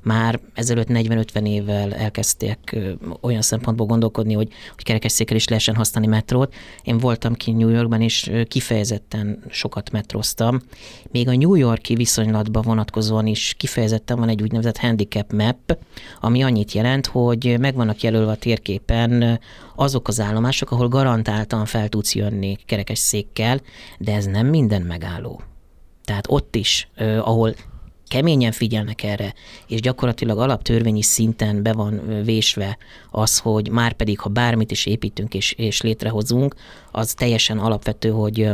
már 0.03 0.39
ezelőtt 0.53 0.87
40-50 0.89 1.47
évvel 1.47 1.93
elkezdték 1.93 2.77
olyan 3.21 3.41
szempontból 3.41 3.85
gondolkodni, 3.85 4.33
hogy, 4.33 4.49
hogy 4.75 4.83
kerekesszékkel 4.83 5.35
is 5.35 5.47
lehessen 5.47 5.75
használni 5.75 6.09
metrót. 6.09 6.53
Én 6.83 6.97
voltam 6.97 7.33
ki 7.33 7.51
New 7.51 7.69
Yorkban, 7.69 8.01
és 8.01 8.31
kifejezetten 8.47 9.43
sokat 9.49 9.91
metroztam. 9.91 10.61
Még 11.11 11.27
a 11.27 11.35
New 11.35 11.55
Yorki 11.55 11.95
viszonylatban 11.95 12.61
vonatkozóan 12.61 13.27
is 13.27 13.55
kifejezetten 13.57 14.19
van 14.19 14.29
egy 14.29 14.41
úgynevezett 14.41 14.77
handicap 14.77 15.33
map, 15.33 15.77
ami 16.19 16.43
annyit 16.43 16.71
jelent, 16.71 17.05
hogy 17.05 17.55
meg 17.59 17.75
vannak 17.75 18.01
jelölve 18.01 18.31
a 18.31 18.35
térképen 18.35 19.39
azok 19.75 20.07
az 20.07 20.19
állomások, 20.19 20.71
ahol 20.71 20.87
garantáltan 20.87 21.65
fel 21.65 21.89
tudsz 21.89 22.15
jönni 22.15 22.57
kerekes 22.65 22.99
székkel, 22.99 23.61
de 23.97 24.15
ez 24.15 24.25
nem 24.25 24.47
minden 24.47 24.81
megálló. 24.81 25.41
Tehát 26.05 26.25
ott 26.29 26.55
is, 26.55 26.87
ahol 27.21 27.55
keményen 28.11 28.51
figyelnek 28.51 29.03
erre, 29.03 29.33
és 29.67 29.81
gyakorlatilag 29.81 30.37
alaptörvényi 30.39 31.01
szinten 31.01 31.63
be 31.63 31.73
van 31.73 32.23
vésve 32.23 32.77
az, 33.11 33.37
hogy 33.39 33.69
már 33.69 33.93
pedig, 33.93 34.19
ha 34.19 34.29
bármit 34.29 34.71
is 34.71 34.85
építünk 34.85 35.33
és, 35.33 35.51
és 35.51 35.81
létrehozunk, 35.81 36.55
az 36.91 37.13
teljesen 37.13 37.59
alapvető, 37.59 38.09
hogy 38.09 38.49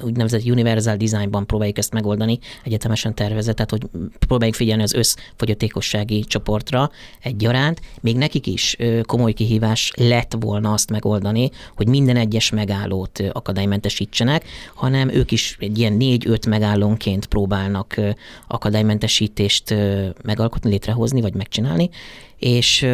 úgynevezett 0.00 0.44
universal 0.44 0.96
designban 0.96 1.46
próbáljuk 1.46 1.78
ezt 1.78 1.92
megoldani, 1.92 2.38
egyetemesen 2.64 3.14
tervezett, 3.14 3.56
tehát 3.56 3.70
hogy 3.70 3.82
próbáljuk 4.18 4.56
figyelni 4.56 4.82
az 4.82 4.94
összfogyatékossági 4.94 6.20
csoportra 6.20 6.90
egyaránt. 7.20 7.80
Még 8.00 8.16
nekik 8.16 8.46
is 8.46 8.76
komoly 9.02 9.32
kihívás 9.32 9.92
lett 9.96 10.36
volna 10.40 10.72
azt 10.72 10.90
megoldani, 10.90 11.50
hogy 11.76 11.88
minden 11.88 12.16
egyes 12.16 12.50
megállót 12.50 13.22
akadálymentesítsenek, 13.32 14.44
hanem 14.74 15.08
ők 15.08 15.30
is 15.30 15.56
egy 15.60 15.78
ilyen 15.78 15.92
négy-öt 15.92 16.46
megállónként 16.46 17.26
próbálnak 17.26 18.00
akadálymentesítést 18.46 19.74
megalkotni, 20.22 20.70
létrehozni, 20.70 21.20
vagy 21.20 21.34
megcsinálni, 21.34 21.90
és 22.38 22.86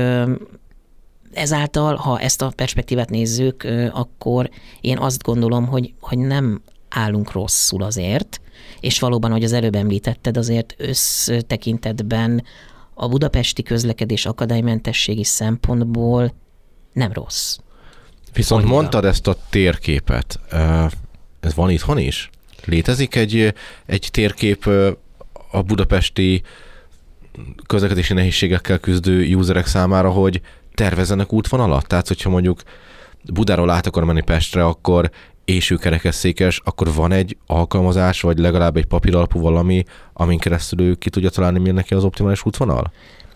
ezáltal, 1.33 1.95
ha 1.97 2.19
ezt 2.19 2.43
a 2.43 2.53
perspektívát 2.57 3.11
nézzük, 3.11 3.67
akkor 3.93 4.51
én 4.81 4.99
azt 4.99 5.23
gondolom, 5.23 5.67
hogy, 5.67 5.95
hogy 6.01 6.19
nem 6.19 6.63
állunk 6.95 7.33
rosszul 7.33 7.83
azért, 7.83 8.41
és 8.81 8.99
valóban, 8.99 9.31
hogy 9.31 9.45
az 9.45 9.53
előbb 9.53 9.75
említetted, 9.75 10.37
azért 10.37 10.75
össztekintetben 10.79 12.45
a 12.95 13.09
budapesti 13.09 13.63
közlekedés 13.63 14.27
akadálymentességi 14.27 15.25
szempontból 15.25 16.35
nem 16.93 17.13
rossz. 17.13 17.57
Viszont 18.33 18.63
Annyira. 18.63 18.77
mondtad 18.77 19.05
ezt 19.05 19.27
a 19.27 19.37
térképet. 19.51 20.41
Ez 21.41 21.55
van 21.55 21.71
itthon 21.71 21.99
is? 21.99 22.31
Létezik 22.65 23.15
egy, 23.15 23.55
egy 23.87 24.09
térkép 24.11 24.67
a 25.51 25.63
budapesti 25.63 26.43
közlekedési 27.67 28.13
nehézségekkel 28.13 28.79
küzdő 28.79 29.35
userek 29.35 29.67
számára, 29.67 30.11
hogy 30.11 30.41
tervezzenek 30.75 31.33
útvonalat? 31.33 31.87
Tehát, 31.87 32.09
hogyha 32.09 32.31
mondjuk 32.31 32.63
Budáról 33.25 33.71
át 33.71 33.87
akar 33.87 34.05
menni 34.05 34.23
Pestre, 34.23 34.65
akkor 34.65 35.11
és 35.55 35.71
ő 35.71 35.77
kerekesszékes, 35.77 36.61
akkor 36.65 36.95
van 36.95 37.13
egy 37.13 37.37
alkalmazás, 37.47 38.21
vagy 38.21 38.39
legalább 38.39 38.77
egy 38.77 38.87
papíralapú 38.87 39.41
valami, 39.41 39.85
amin 40.13 40.39
keresztül 40.39 40.81
ő 40.81 40.95
ki 40.95 41.11
tudja 41.11 41.31
találni, 41.31 41.59
mi 41.59 41.71
neki 41.71 41.95
az 41.95 42.05
optimális 42.05 42.45
útvonal? 42.45 42.93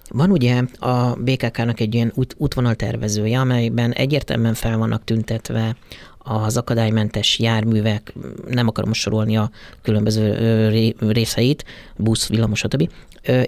Van 0.08 0.30
ugye 0.30 0.62
a 0.78 1.14
BKK-nak 1.14 1.80
egy 1.80 1.94
ilyen 1.94 2.12
út, 2.14 2.34
útvonaltervezője, 2.38 3.40
amelyben 3.40 3.92
egyértelműen 3.92 4.54
fel 4.54 4.78
vannak 4.78 5.04
tüntetve 5.04 5.76
az 6.28 6.56
akadálymentes 6.56 7.38
járművek, 7.38 8.12
nem 8.48 8.68
akarom 8.68 8.92
sorolni 8.92 9.36
a 9.36 9.50
különböző 9.82 10.94
részeit, 10.98 11.64
busz, 11.96 12.28
villamos, 12.28 12.58
stb. 12.58 12.90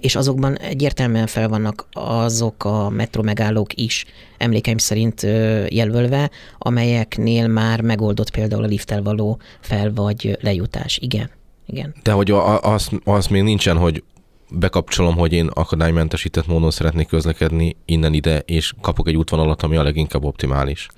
És 0.01 0.17
azokban 0.17 0.59
egyértelműen 0.59 1.27
fel 1.27 1.49
vannak 1.49 1.87
azok 1.93 2.65
a 2.65 2.89
metro 2.89 3.23
megállók 3.23 3.75
is, 3.75 4.05
emlékeim 4.39 4.79
szerint 4.79 5.23
jelölve, 5.69 6.31
amelyeknél 6.59 7.49
már 7.49 7.81
megoldott 7.81 8.31
például 8.31 8.63
a 8.63 8.67
lifttel 8.67 9.03
való 9.03 9.39
fel 9.61 9.93
vagy 9.93 10.39
lejutás. 10.41 10.99
Igen. 11.03 11.31
Igen. 11.67 11.95
De 12.03 12.13
hogy 12.13 12.31
az, 12.61 12.89
az 13.05 13.27
még 13.27 13.43
nincsen, 13.43 13.77
hogy 13.77 14.03
bekapcsolom, 14.51 15.17
hogy 15.17 15.33
én 15.33 15.47
akadálymentesített 15.47 16.47
módon 16.47 16.71
szeretnék 16.71 17.07
közlekedni 17.07 17.77
innen 17.85 18.15
ide, 18.15 18.39
és 18.39 18.73
kapok 18.81 19.09
egy 19.09 19.17
útvonalat, 19.17 19.63
ami 19.63 19.77
a 19.77 19.83
leginkább 19.83 20.25
optimális. 20.25 20.89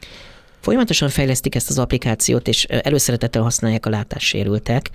Folyamatosan 0.61 1.08
fejlesztik 1.08 1.54
ezt 1.54 1.70
az 1.70 1.78
applikációt, 1.78 2.48
és 2.48 2.64
előszeretettel 2.64 3.42
használják 3.42 3.86
a 3.86 3.90
látássérültek. 3.90 4.90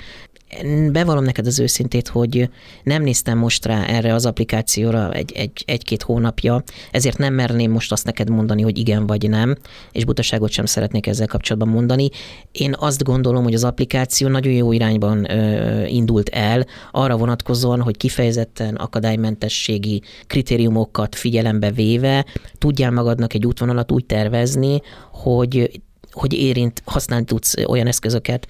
Bevallom 0.92 1.24
neked 1.24 1.46
az 1.46 1.60
őszintét, 1.60 2.08
hogy 2.08 2.50
nem 2.84 3.04
néztem 3.04 3.38
most 3.38 3.66
rá 3.66 3.84
erre 3.86 4.14
az 4.14 4.26
applikációra 4.26 5.14
egy, 5.14 5.32
egy, 5.32 5.64
egy-két 5.66 6.02
hónapja, 6.02 6.64
ezért 6.92 7.18
nem 7.18 7.34
merném 7.34 7.72
most 7.72 7.92
azt 7.92 8.06
neked 8.06 8.30
mondani, 8.30 8.62
hogy 8.62 8.78
igen 8.78 9.08
vagy 9.08 9.30
nem, 9.30 9.56
és 9.92 10.06
butaságot 10.06 10.52
sem 10.52 10.66
szeretnék 10.66 11.08
ezzel 11.08 11.28
kapcsolatban 11.28 11.74
mondani. 11.74 12.10
Én 12.52 12.74
azt 12.80 13.04
gondolom, 13.04 13.44
hogy 13.44 13.54
az 13.54 13.64
applikáció 13.64 14.28
nagyon 14.28 14.54
jó 14.54 14.72
irányban 14.72 15.32
ö, 15.32 15.86
indult 15.86 16.30
el, 16.30 16.66
arra 16.92 17.18
vonatkozóan, 17.18 17.82
hogy 17.82 17.98
kifejezetten 17.98 18.76
akadálymentességi 18.76 20.02
kritériumokat 20.28 21.16
figyelembe 21.16 21.72
véve 21.72 22.26
tudjál 22.58 22.92
magadnak 22.92 23.34
egy 23.34 23.46
útvonalat 23.46 23.92
úgy 23.92 24.06
tervezni, 24.06 24.82
hogy 25.12 25.82
hogy 26.16 26.34
érint, 26.34 26.82
használni 26.86 27.26
tudsz 27.26 27.54
olyan 27.68 27.88
eszközöket, 27.88 28.48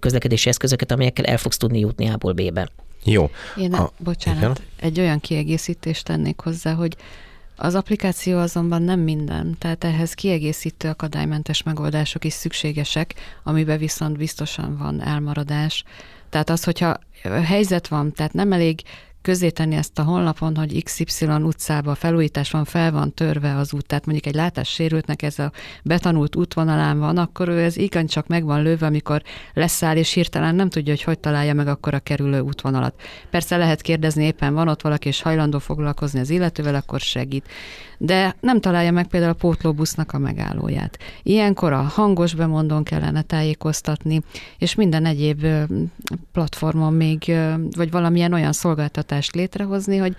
közlekedési 0.00 0.48
eszközöket, 0.48 0.92
amelyekkel 0.92 1.24
el 1.24 1.38
fogsz 1.38 1.56
tudni 1.56 1.78
jutni 1.78 2.08
A-ból 2.08 2.32
B-be. 2.32 2.68
Jó. 3.04 3.30
Én, 3.56 3.74
a, 3.74 3.90
bocsánat, 3.98 4.42
igen? 4.42 4.56
egy 4.80 5.00
olyan 5.00 5.20
kiegészítést 5.20 6.04
tennék 6.04 6.40
hozzá, 6.40 6.72
hogy 6.72 6.96
az 7.56 7.74
applikáció 7.74 8.38
azonban 8.38 8.82
nem 8.82 9.00
minden, 9.00 9.56
tehát 9.58 9.84
ehhez 9.84 10.12
kiegészítő 10.12 10.88
akadálymentes 10.88 11.62
megoldások 11.62 12.24
is 12.24 12.32
szükségesek, 12.32 13.14
amiben 13.42 13.78
viszont 13.78 14.16
biztosan 14.16 14.76
van 14.76 15.02
elmaradás. 15.02 15.84
Tehát 16.30 16.50
az, 16.50 16.64
hogyha 16.64 16.98
helyzet 17.44 17.88
van, 17.88 18.12
tehát 18.12 18.32
nem 18.32 18.52
elég 18.52 18.80
közzétenni 19.24 19.74
ezt 19.74 19.98
a 19.98 20.02
honlapon, 20.02 20.56
hogy 20.56 20.82
XY 20.82 21.26
utcába 21.26 21.94
felújítás 21.94 22.50
van, 22.50 22.64
fel 22.64 22.92
van 22.92 23.14
törve 23.14 23.56
az 23.56 23.72
út, 23.72 23.86
tehát 23.86 24.06
mondjuk 24.06 24.26
egy 24.26 24.34
látássérültnek 24.34 25.22
ez 25.22 25.38
a 25.38 25.52
betanult 25.82 26.36
útvonalán 26.36 26.98
van, 26.98 27.18
akkor 27.18 27.48
ő 27.48 27.62
ez 27.62 27.76
igencsak 27.76 28.26
meg 28.26 28.44
van 28.44 28.62
lőve, 28.62 28.86
amikor 28.86 29.22
leszáll, 29.54 29.96
és 29.96 30.12
hirtelen 30.12 30.54
nem 30.54 30.68
tudja, 30.68 30.92
hogy 30.92 31.02
hogy 31.02 31.18
találja 31.18 31.54
meg 31.54 31.68
akkor 31.68 31.94
a 31.94 31.98
kerülő 31.98 32.40
útvonalat. 32.40 33.00
Persze 33.30 33.56
lehet 33.56 33.80
kérdezni, 33.80 34.24
éppen 34.24 34.54
van 34.54 34.68
ott 34.68 34.82
valaki, 34.82 35.08
és 35.08 35.22
hajlandó 35.22 35.58
foglalkozni 35.58 36.20
az 36.20 36.30
illetővel, 36.30 36.74
akkor 36.74 37.00
segít 37.00 37.48
de 37.98 38.36
nem 38.40 38.60
találja 38.60 38.92
meg 38.92 39.06
például 39.06 39.32
a 39.32 39.36
pótlóbusznak 39.36 40.12
a 40.12 40.18
megállóját. 40.18 40.98
Ilyenkor 41.22 41.72
a 41.72 41.82
hangos 41.82 42.34
bemondón 42.34 42.82
kellene 42.82 43.22
tájékoztatni, 43.22 44.20
és 44.58 44.74
minden 44.74 45.04
egyéb 45.04 45.46
platformon 46.32 46.92
még, 46.92 47.32
vagy 47.76 47.90
valamilyen 47.90 48.32
olyan 48.32 48.52
szolgáltatást 48.52 49.34
létrehozni, 49.34 49.96
hogy, 49.96 50.14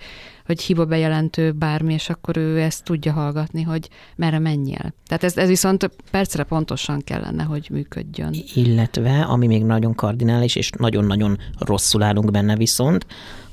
hogy 0.46 0.60
hiba 0.62 0.84
bejelentő 0.84 1.52
bármi, 1.52 1.92
és 1.92 2.08
akkor 2.08 2.36
ő 2.36 2.60
ezt 2.60 2.84
tudja 2.84 3.12
hallgatni, 3.12 3.62
hogy 3.62 3.88
merre 4.16 4.38
menjél. 4.38 4.94
Tehát 5.06 5.24
ez, 5.24 5.36
ez 5.36 5.48
viszont 5.48 5.90
percre 6.10 6.42
pontosan 6.42 7.00
kellene, 7.04 7.42
hogy 7.42 7.68
működjön. 7.70 8.34
Illetve, 8.54 9.22
ami 9.22 9.46
még 9.46 9.64
nagyon 9.64 9.94
kardinális, 9.94 10.56
és 10.56 10.70
nagyon-nagyon 10.70 11.38
rosszul 11.58 12.02
állunk 12.02 12.30
benne 12.30 12.56
viszont, 12.56 13.06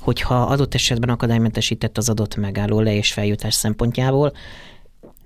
hogyha 0.04 0.42
adott 0.42 0.74
esetben 0.74 1.08
akadálymentesített 1.08 1.98
az 1.98 2.08
adott 2.08 2.36
megálló 2.36 2.80
le- 2.80 2.94
és 2.94 3.12
feljutás 3.12 3.54
szempontjából, 3.54 4.32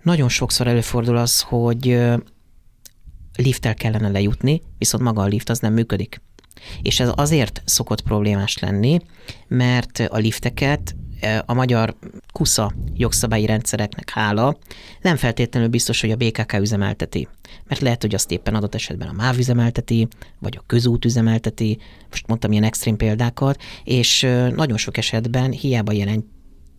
nagyon 0.02 0.28
sokszor 0.28 0.66
előfordul 0.66 1.16
az, 1.16 1.40
hogy 1.40 1.98
lifttel 3.36 3.74
kellene 3.74 4.08
lejutni, 4.08 4.62
viszont 4.78 5.02
maga 5.02 5.22
a 5.22 5.26
lift 5.26 5.48
az 5.48 5.58
nem 5.58 5.72
működik. 5.72 6.20
És 6.82 7.00
ez 7.00 7.10
azért 7.14 7.62
szokott 7.64 8.00
problémás 8.00 8.58
lenni, 8.58 8.98
mert 9.48 9.98
a 9.98 10.16
lifteket 10.16 10.96
a 11.46 11.54
magyar 11.54 11.94
kusza 12.32 12.72
jogszabályi 12.94 13.46
rendszereknek 13.46 14.10
hála 14.10 14.58
nem 15.00 15.16
feltétlenül 15.16 15.68
biztos, 15.68 16.00
hogy 16.00 16.10
a 16.10 16.16
BKK 16.16 16.52
üzemelteti. 16.52 17.28
Mert 17.68 17.80
lehet, 17.80 18.02
hogy 18.02 18.14
azt 18.14 18.30
éppen 18.30 18.54
adott 18.54 18.74
esetben 18.74 19.08
a 19.08 19.12
MÁV 19.12 19.38
üzemelteti, 19.38 20.08
vagy 20.38 20.56
a 20.58 20.64
közút 20.66 21.04
üzemelteti, 21.04 21.78
most 22.10 22.26
mondtam 22.26 22.52
ilyen 22.52 22.64
extrém 22.64 22.96
példákat, 22.96 23.62
és 23.84 24.20
nagyon 24.54 24.76
sok 24.76 24.96
esetben 24.96 25.50
hiába 25.50 25.92
jelent 25.92 26.24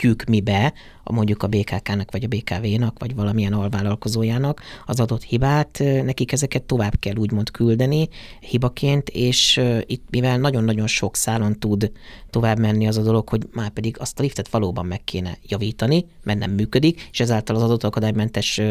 vetjük 0.01 0.23
mi 0.23 0.41
be, 0.41 0.73
a 1.03 1.11
mondjuk 1.11 1.43
a 1.43 1.47
BKK-nak, 1.47 2.11
vagy 2.11 2.23
a 2.23 2.27
BKV-nak, 2.27 2.99
vagy 2.99 3.15
valamilyen 3.15 3.53
alvállalkozójának 3.53 4.61
az 4.85 4.99
adott 4.99 5.23
hibát, 5.23 5.79
nekik 6.03 6.31
ezeket 6.31 6.63
tovább 6.63 6.99
kell 6.99 7.15
úgymond 7.15 7.51
küldeni 7.51 8.07
hibaként, 8.39 9.09
és 9.09 9.61
itt 9.85 10.03
mivel 10.09 10.37
nagyon-nagyon 10.37 10.87
sok 10.87 11.15
szálon 11.15 11.59
tud 11.59 11.91
tovább 12.29 12.59
menni 12.59 12.87
az 12.87 12.97
a 12.97 13.01
dolog, 13.01 13.29
hogy 13.29 13.47
már 13.53 13.69
pedig 13.69 13.95
azt 13.99 14.19
a 14.19 14.21
liftet 14.21 14.49
valóban 14.49 14.85
meg 14.85 15.03
kéne 15.03 15.37
javítani, 15.47 16.05
mert 16.23 16.39
nem 16.39 16.51
működik, 16.51 17.07
és 17.11 17.19
ezáltal 17.19 17.55
az 17.55 17.61
adott 17.61 17.83
akadálymentes 17.83 18.61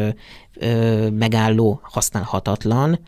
megálló 1.11 1.79
használhatatlan, 1.83 2.99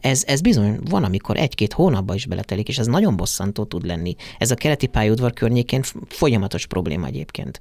Ez, 0.00 0.22
ez 0.26 0.40
bizony 0.40 0.78
van, 0.90 1.04
amikor 1.04 1.36
egy-két 1.36 1.72
hónapba 1.72 2.14
is 2.14 2.26
beletelik, 2.26 2.68
és 2.68 2.78
ez 2.78 2.86
nagyon 2.86 3.16
bosszantó 3.16 3.64
tud 3.64 3.86
lenni. 3.86 4.16
Ez 4.38 4.50
a 4.50 4.54
keleti 4.54 4.86
pályaudvar 4.86 5.32
környékén 5.32 5.82
folyamatos 6.08 6.66
probléma 6.66 7.06
egyébként. 7.06 7.60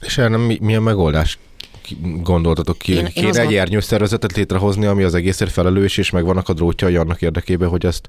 És 0.00 0.18
erre 0.18 0.36
mi, 0.36 0.58
mi 0.60 0.74
a 0.74 0.80
megoldás? 0.80 1.38
gondoltatok 2.22 2.78
ki? 2.78 2.92
Én, 2.92 3.04
Kéne 3.04 3.28
én 3.28 3.34
egy 3.36 3.54
ernyőszervezetet 3.54 4.36
létrehozni, 4.36 4.86
ami 4.86 5.02
az 5.02 5.14
egészért 5.14 5.50
felelős, 5.50 5.96
és 5.96 6.10
megvannak 6.10 6.48
a 6.48 6.52
drótjai 6.52 6.96
annak 6.96 7.22
érdekében, 7.22 7.68
hogy 7.68 7.86
ezt 7.86 8.08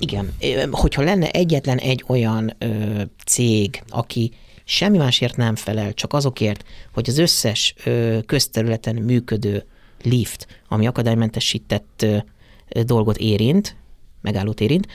igen, 0.00 0.32
hogyha 0.70 1.02
lenne 1.02 1.30
egyetlen 1.30 1.78
egy 1.78 2.04
olyan 2.06 2.54
ö, 2.58 2.66
cég, 3.26 3.82
aki 3.88 4.32
semmi 4.64 4.98
másért 4.98 5.36
nem 5.36 5.56
felel, 5.56 5.92
csak 5.92 6.12
azokért, 6.12 6.64
hogy 6.92 7.08
az 7.08 7.18
összes 7.18 7.74
ö, 7.84 8.18
közterületen 8.26 8.94
működő 8.94 9.64
lift, 10.02 10.46
ami 10.68 10.86
akadálymentesített 10.86 12.06
dolgot 12.84 13.16
érint, 13.16 13.76
megállót 14.20 14.60
érint, 14.60 14.86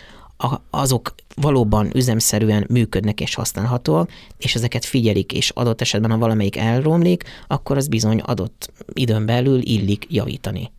azok 0.69 1.15
valóban 1.35 1.89
üzemszerűen 1.95 2.65
működnek 2.69 3.21
és 3.21 3.35
használhatóak, 3.35 4.09
és 4.37 4.55
ezeket 4.55 4.85
figyelik, 4.85 5.33
és 5.33 5.49
adott 5.49 5.81
esetben, 5.81 6.11
ha 6.11 6.17
valamelyik 6.17 6.57
elromlik, 6.57 7.23
akkor 7.47 7.77
az 7.77 7.87
bizony 7.87 8.19
adott 8.19 8.71
időn 8.93 9.25
belül 9.25 9.61
illik 9.61 10.05
javítani. 10.09 10.71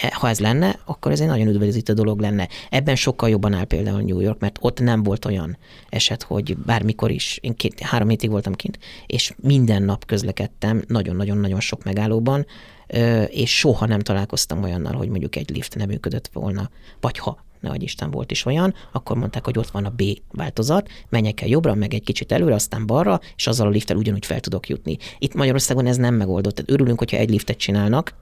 E, 0.00 0.12
ha 0.14 0.28
ez 0.28 0.40
lenne, 0.40 0.78
akkor 0.84 1.12
ez 1.12 1.20
egy 1.20 1.26
nagyon 1.26 1.46
üdvözítő 1.46 1.92
dolog 1.92 2.20
lenne. 2.20 2.48
Ebben 2.70 2.96
sokkal 2.96 3.28
jobban 3.28 3.52
áll 3.52 3.64
például 3.64 4.00
New 4.00 4.20
York, 4.20 4.40
mert 4.40 4.58
ott 4.60 4.80
nem 4.80 5.02
volt 5.02 5.24
olyan 5.24 5.56
eset, 5.88 6.22
hogy 6.22 6.56
bármikor 6.56 7.10
is, 7.10 7.38
én 7.42 7.54
két, 7.54 7.80
három 7.80 8.08
hétig 8.08 8.30
voltam 8.30 8.54
kint, 8.54 8.78
és 9.06 9.34
minden 9.36 9.82
nap 9.82 10.04
közlekedtem 10.04 10.84
nagyon-nagyon-nagyon 10.88 11.60
sok 11.60 11.84
megállóban, 11.84 12.46
és 13.28 13.58
soha 13.58 13.86
nem 13.86 14.00
találkoztam 14.00 14.62
olyannal, 14.62 14.94
hogy 14.94 15.08
mondjuk 15.08 15.36
egy 15.36 15.50
lift 15.50 15.74
nem 15.74 15.88
működött 15.88 16.30
volna, 16.32 16.70
vagy 17.00 17.18
ha 17.18 17.44
ne 17.60 17.74
Isten 17.78 18.10
volt 18.10 18.30
is 18.30 18.44
olyan, 18.44 18.74
akkor 18.92 19.16
mondták, 19.16 19.44
hogy 19.44 19.58
ott 19.58 19.70
van 19.70 19.84
a 19.84 19.90
B 19.90 20.02
változat, 20.32 20.88
menjek 21.08 21.40
el 21.40 21.48
jobbra, 21.48 21.74
meg 21.74 21.94
egy 21.94 22.02
kicsit 22.02 22.32
előre, 22.32 22.54
aztán 22.54 22.86
balra, 22.86 23.20
és 23.36 23.46
azzal 23.46 23.66
a 23.66 23.70
lifttel 23.70 23.96
ugyanúgy 23.96 24.26
fel 24.26 24.40
tudok 24.40 24.68
jutni. 24.68 24.96
Itt 25.18 25.34
Magyarországon 25.34 25.86
ez 25.86 25.96
nem 25.96 26.14
megoldott. 26.14 26.54
Tehát 26.54 26.70
örülünk, 26.70 26.98
hogyha 26.98 27.16
egy 27.16 27.30
liftet 27.30 27.56
csinálnak, 27.56 28.14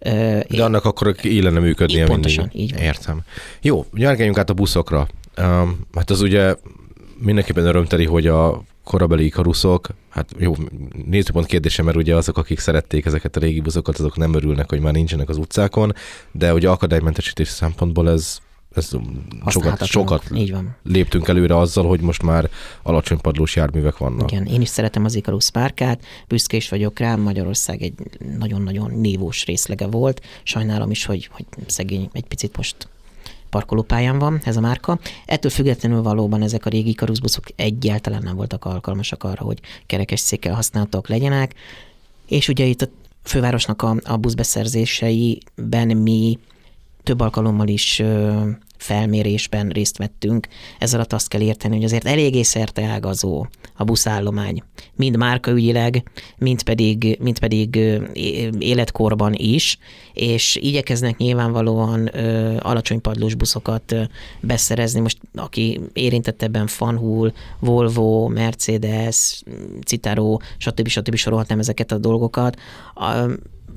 de 0.00 0.44
én... 0.48 0.60
annak 0.60 0.84
akkor 0.84 1.14
illene 1.22 1.60
működnie 1.60 2.06
Pontosan, 2.06 2.50
mindig. 2.52 2.60
így 2.60 2.74
van. 2.74 2.82
Értem. 2.82 3.20
Jó, 3.60 3.86
nyergeljünk 3.92 4.38
át 4.38 4.50
a 4.50 4.54
buszokra. 4.54 5.08
Um, 5.38 5.86
hát 5.94 6.10
az 6.10 6.20
ugye 6.20 6.54
mindenképpen 7.18 7.66
örömteli, 7.66 8.04
hogy 8.04 8.26
a 8.26 8.62
korabeli 8.84 9.24
ikaruszok, 9.24 9.88
hát 10.08 10.34
jó, 10.38 10.54
nézőpont 11.06 11.46
kérdése, 11.46 11.82
mert 11.82 11.96
ugye 11.96 12.16
azok, 12.16 12.38
akik 12.38 12.58
szerették 12.58 13.06
ezeket 13.06 13.36
a 13.36 13.40
régi 13.40 13.60
buszokat, 13.60 13.98
azok 13.98 14.16
nem 14.16 14.34
örülnek, 14.34 14.68
hogy 14.68 14.80
már 14.80 14.92
nincsenek 14.92 15.28
az 15.28 15.36
utcákon, 15.36 15.94
de 16.32 16.54
ugye 16.54 16.68
akadálymentesítés 16.68 17.48
szempontból 17.48 18.10
ez 18.10 18.38
ez 18.74 18.90
sokat, 19.46 19.84
sokat 19.84 20.24
így 20.34 20.50
van. 20.50 20.76
léptünk 20.82 21.28
előre 21.28 21.56
azzal, 21.56 21.86
hogy 21.86 22.00
most 22.00 22.22
már 22.22 22.50
alacsony 22.82 23.20
padlós 23.20 23.56
járművek 23.56 23.98
vannak. 23.98 24.32
Igen, 24.32 24.46
én 24.46 24.60
is 24.60 24.68
szeretem 24.68 25.04
az 25.04 25.14
Icarus 25.14 25.50
párkát, 25.50 26.04
büszke 26.28 26.56
is 26.56 26.68
vagyok 26.68 26.98
rá, 26.98 27.16
Magyarország 27.16 27.82
egy 27.82 27.92
nagyon-nagyon 28.38 28.90
névós 28.90 29.44
részlege 29.44 29.86
volt. 29.86 30.24
Sajnálom 30.42 30.90
is, 30.90 31.04
hogy, 31.04 31.28
hogy 31.32 31.44
szegény 31.66 32.08
egy 32.12 32.26
picit 32.26 32.56
most 32.56 32.88
parkolópályán 33.50 34.18
van 34.18 34.40
ez 34.44 34.56
a 34.56 34.60
márka. 34.60 34.98
Ettől 35.26 35.50
függetlenül 35.50 36.02
valóban 36.02 36.42
ezek 36.42 36.66
a 36.66 36.70
régi 36.70 36.88
Icarus 36.88 37.20
buszok 37.20 37.44
egyáltalán 37.56 38.22
nem 38.22 38.36
voltak 38.36 38.64
alkalmasak 38.64 39.24
arra, 39.24 39.44
hogy 39.44 39.58
kerekes 39.86 40.20
székkel 40.20 40.54
használhatók 40.54 41.08
legyenek. 41.08 41.54
És 42.26 42.48
ugye 42.48 42.64
itt 42.64 42.82
a 42.82 42.88
fővárosnak 43.22 43.82
a, 43.82 43.96
a 44.02 44.16
buszbeszerzéseiben 44.16 45.96
mi 45.96 46.38
több 47.02 47.20
alkalommal 47.20 47.68
is 47.68 48.02
felmérésben 48.80 49.68
részt 49.68 49.98
vettünk. 49.98 50.48
Ez 50.78 50.94
alatt 50.94 51.12
azt 51.12 51.28
kell 51.28 51.40
érteni, 51.40 51.74
hogy 51.74 51.84
azért 51.84 52.06
eléggé 52.06 52.42
ágazó 52.74 53.46
a 53.74 53.84
buszállomány. 53.84 54.62
Mind 54.94 55.16
márkaügyileg, 55.16 56.02
mind 56.38 56.62
pedig, 56.62 57.16
mind 57.20 57.38
pedig 57.38 57.76
életkorban 58.58 59.34
is, 59.36 59.78
és 60.12 60.56
igyekeznek 60.56 61.16
nyilvánvalóan 61.16 62.16
ö, 62.16 62.56
alacsony 62.58 63.00
padlós 63.00 63.34
buszokat 63.34 63.92
ö, 63.92 64.02
beszerezni. 64.40 65.00
Most 65.00 65.18
aki 65.34 65.80
érintett 65.92 66.42
ebben 66.42 66.66
Fanhul, 66.66 67.32
Volvo, 67.58 68.28
Mercedes, 68.28 69.42
Citaro, 69.86 70.36
stb. 70.56 70.88
stb. 70.88 71.14
sorolhatnám 71.14 71.58
ezeket 71.58 71.92
a 71.92 71.98
dolgokat. 71.98 72.56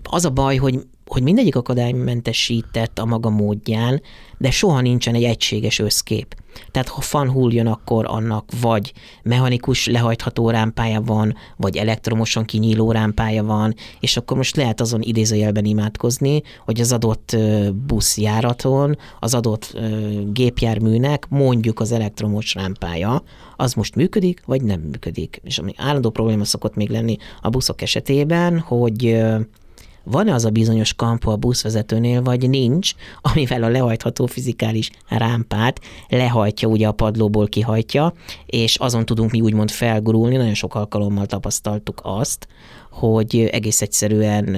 Az 0.04 0.26
a 0.26 0.30
baj, 0.30 0.56
hogy 0.56 0.86
hogy 1.14 1.24
mindegyik 1.24 1.56
akadálymentesített 1.56 3.00
a 3.00 3.06
maga 3.06 3.30
módján, 3.30 4.02
de 4.38 4.52
soha 4.52 4.82
nincsen 4.82 5.16
egy 5.16 5.24
egységes 5.24 5.80
összkép. 5.80 6.36
Tehát 6.72 6.88
ha 6.88 7.02
fan 7.02 7.30
hull 7.30 7.68
akkor 7.68 8.06
annak 8.08 8.50
vagy 8.62 8.94
mechanikus 9.24 9.88
lehajtható 9.88 10.50
rámpája 10.50 11.02
van, 11.02 11.36
vagy 11.58 11.78
elektromosan 11.78 12.46
kinyíló 12.46 12.92
rámpája 12.92 13.44
van, 13.44 13.76
és 14.00 14.18
akkor 14.18 14.38
most 14.38 14.56
lehet 14.56 14.82
azon 14.82 15.02
idézőjelben 15.02 15.66
imádkozni, 15.66 16.42
hogy 16.66 16.82
az 16.82 16.92
adott 16.92 17.38
buszjáraton, 17.88 18.98
az 19.20 19.34
adott 19.34 19.78
gépjárműnek 20.32 21.26
mondjuk 21.30 21.80
az 21.80 21.92
elektromos 21.92 22.54
rámpája, 22.54 23.24
az 23.56 23.74
most 23.74 23.96
működik, 23.96 24.42
vagy 24.46 24.62
nem 24.62 24.80
működik. 24.80 25.42
És 25.44 25.58
ami 25.58 25.74
állandó 25.78 26.10
probléma 26.10 26.46
szokott 26.46 26.76
még 26.76 26.90
lenni 26.90 27.18
a 27.42 27.50
buszok 27.50 27.82
esetében, 27.82 28.60
hogy 28.60 29.24
van-e 30.04 30.34
az 30.34 30.46
a 30.46 30.50
bizonyos 30.50 30.94
kampó 30.94 31.32
a 31.32 31.36
buszvezetőnél, 31.36 32.22
vagy 32.22 32.50
nincs, 32.50 32.92
amivel 33.22 33.64
a 33.64 33.70
lehajtható 33.70 34.26
fizikális 34.26 34.90
rámpát 35.08 35.80
lehajtja, 36.10 36.68
ugye 36.68 36.88
a 36.88 36.92
padlóból 36.92 37.48
kihajtja, 37.48 38.14
és 38.46 38.76
azon 38.76 39.06
tudunk 39.06 39.32
mi 39.32 39.42
úgymond 39.42 39.72
felgurulni, 39.72 40.36
nagyon 40.36 40.54
sok 40.54 40.76
alkalommal 40.76 41.26
tapasztaltuk 41.26 42.00
azt, 42.04 42.48
hogy 42.92 43.50
egész 43.52 43.82
egyszerűen 43.82 44.58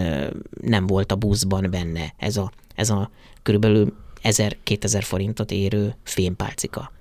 nem 0.61 0.87
volt 0.87 1.11
a 1.11 1.15
buszban 1.15 1.67
benne 1.71 2.13
ez 2.17 2.37
a, 2.37 2.51
ez 2.75 2.89
a 2.89 3.09
körülbelül 3.43 3.93
1000-2000 4.23 5.01
forintot 5.01 5.51
érő 5.51 5.95
fémpálcika. 6.03 6.91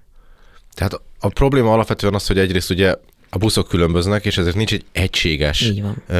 Tehát 0.75 1.01
a 1.21 1.29
probléma 1.29 1.73
alapvetően 1.73 2.15
az, 2.15 2.27
hogy 2.27 2.39
egyrészt 2.39 2.71
ugye 2.71 2.95
a 3.35 3.39
buszok 3.39 3.69
különböznek, 3.69 4.25
és 4.25 4.39
ezért 4.39 4.57
nincs 4.57 4.73
egy 4.73 4.85
egységes 4.93 5.73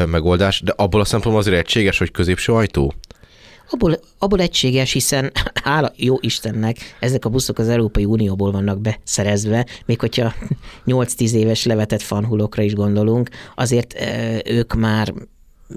megoldás, 0.07 0.61
de 0.61 0.73
abból 0.77 1.01
a 1.01 1.05
szempontból 1.05 1.41
azért 1.43 1.57
egységes, 1.57 1.99
hogy 1.99 2.11
középső 2.11 2.53
ajtó? 2.53 2.95
Abból, 3.71 4.01
abból 4.19 4.41
egységes, 4.41 4.93
hiszen 4.93 5.33
hála 5.65 5.93
jó 5.97 6.17
Istennek, 6.21 6.97
ezek 7.01 7.25
a 7.25 7.29
buszok 7.29 7.59
az 7.59 7.69
Európai 7.69 8.05
Unióból 8.05 8.53
vannak 8.53 8.81
beszerezve, 8.81 9.67
még 9.87 10.01
hogyha 10.01 10.35
8-10 10.87 11.33
éves 11.33 11.65
levetett 11.65 12.03
fanhulokra 12.03 12.63
is 12.63 12.75
gondolunk, 12.75 13.29
azért 13.55 13.95
ők 14.45 14.75
már 14.75 15.15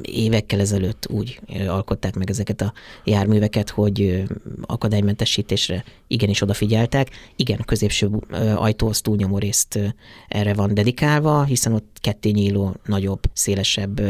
évekkel 0.02 0.60
ezelőtt 0.60 1.08
úgy 1.10 1.40
alkották 1.68 2.16
meg 2.16 2.30
ezeket 2.30 2.62
a 2.62 2.74
járműveket, 3.04 3.70
hogy 3.70 4.24
akadálymentesítésre 4.62 5.84
igenis 6.08 6.42
odafigyeltek. 6.42 7.10
Igen, 7.36 7.60
a 7.62 7.64
középső 7.64 8.10
ajtó 8.56 8.88
az 8.88 9.02
túlnyomó 9.02 9.38
részt 9.38 9.80
erre 10.28 10.54
van 10.54 10.74
dedikálva, 10.74 11.44
hiszen 11.44 11.74
ott 11.74 11.98
ketté 12.02 12.30
nyíló, 12.30 12.76
nagyobb, 12.86 13.22
szélesebb 13.34 14.02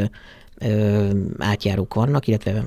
átjárók 1.37 1.93
vannak, 1.93 2.27
illetve 2.27 2.63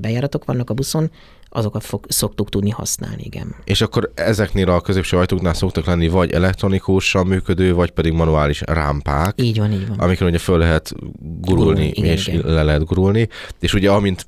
bejáratok 0.00 0.44
vannak 0.44 0.70
a 0.70 0.74
buszon, 0.74 1.10
azokat 1.50 1.84
fog, 1.84 2.04
szoktuk 2.08 2.48
tudni 2.48 2.70
használni, 2.70 3.22
igen. 3.22 3.54
És 3.64 3.80
akkor 3.80 4.10
ezeknél 4.14 4.70
a 4.70 4.80
középső 4.80 5.16
ajtóknál 5.16 5.54
szoktak 5.54 5.84
lenni 5.84 6.08
vagy 6.08 6.30
elektronikusan 6.30 7.26
működő, 7.26 7.74
vagy 7.74 7.90
pedig 7.90 8.12
manuális 8.12 8.62
rámpák. 8.66 9.40
Így 9.42 9.58
van, 9.58 9.72
így 9.72 9.88
van. 9.88 9.98
Amikre 9.98 10.26
ugye 10.26 10.38
föl 10.38 10.58
lehet 10.58 10.92
gurulni, 11.40 11.40
gurulni 11.40 11.86
igen, 11.86 12.10
és 12.10 12.26
igen. 12.26 12.52
le 12.54 12.62
lehet 12.62 12.84
gurulni. 12.84 13.28
És 13.60 13.74
ugye 13.74 13.90
amint 13.90 14.26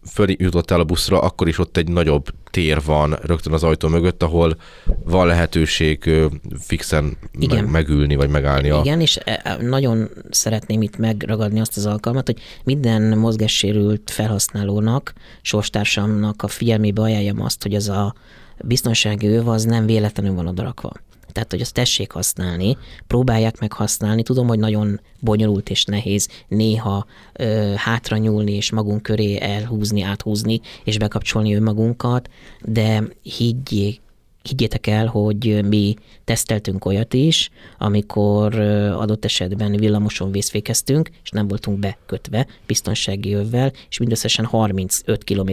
el 0.67 0.81
a 0.81 0.85
buszra, 0.85 1.21
akkor 1.21 1.49
is 1.49 1.59
ott 1.59 1.77
egy 1.77 1.89
nagyobb 1.89 2.25
tér 2.53 2.83
van 2.85 3.19
rögtön 3.23 3.53
az 3.53 3.63
ajtó 3.63 3.89
mögött, 3.89 4.23
ahol 4.23 4.57
van 5.05 5.27
lehetőség 5.27 6.11
fixen 6.59 7.17
meg, 7.49 7.71
megülni, 7.71 8.15
vagy 8.15 8.29
megállni. 8.29 8.71
A... 8.71 8.81
Igen, 8.85 9.01
és 9.01 9.19
e, 9.25 9.41
e, 9.45 9.57
nagyon 9.63 10.11
szeretném 10.31 10.83
itt 10.83 10.97
megragadni 10.97 11.61
azt 11.61 11.77
az 11.77 11.87
alkalmat, 11.87 12.27
hogy 12.27 12.41
minden 12.65 13.19
mozgássérült 13.19 14.11
felhasználónak, 14.11 15.13
sorstársamnak 15.43 16.43
a 16.43 16.49
figyelmébe 16.49 17.03
ajánljam 17.03 17.41
azt, 17.43 17.63
hogy 17.63 17.75
ez 17.75 17.89
a 17.89 18.15
biztonsági 18.65 19.27
öv 19.27 19.49
az 19.49 19.65
nem 19.65 19.87
véletlenül 19.87 20.35
van 20.35 20.47
odarakva. 20.47 20.93
Tehát, 21.33 21.51
hogy 21.51 21.61
azt 21.61 21.75
tessék 21.75 22.13
használni, 22.13 22.77
próbálják 23.07 23.61
meg 23.61 23.73
használni. 23.73 24.23
Tudom, 24.23 24.47
hogy 24.47 24.59
nagyon 24.59 25.01
bonyolult 25.21 25.71
és 25.71 25.85
nehéz 25.85 26.29
néha 26.49 27.07
ö, 27.33 27.73
hátra 27.77 28.17
nyúlni 28.17 28.53
és 28.53 28.71
magunk 28.71 29.03
köré 29.03 29.41
elhúzni, 29.41 30.03
áthúzni 30.03 30.61
és 30.85 30.99
bekapcsolni 30.99 31.55
önmagunkat, 31.55 32.29
de 32.61 33.03
higgyék 33.23 34.02
higgyétek 34.43 34.87
el, 34.87 35.07
hogy 35.07 35.69
mi 35.69 35.95
teszteltünk 36.25 36.85
olyat 36.85 37.15
is, 37.15 37.51
amikor 37.79 38.59
adott 38.99 39.25
esetben 39.25 39.77
villamoson 39.77 40.31
vészfékeztünk, 40.33 41.11
és 41.23 41.31
nem 41.31 41.49
voltunk 41.49 41.79
bekötve 41.79 42.47
biztonsági 42.67 43.33
övvel, 43.33 43.73
és 43.89 43.99
mindösszesen 43.99 44.45
35 44.45 45.25
km 45.25 45.53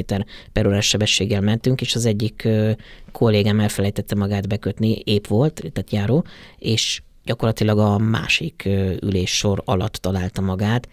per 0.53 0.67
órás 0.67 0.87
sebességgel 0.87 1.41
mentünk, 1.41 1.81
és 1.81 1.95
az 1.95 2.05
egyik 2.05 2.47
kollégám 3.11 3.59
elfelejtette 3.59 4.15
magát 4.15 4.47
bekötni, 4.47 5.01
épp 5.03 5.27
volt, 5.27 5.53
tehát 5.53 5.91
járó, 5.91 6.25
és 6.57 7.01
gyakorlatilag 7.25 7.77
a 7.79 7.97
másik 7.97 8.69
üléssor 9.01 9.61
alatt 9.65 9.93
találta 9.93 10.41
magát, 10.41 10.87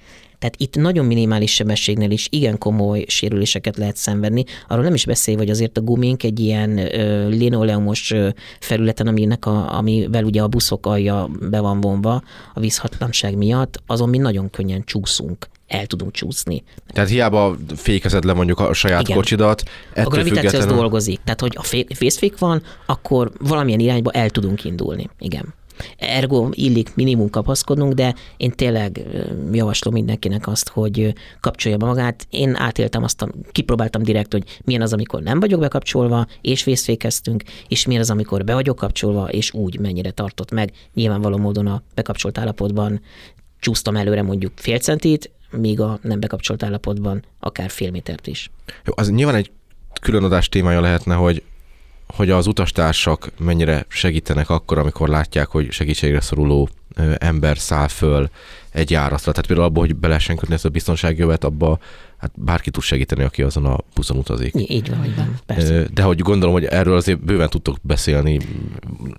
tehát 0.47 0.61
itt 0.61 0.83
nagyon 0.83 1.05
minimális 1.05 1.55
sebességnél 1.55 2.11
is 2.11 2.29
igen 2.31 2.59
komoly 2.59 3.05
sérüléseket 3.09 3.77
lehet 3.77 3.97
szenvedni. 3.97 4.45
Arról 4.69 4.85
nem 4.85 4.95
is 4.95 5.07
beszélj, 5.07 5.37
hogy 5.37 5.51
azért 5.51 5.79
a 5.79 5.81
gumink 5.81 6.23
egy 6.23 6.41
ilyen 6.41 6.79
ö, 6.79 7.29
linoleumos 7.29 8.11
ö, 8.11 8.29
felületen, 8.61 9.07
aminek 9.07 9.47
a, 9.47 9.77
amivel 9.77 10.25
ugye 10.25 10.43
a 10.43 10.49
buszok 10.49 10.87
alja 10.87 11.29
be 11.51 11.61
van 11.61 11.81
vonva 11.81 12.23
a 12.55 12.61
vízhatlanság 12.61 13.37
miatt, 13.37 13.83
azon 13.87 14.09
mi 14.09 14.19
nagyon 14.19 14.51
könnyen 14.51 14.85
csúszunk 14.85 15.49
el 15.67 15.87
tudunk 15.87 16.13
csúszni. 16.13 16.63
Tehát 16.87 17.09
hiába 17.09 17.57
fékezed 17.77 18.25
le 18.25 18.33
mondjuk 18.33 18.61
a 18.61 18.73
saját 18.73 19.01
Igen. 19.03 19.17
kocsidat, 19.17 19.63
A 19.95 20.03
gravitáció 20.03 20.35
függetlenül... 20.35 20.77
dolgozik. 20.77 21.21
Tehát, 21.25 21.41
hogy 21.41 21.57
a 21.59 21.63
fészfék 21.95 22.39
van, 22.39 22.63
akkor 22.87 23.33
valamilyen 23.39 23.81
irányba 23.81 24.11
el 24.11 24.31
tudunk 24.31 24.65
indulni. 24.65 25.11
Igen. 25.19 25.55
Ergo 25.99 26.49
illik 26.51 26.95
minimum 26.95 27.31
kapaszkodnunk, 27.31 27.93
de 27.93 28.15
én 28.37 28.51
tényleg 28.51 29.07
javaslom 29.53 29.95
mindenkinek 29.95 30.47
azt, 30.47 30.69
hogy 30.69 31.15
kapcsolja 31.41 31.77
be 31.77 31.87
magát. 31.87 32.27
Én 32.31 32.55
átéltem 32.55 33.03
azt, 33.03 33.27
kipróbáltam 33.53 34.03
direkt, 34.03 34.33
hogy 34.33 34.61
milyen 34.65 34.83
az, 34.83 34.93
amikor 34.93 35.23
nem 35.23 35.41
vagyok 35.41 35.61
bekapcsolva, 35.61 36.27
és 36.41 36.65
vészfékeztünk, 36.65 37.43
és 37.69 37.87
milyen 37.87 38.03
az, 38.03 38.11
amikor 38.11 38.45
be 38.45 38.55
vagyok 38.55 38.77
kapcsolva, 38.77 39.29
és 39.29 39.53
úgy 39.53 39.79
mennyire 39.79 40.11
tartott 40.11 40.51
meg. 40.51 40.73
Nyilvánvaló 40.95 41.37
módon 41.37 41.67
a 41.67 41.83
bekapcsolt 41.95 42.39
állapotban 42.39 43.01
csúsztam 43.61 43.97
előre 43.97 44.23
mondjuk 44.23 44.53
fél 44.57 44.79
centit, 44.79 45.31
míg 45.51 45.81
a 45.81 45.99
nem 46.03 46.21
bekapcsolt 46.21 46.63
állapotban 46.63 47.25
akár 47.41 47.71
fél 47.71 47.91
métert 47.91 48.27
is. 48.27 48.51
Jó, 48.85 48.93
az 48.97 49.11
nyilván 49.11 49.35
egy 49.35 49.51
különadás 50.01 50.49
témája 50.49 50.81
lehetne, 50.81 51.15
hogy 51.15 51.43
hogy 52.07 52.31
az 52.31 52.47
utastársak 52.47 53.31
mennyire 53.39 53.85
segítenek 53.89 54.51
akkor, 54.51 54.79
amikor 54.79 55.09
látják, 55.09 55.49
hogy 55.49 55.71
segítségre 55.71 56.21
szoruló 56.21 56.69
ember 57.19 57.59
száll 57.59 57.89
föl 57.89 58.29
egy 58.71 58.91
járatra. 58.91 59.33
Tehát 59.33 59.47
például 59.47 59.69
abban, 59.69 59.87
hogy 59.87 59.97
be 59.97 60.09
lehessen 60.09 60.37
kötni 60.37 60.55
ezt 60.55 60.65
a 60.65 60.69
biztonsági 60.69 61.19
jövet, 61.19 61.45
abba 61.45 61.79
hát 62.19 62.31
bárki 62.35 62.71
tud 62.71 62.83
segíteni, 62.83 63.23
aki 63.23 63.43
azon 63.43 63.65
a 63.65 63.79
buszon 63.95 64.17
utazik. 64.17 64.53
Így 64.57 64.91
van, 64.91 65.05
így 65.05 65.17
van, 65.17 65.35
persze. 65.47 65.87
De 65.95 66.03
hogy 66.03 66.21
gondolom, 66.21 66.55
hogy 66.55 66.65
erről 66.65 66.97
azért 66.97 67.25
bőven 67.25 67.49
tudtok 67.49 67.77
beszélni 67.83 68.41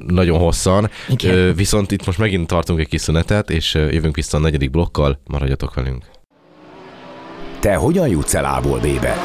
nagyon 0.07 0.39
hosszan. 0.39 0.89
Igen. 1.09 1.55
Viszont 1.55 1.91
itt 1.91 2.05
most 2.05 2.17
megint 2.17 2.47
tartunk 2.47 2.79
egy 2.79 2.87
kis 2.87 3.01
szünetet, 3.01 3.49
és 3.49 3.73
jövünk 3.73 4.15
vissza 4.15 4.37
a 4.37 4.39
negyedik 4.39 4.71
blokkal, 4.71 5.19
maradjatok 5.27 5.73
velünk. 5.73 6.05
Te 7.59 7.75
hogyan 7.75 8.07
jutsz 8.07 8.33
el 8.33 8.45
A-ból 8.45 8.79
B-be? 8.79 9.15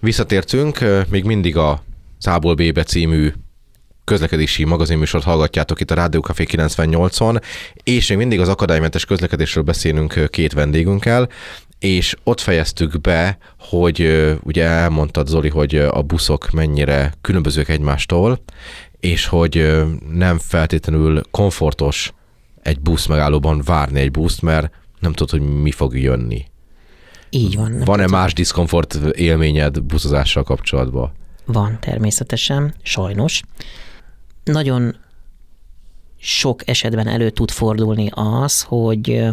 Visszatértünk, 0.00 0.78
még 1.08 1.24
mindig 1.24 1.56
a 1.56 1.82
Szából 2.18 2.54
Bébe 2.54 2.82
című 2.82 3.32
közlekedési 4.04 4.64
magazinműsort 4.64 5.24
hallgatjátok 5.24 5.80
itt 5.80 5.90
a 5.90 5.94
Rádió 5.94 6.20
Café 6.20 6.46
98-on, 6.48 7.42
és 7.82 8.08
még 8.08 8.18
mindig 8.18 8.40
az 8.40 8.48
akadálymentes 8.48 9.04
közlekedésről 9.04 9.64
beszélünk 9.64 10.30
két 10.30 10.52
vendégünkkel, 10.52 11.28
és 11.78 12.16
ott 12.24 12.40
fejeztük 12.40 13.00
be, 13.00 13.38
hogy 13.58 14.28
ugye 14.42 14.64
elmondtad 14.64 15.26
Zoli, 15.26 15.48
hogy 15.48 15.76
a 15.76 16.02
buszok 16.02 16.50
mennyire 16.50 17.12
különbözők 17.20 17.68
egymástól, 17.68 18.42
és 19.00 19.26
hogy 19.26 19.82
nem 20.12 20.38
feltétlenül 20.38 21.22
komfortos 21.30 22.12
egy 22.62 22.80
busz 22.80 23.06
megállóban 23.06 23.62
várni 23.64 24.00
egy 24.00 24.10
buszt, 24.10 24.42
mert 24.42 24.70
nem 25.00 25.12
tudod, 25.12 25.30
hogy 25.30 25.60
mi 25.60 25.70
fog 25.70 25.98
jönni. 25.98 26.49
Így 27.30 27.56
van. 27.56 27.82
Van-e 27.84 28.06
más 28.06 28.32
diszkomfort 28.32 28.94
élményed 29.12 29.82
buszozással 29.82 30.42
kapcsolatban? 30.42 31.12
Van, 31.44 31.78
természetesen, 31.80 32.74
sajnos. 32.82 33.42
Nagyon 34.44 34.96
sok 36.22 36.68
esetben 36.68 37.06
elő 37.06 37.30
tud 37.30 37.50
fordulni 37.50 38.08
az, 38.14 38.62
hogy 38.62 39.24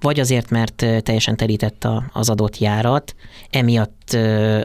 vagy 0.00 0.20
azért, 0.20 0.50
mert 0.50 0.74
teljesen 1.02 1.36
terített 1.36 1.88
az 2.12 2.28
adott 2.28 2.58
járat, 2.58 3.14
emiatt 3.50 4.10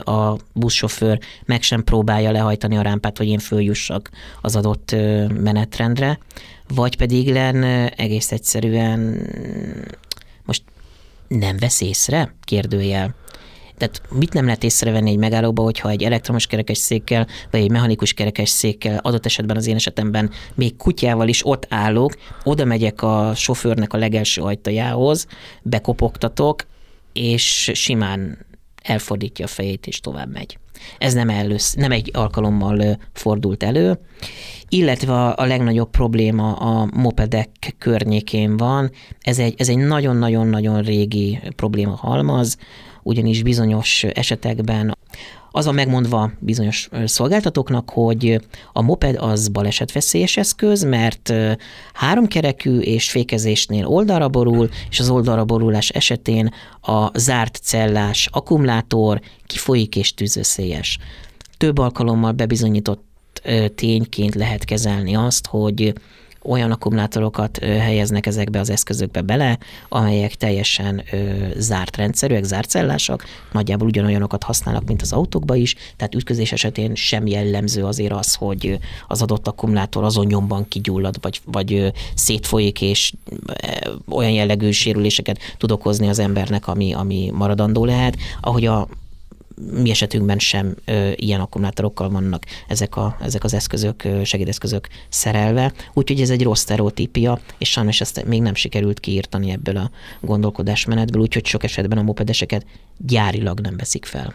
a 0.03 0.38
buszsofőr 0.53 1.19
meg 1.45 1.61
sem 1.61 1.84
próbálja 1.84 2.32
lehajtani 2.32 2.77
a 2.77 2.82
rámpát, 2.82 3.17
hogy 3.17 3.27
én 3.27 3.39
följussak 3.39 4.09
az 4.41 4.55
adott 4.55 4.95
menetrendre, 5.41 6.19
vagy 6.67 6.97
pedig 6.97 7.32
len 7.32 7.63
egész 7.95 8.32
egyszerűen 8.32 9.27
most 10.45 10.63
nem 11.30 11.57
vesz 11.57 11.82
észre? 11.82 12.36
Kérdőjel. 12.43 13.15
Tehát 13.77 14.01
mit 14.09 14.34
nem 14.34 14.45
lehet 14.45 14.63
észrevenni 14.63 15.09
egy 15.09 15.17
megállóba, 15.17 15.63
hogyha 15.63 15.89
egy 15.89 16.03
elektromos 16.03 16.47
székkel, 16.71 17.27
vagy 17.51 17.61
egy 17.61 17.71
mechanikus 17.71 18.13
székkel, 18.43 18.97
adott 18.97 19.25
esetben 19.25 19.57
az 19.57 19.67
én 19.67 19.75
esetemben 19.75 20.32
még 20.55 20.75
kutyával 20.75 21.27
is 21.27 21.45
ott 21.45 21.65
állok, 21.69 22.17
oda 22.43 22.65
megyek 22.65 23.01
a 23.01 23.32
sofőrnek 23.36 23.93
a 23.93 23.97
legelső 23.97 24.41
ajtajához, 24.41 25.27
bekopogtatok, 25.61 26.65
és 27.13 27.71
simán 27.73 28.45
elfordítja 28.84 29.45
a 29.45 29.47
fejét, 29.47 29.88
és 29.88 29.99
tovább 29.99 30.32
megy. 30.32 30.57
Ez 30.97 31.13
nem, 31.13 31.30
elősz, 31.30 31.73
nem 31.73 31.91
egy 31.91 32.09
alkalommal 32.13 32.97
fordult 33.13 33.63
elő, 33.63 33.99
illetve 34.69 35.27
a 35.27 35.45
legnagyobb 35.45 35.89
probléma 35.89 36.53
a 36.53 36.89
mopedek 36.93 37.75
környékén 37.77 38.57
van. 38.57 38.91
Ez 39.21 39.39
egy, 39.39 39.53
ez 39.57 39.69
egy 39.69 39.77
nagyon-nagyon-nagyon 39.77 40.82
régi 40.82 41.39
probléma 41.55 41.95
halmaz, 41.95 42.57
ugyanis 43.03 43.43
bizonyos 43.43 44.03
esetekben 44.03 44.97
az 45.52 45.68
a 45.68 45.72
megmondva 45.72 46.32
bizonyos 46.39 46.89
szolgáltatóknak, 47.06 47.89
hogy 47.89 48.39
a 48.74 48.82
moped 48.82 49.16
az 49.16 49.47
balesetveszélyes 49.47 50.38
eszköz, 50.38 50.84
mert 50.84 51.34
háromkerekű 51.93 52.80
és 52.80 53.12
fékezésnél 53.12 53.86
oldalra 53.86 54.30
borul, 54.30 54.70
és 54.89 55.00
az 55.00 55.10
oldalra 55.10 55.45
borulás 55.45 55.89
esetén 55.89 56.54
a 56.82 57.20
zárt 57.20 57.60
cellás 57.64 58.30
akkumulátor 58.32 59.22
kifolyik 59.45 59.95
és 59.95 60.14
tűzveszélyes. 60.14 60.97
Több 61.58 61.78
alkalommal 61.78 62.32
bebizonyított 62.32 63.08
tényként 63.76 64.36
lehet 64.36 64.66
kezelni 64.66 65.16
azt, 65.16 65.47
hogy 65.47 65.93
olyan 66.50 66.72
akkumulátorokat 66.72 67.58
helyeznek 67.58 68.26
ezekbe 68.26 68.60
az 68.60 68.70
eszközökbe 68.70 69.22
bele, 69.22 69.58
amelyek 69.89 70.36
teljesen 70.36 71.04
zárt 71.58 71.97
rendszerűek, 71.97 72.43
zárt 72.43 72.70
cellások, 72.70 73.24
nagyjából 73.52 73.88
ugyanolyanokat 73.88 74.43
használnak, 74.43 74.86
mint 74.86 75.02
az 75.02 75.14
autókba 75.14 75.56
is, 75.56 75.76
tehát 75.97 76.16
ütközés 76.16 76.52
esetén 76.52 76.95
sem 76.95 77.28
jellemző 77.28 77.86
azért 77.86 78.14
az, 78.14 78.36
hogy 78.36 78.80
az 79.08 79.22
adott 79.22 79.47
akkumulátor 79.47 80.04
azon 80.04 80.26
nyomban 80.26 80.68
kigyullad, 80.68 81.16
vagy, 81.22 81.41
vagy 81.45 81.93
szétfolyik, 82.16 82.82
és 82.82 83.14
olyan 84.10 84.32
jellegű 84.32 84.72
sérüléseket 84.72 85.39
tud 85.58 85.72
okozni 85.72 86.08
az 86.08 86.20
embernek, 86.20 86.68
ami, 86.68 86.93
ami 86.93 87.32
maradandó 87.34 87.86
lehet. 87.86 88.18
Ahogy 88.41 88.66
a 88.66 88.88
mi 89.72 89.89
esetünkben 89.89 90.39
sem 90.39 90.76
ö, 90.86 91.12
ilyen 91.16 91.39
akkumulátorokkal 91.39 92.10
vannak 92.10 92.43
ezek, 92.68 92.95
a, 92.95 93.18
ezek 93.22 93.43
az 93.43 93.53
eszközök, 93.53 94.07
segédeszközök 94.24 94.88
szerelve, 95.10 95.74
úgyhogy 95.93 96.22
ez 96.22 96.30
egy 96.30 96.43
rossz 96.43 96.60
sztereotípia, 96.60 97.39
és 97.57 97.70
sajnos 97.70 98.01
ezt 98.01 98.26
még 98.26 98.41
nem 98.41 98.55
sikerült 98.55 98.99
kiírtani 98.99 99.51
ebből 99.51 99.78
a 99.78 99.91
gondolkodásmenetből, 100.22 101.22
úgyhogy 101.22 101.45
sok 101.45 101.64
esetben 101.64 101.97
a 101.97 102.01
mopedeseket 102.01 102.66
gyárilag 102.97 103.60
nem 103.60 103.78
veszik 103.78 104.05
fel. 104.05 104.34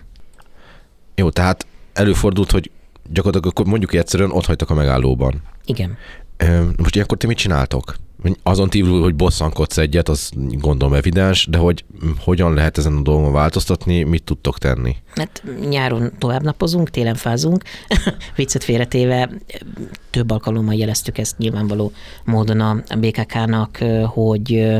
Jó, 1.14 1.30
tehát 1.30 1.66
előfordult, 1.92 2.50
hogy 2.50 2.70
gyakorlatilag 3.10 3.66
mondjuk 3.68 3.94
egyszerűen 3.94 4.30
ott 4.30 4.46
hagytak 4.46 4.70
a 4.70 4.74
megállóban. 4.74 5.42
Igen. 5.64 5.96
Most 6.76 6.94
ilyenkor 6.94 7.18
ti 7.18 7.26
mit 7.26 7.36
csináltok? 7.36 7.96
Azon 8.42 8.68
kívül, 8.68 9.02
hogy 9.02 9.14
bosszankodsz 9.14 9.78
egyet, 9.78 10.08
az 10.08 10.30
gondolom 10.36 10.94
evidens, 10.94 11.46
de 11.46 11.58
hogy 11.58 11.84
hogyan 12.18 12.54
lehet 12.54 12.78
ezen 12.78 12.96
a 12.96 13.02
dolgon 13.02 13.32
változtatni, 13.32 14.02
mit 14.02 14.24
tudtok 14.24 14.58
tenni? 14.58 14.96
Hát 15.14 15.42
nyáron 15.68 16.12
tovább 16.18 16.42
napozunk, 16.42 16.90
télen 16.90 17.14
fázunk. 17.14 17.62
Viccet 18.36 18.64
félretéve 18.64 19.30
több 20.10 20.30
alkalommal 20.30 20.74
jeleztük 20.74 21.18
ezt 21.18 21.38
nyilvánvaló 21.38 21.92
módon 22.24 22.60
a 22.60 22.82
BKK-nak, 22.98 23.78
hogy 24.06 24.74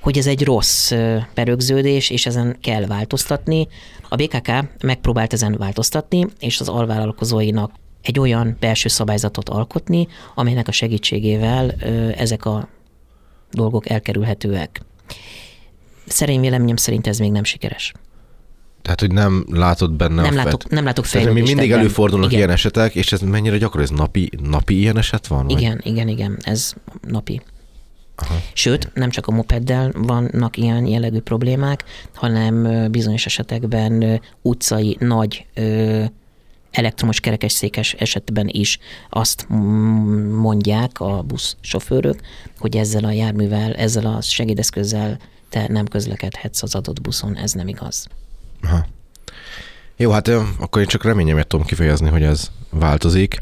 hogy 0.00 0.18
ez 0.18 0.26
egy 0.26 0.44
rossz 0.44 0.92
berögződés, 1.34 2.10
és 2.10 2.26
ezen 2.26 2.56
kell 2.60 2.86
változtatni. 2.86 3.68
A 4.08 4.16
BKK 4.16 4.50
megpróbált 4.82 5.32
ezen 5.32 5.54
változtatni, 5.58 6.26
és 6.38 6.60
az 6.60 6.68
alvállalkozóinak 6.68 7.72
egy 8.02 8.18
olyan 8.18 8.56
belső 8.60 8.88
szabályzatot 8.88 9.48
alkotni, 9.48 10.08
amelynek 10.34 10.68
a 10.68 10.72
segítségével 10.72 11.70
ezek 12.16 12.44
a 12.44 12.68
dolgok 13.50 13.88
elkerülhetőek. 13.88 14.82
Szerény 16.06 16.40
véleményem 16.40 16.76
szerint 16.76 17.06
ez 17.06 17.18
még 17.18 17.30
nem 17.30 17.44
sikeres. 17.44 17.92
Tehát, 18.82 19.00
hogy 19.00 19.12
nem 19.12 19.44
látod 19.50 19.92
benne 19.92 20.22
Nem 20.22 20.32
a 20.32 20.36
látok, 20.36 20.68
nem 20.68 20.84
látok 20.84 21.06
Tehát, 21.06 21.18
mi 21.18 21.32
fejlődést 21.32 21.54
mindig 21.54 21.70
ebben. 21.70 21.80
előfordulnak 21.80 22.28
Igen. 22.28 22.38
ilyen 22.38 22.50
esetek, 22.50 22.94
és 22.94 23.12
ez 23.12 23.20
mennyire 23.20 23.58
gyakori? 23.58 23.82
Ez 23.82 23.90
napi, 23.90 24.30
napi 24.42 24.78
ilyen 24.78 24.98
eset 24.98 25.26
van? 25.26 25.46
vagy? 25.46 25.60
Igen, 25.60 25.80
igen, 25.82 26.08
igen, 26.08 26.38
ez 26.40 26.72
napi. 27.08 27.40
Aha. 28.16 28.34
Sőt, 28.52 28.90
nem 28.94 29.10
csak 29.10 29.26
a 29.26 29.30
mopeddel 29.30 29.92
vannak 29.94 30.56
ilyen 30.56 30.86
jellegű 30.86 31.18
problémák, 31.18 31.84
hanem 32.14 32.86
bizonyos 32.90 33.26
esetekben 33.26 34.20
utcai 34.42 34.96
nagy 35.00 35.46
elektromos 36.70 37.20
kerekesszékes 37.20 37.92
esetben 37.92 38.48
is 38.48 38.78
azt 39.10 39.46
mondják 40.38 41.00
a 41.00 41.22
buszsofőrök, 41.22 42.20
hogy 42.58 42.76
ezzel 42.76 43.04
a 43.04 43.10
járművel, 43.10 43.74
ezzel 43.74 44.06
a 44.06 44.20
segédeszközzel 44.20 45.18
te 45.48 45.66
nem 45.68 45.86
közlekedhetsz 45.86 46.62
az 46.62 46.74
adott 46.74 47.00
buszon, 47.00 47.36
ez 47.36 47.52
nem 47.52 47.68
igaz. 47.68 48.06
Aha. 48.62 48.86
Jó, 49.96 50.10
hát 50.10 50.28
akkor 50.58 50.80
én 50.80 50.86
csak 50.88 51.04
reményemet 51.04 51.46
tudom 51.46 51.66
kifejezni, 51.66 52.08
hogy 52.08 52.22
ez 52.22 52.50
változik. 52.70 53.38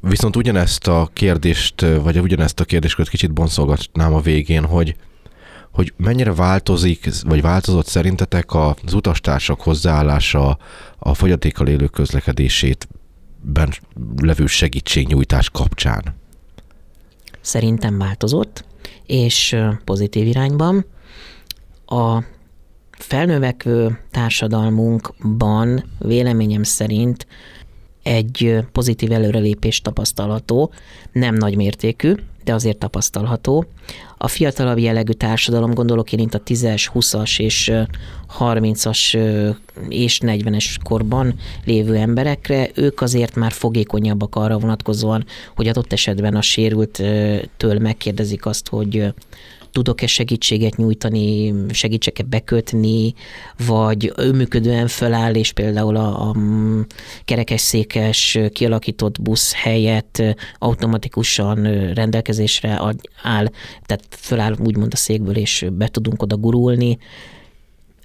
Viszont 0.00 0.36
ugyanezt 0.36 0.86
a 0.86 1.10
kérdést, 1.12 1.80
vagy 1.80 2.18
ugyanezt 2.18 2.60
a 2.60 2.64
kérdéskört 2.64 3.08
kicsit 3.08 3.32
boncolgatnám 3.32 4.14
a 4.14 4.20
végén, 4.20 4.64
hogy 4.64 4.96
hogy 5.78 5.92
mennyire 5.96 6.34
változik, 6.34 7.08
vagy 7.22 7.40
változott 7.40 7.86
szerintetek 7.86 8.54
az 8.54 8.94
utastársak 8.94 9.60
hozzáállása 9.60 10.58
a 10.98 11.14
fogyatékkal 11.14 11.66
élő 11.68 11.86
közlekedését 11.86 12.88
ben 13.40 13.72
levő 14.16 14.46
segítségnyújtás 14.46 15.50
kapcsán? 15.50 16.16
szerintem 17.48 17.98
változott, 17.98 18.64
és 19.06 19.56
pozitív 19.84 20.26
irányban. 20.26 20.84
A 21.86 22.22
felnövekvő 22.90 23.98
társadalmunkban 24.10 25.84
véleményem 25.98 26.62
szerint 26.62 27.26
egy 28.08 28.56
pozitív 28.72 29.12
előrelépés 29.12 29.80
tapasztalható, 29.80 30.72
nem 31.12 31.34
nagy 31.34 31.56
mértékű, 31.56 32.14
de 32.44 32.54
azért 32.54 32.78
tapasztalható. 32.78 33.64
A 34.18 34.28
fiatalabb 34.28 34.78
jellegű 34.78 35.12
társadalom, 35.12 35.74
gondolok 35.74 36.12
én 36.12 36.18
itt 36.18 36.34
a 36.34 36.42
10-es, 36.42 36.90
20-as 36.94 37.40
és 37.40 37.68
ö, 37.68 37.82
30-as 38.38 39.14
ö, 39.14 39.50
és 39.88 40.20
40-es 40.22 40.76
korban 40.82 41.34
lévő 41.64 41.94
emberekre, 41.94 42.70
ők 42.74 43.00
azért 43.00 43.34
már 43.34 43.52
fogékonyabbak 43.52 44.36
arra 44.36 44.58
vonatkozóan, 44.58 45.24
hogy 45.56 45.68
adott 45.68 45.92
esetben 45.92 46.34
a 46.34 46.42
sérülttől 46.42 47.78
megkérdezik 47.78 48.46
azt, 48.46 48.68
hogy 48.68 49.12
tudok-e 49.78 50.06
segítséget 50.06 50.76
nyújtani, 50.76 51.54
segítsek-e 51.70 52.22
bekötni, 52.22 53.14
vagy 53.66 54.12
önműködően 54.16 54.86
föláll, 54.86 55.34
és 55.34 55.52
például 55.52 55.96
a, 55.96 56.28
a 56.28 56.34
mm, 56.38 56.80
kerekesszékes 57.24 58.38
kialakított 58.52 59.22
busz 59.22 59.54
helyett 59.54 60.22
automatikusan 60.58 61.62
rendelkezésre 61.94 62.80
áll, 63.22 63.46
tehát 63.86 64.04
föláll 64.10 64.56
úgymond 64.64 64.92
a 64.92 64.96
székből, 64.96 65.36
és 65.36 65.66
be 65.72 65.88
tudunk 65.88 66.22
oda 66.22 66.36
gurulni. 66.36 66.98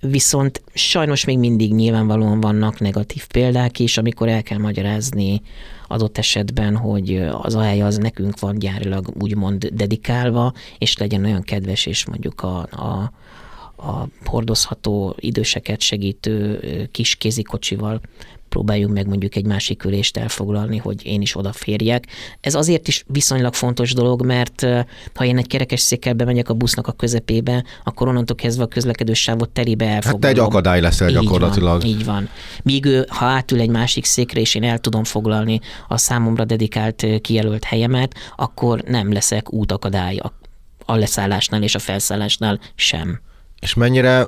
Viszont 0.01 0.61
sajnos 0.73 1.25
még 1.25 1.37
mindig 1.37 1.73
nyilvánvalóan 1.73 2.39
vannak 2.39 2.79
negatív 2.79 3.27
példák 3.27 3.79
is, 3.79 3.97
amikor 3.97 4.27
el 4.27 4.43
kell 4.43 4.57
magyarázni 4.57 5.41
adott 5.93 6.17
esetben, 6.17 6.75
hogy 6.75 7.15
az 7.31 7.55
a 7.55 7.61
hely 7.61 7.81
az 7.81 7.97
nekünk 7.97 8.39
van 8.39 8.59
gyárilag 8.59 9.07
úgymond 9.21 9.65
dedikálva, 9.65 10.53
és 10.77 10.97
legyen 10.97 11.25
olyan 11.25 11.41
kedves, 11.41 11.85
és 11.85 12.05
mondjuk 12.05 12.41
a, 12.41 12.57
a, 12.71 13.11
a 13.87 14.07
hordozható 14.25 15.15
időseket 15.19 15.81
segítő 15.81 16.59
kis 16.91 17.15
kézikocsival 17.15 18.01
próbáljunk 18.53 18.93
meg 18.93 19.07
mondjuk 19.07 19.35
egy 19.35 19.45
másik 19.45 19.83
ülést 19.83 20.17
elfoglalni, 20.17 20.77
hogy 20.77 21.05
én 21.05 21.21
is 21.21 21.35
odaférjek. 21.35 22.07
Ez 22.41 22.55
azért 22.55 22.87
is 22.87 23.03
viszonylag 23.07 23.53
fontos 23.53 23.93
dolog, 23.93 24.25
mert 24.25 24.67
ha 25.15 25.25
én 25.25 25.37
egy 25.37 25.47
kerekesszékkel 25.47 26.13
bemegyek 26.13 26.49
a 26.49 26.53
busznak 26.53 26.87
a 26.87 26.91
közepébe, 26.91 27.63
akkor 27.83 28.07
onnantól 28.07 28.35
kezdve 28.35 28.63
a 28.63 28.67
közlekedő 28.67 29.13
sávot 29.13 29.49
Hát 29.57 29.67
elfoglalom. 29.67 30.19
te 30.19 30.27
egy 30.27 30.39
akadály 30.39 30.81
leszel 30.81 31.09
Így 31.09 31.13
gyakorlatilag. 31.13 31.81
Van, 31.81 31.89
így 31.89 32.05
van. 32.05 32.29
Míg 32.63 32.85
ő, 32.85 33.05
ha 33.07 33.25
átül 33.25 33.59
egy 33.59 33.69
másik 33.69 34.05
székre, 34.05 34.39
és 34.39 34.55
én 34.55 34.63
el 34.63 34.79
tudom 34.79 35.03
foglalni 35.03 35.59
a 35.87 35.97
számomra 35.97 36.45
dedikált 36.45 37.05
kijelölt 37.21 37.63
helyemet, 37.63 38.15
akkor 38.35 38.81
nem 38.81 39.11
leszek 39.11 39.53
útakadály 39.53 40.19
a 40.85 40.95
leszállásnál 40.95 41.63
és 41.63 41.75
a 41.75 41.79
felszállásnál 41.79 42.59
sem. 42.75 43.19
És 43.63 43.73
mennyire 43.73 44.27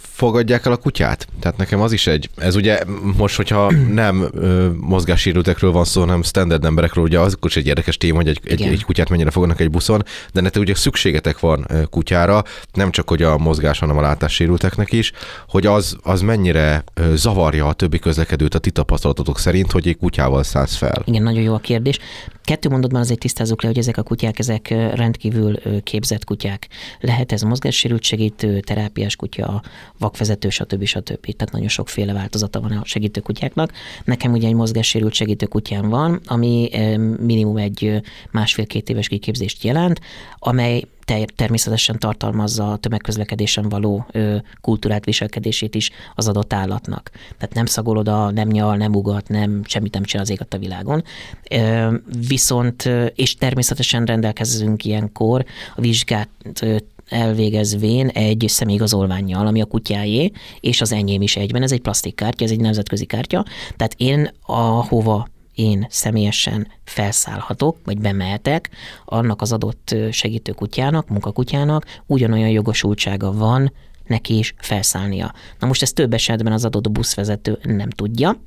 fogadják 0.00 0.66
el 0.66 0.72
a 0.72 0.76
kutyát? 0.76 1.26
Tehát 1.40 1.56
nekem 1.56 1.80
az 1.80 1.92
is 1.92 2.06
egy, 2.06 2.30
ez 2.36 2.56
ugye 2.56 2.80
most, 3.16 3.36
hogyha 3.36 3.72
nem 3.72 4.28
ö, 4.32 4.68
mozgássérültekről 4.80 5.72
van 5.72 5.84
szó, 5.84 6.00
hanem 6.00 6.22
standard 6.22 6.64
emberekről, 6.64 7.04
ugye 7.04 7.20
az 7.20 7.38
is 7.42 7.56
egy 7.56 7.66
érdekes 7.66 7.96
téma, 7.96 8.16
hogy 8.16 8.28
egy, 8.28 8.40
egy, 8.44 8.62
egy 8.62 8.84
kutyát 8.84 9.08
mennyire 9.08 9.30
fogadnak 9.30 9.60
egy 9.60 9.70
buszon, 9.70 10.04
de 10.32 10.40
nektek 10.40 10.62
ugye 10.62 10.74
szükségetek 10.74 11.40
van 11.40 11.66
kutyára, 11.90 12.44
nem 12.72 12.90
csak 12.90 13.08
hogy 13.08 13.22
a 13.22 13.38
mozgás, 13.38 13.78
hanem 13.78 13.96
a 13.96 14.00
látássérülteknek 14.00 14.92
is, 14.92 15.12
hogy 15.48 15.66
az, 15.66 15.96
az 16.02 16.20
mennyire 16.20 16.84
zavarja 17.14 17.66
a 17.66 17.72
többi 17.72 17.98
közlekedőt 17.98 18.54
a 18.54 18.58
ti 18.58 18.70
tapasztalatotok 18.70 19.38
szerint, 19.38 19.72
hogy 19.72 19.88
egy 19.88 19.96
kutyával 19.96 20.42
szállsz 20.42 20.76
fel. 20.76 21.02
Igen, 21.04 21.22
nagyon 21.22 21.42
jó 21.42 21.54
a 21.54 21.58
kérdés. 21.58 21.98
Kettő 22.44 22.68
mondatban 22.68 23.00
azért 23.00 23.18
tisztázzuk 23.18 23.62
le, 23.62 23.68
hogy 23.68 23.78
ezek 23.78 23.96
a 23.96 24.02
kutyák, 24.02 24.38
ezek 24.38 24.68
rendkívül 24.94 25.82
képzett 25.82 26.24
kutyák. 26.24 26.68
Lehet 27.00 27.32
ez 27.32 27.42
mozgássérült 27.42 28.02
segítő, 28.46 28.60
terápiás 28.60 29.16
kutya, 29.16 29.62
vakvezető, 29.98 30.48
stb. 30.48 30.84
stb. 30.84 31.36
Tehát 31.36 31.52
nagyon 31.52 31.68
sokféle 31.68 32.12
változata 32.12 32.60
van 32.60 32.72
a 32.72 32.84
segítő 32.84 33.20
kutyáknak. 33.20 33.72
Nekem 34.04 34.32
ugye 34.32 34.48
egy 34.48 34.54
mozgássérült 34.54 35.12
segítő 35.12 35.46
kutyám 35.46 35.88
van, 35.88 36.20
ami 36.26 36.68
ö, 36.72 36.96
minimum 37.16 37.56
egy 37.56 37.84
ö, 37.84 37.96
másfél-két 38.30 38.88
éves 38.88 39.08
kiképzést 39.08 39.64
jelent, 39.64 40.00
amely 40.38 40.82
ter- 41.04 41.34
természetesen 41.34 41.98
tartalmazza 41.98 42.72
a 42.72 42.76
tömegközlekedésen 42.76 43.68
való 43.68 44.06
ö, 44.10 44.36
kultúrát 44.60 45.04
viselkedését 45.04 45.74
is 45.74 45.90
az 46.14 46.28
adott 46.28 46.52
állatnak. 46.52 47.10
Tehát 47.38 47.54
nem 47.54 47.66
szagol 47.66 47.96
oda, 47.96 48.30
nem 48.30 48.48
nyal, 48.48 48.76
nem 48.76 48.94
ugat, 48.94 49.28
nem, 49.28 49.62
semmit 49.64 49.94
nem 49.94 50.02
csinál 50.02 50.24
az 50.24 50.30
ég 50.30 50.40
a 50.50 50.58
világon. 50.58 51.04
Ö, 51.50 51.94
viszont, 52.28 52.90
és 53.14 53.36
természetesen 53.36 54.04
rendelkezünk 54.04 54.84
ilyenkor 54.84 55.44
a 55.76 55.80
vizsgát 55.80 56.28
ö, 56.60 56.76
elvégezvén 57.08 58.08
egy 58.08 58.44
személyigazolványjal, 58.48 59.46
ami 59.46 59.60
a 59.60 59.64
kutyáé, 59.64 60.30
és 60.60 60.80
az 60.80 60.92
enyém 60.92 61.22
is 61.22 61.36
egyben. 61.36 61.62
Ez 61.62 61.72
egy 61.72 61.80
plastikkártya, 61.80 62.44
ez 62.44 62.50
egy 62.50 62.60
nemzetközi 62.60 63.04
kártya. 63.04 63.44
Tehát 63.76 63.94
én 63.96 64.30
ahova 64.46 65.28
én 65.54 65.86
személyesen 65.90 66.68
felszállhatok, 66.84 67.76
vagy 67.84 67.98
bemehetek, 67.98 68.70
annak 69.04 69.42
az 69.42 69.52
adott 69.52 69.94
segítő 70.10 70.52
kutyának, 70.52 71.08
munkakutyának 71.08 71.84
ugyanolyan 72.06 72.48
jogosultsága 72.48 73.32
van 73.32 73.72
neki 74.06 74.38
is 74.38 74.54
felszállnia. 74.58 75.32
Na 75.58 75.66
most 75.66 75.82
ezt 75.82 75.94
több 75.94 76.12
esetben 76.12 76.52
az 76.52 76.64
adott 76.64 76.90
buszvezető 76.90 77.58
nem 77.62 77.90
tudja, 77.90 78.40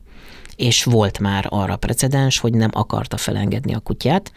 és 0.60 0.84
volt 0.84 1.20
már 1.20 1.45
arra 1.49 1.78
precedens, 1.78 2.39
hogy 2.39 2.53
nem 2.53 2.70
akarta 2.74 3.18
felengedni 3.18 3.74
a 3.74 3.80
kutyát, 3.80 4.32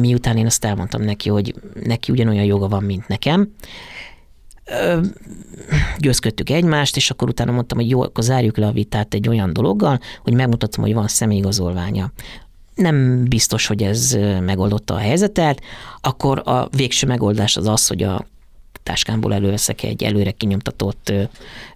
miután 0.00 0.36
én 0.36 0.46
azt 0.46 0.64
elmondtam 0.64 1.02
neki, 1.02 1.28
hogy 1.28 1.54
neki 1.84 2.12
ugyanolyan 2.12 2.44
joga 2.44 2.68
van, 2.68 2.82
mint 2.82 3.08
nekem, 3.08 3.54
győzködtük 5.98 6.50
egymást, 6.50 6.96
és 6.96 7.10
akkor 7.10 7.28
utána 7.28 7.52
mondtam, 7.52 7.78
hogy 7.78 7.90
jó, 7.90 8.02
akkor 8.02 8.24
zárjuk 8.24 8.56
le 8.56 8.66
a 8.66 8.72
vitát 8.72 9.14
egy 9.14 9.28
olyan 9.28 9.52
dologgal, 9.52 10.00
hogy 10.22 10.34
megmutatom, 10.34 10.84
hogy 10.84 10.94
van 10.94 11.08
személyigazolványa. 11.08 12.12
Nem 12.74 13.24
biztos, 13.24 13.66
hogy 13.66 13.82
ez 13.82 14.18
megoldotta 14.40 14.94
a 14.94 14.98
helyzetet, 14.98 15.60
akkor 16.00 16.42
a 16.44 16.68
végső 16.76 17.06
megoldás 17.06 17.56
az 17.56 17.66
az, 17.66 17.86
hogy 17.86 18.02
a 18.02 18.26
táskámból 18.82 19.34
előveszek 19.34 19.82
egy 19.82 20.02
előre 20.02 20.30
kinyomtatott 20.30 21.12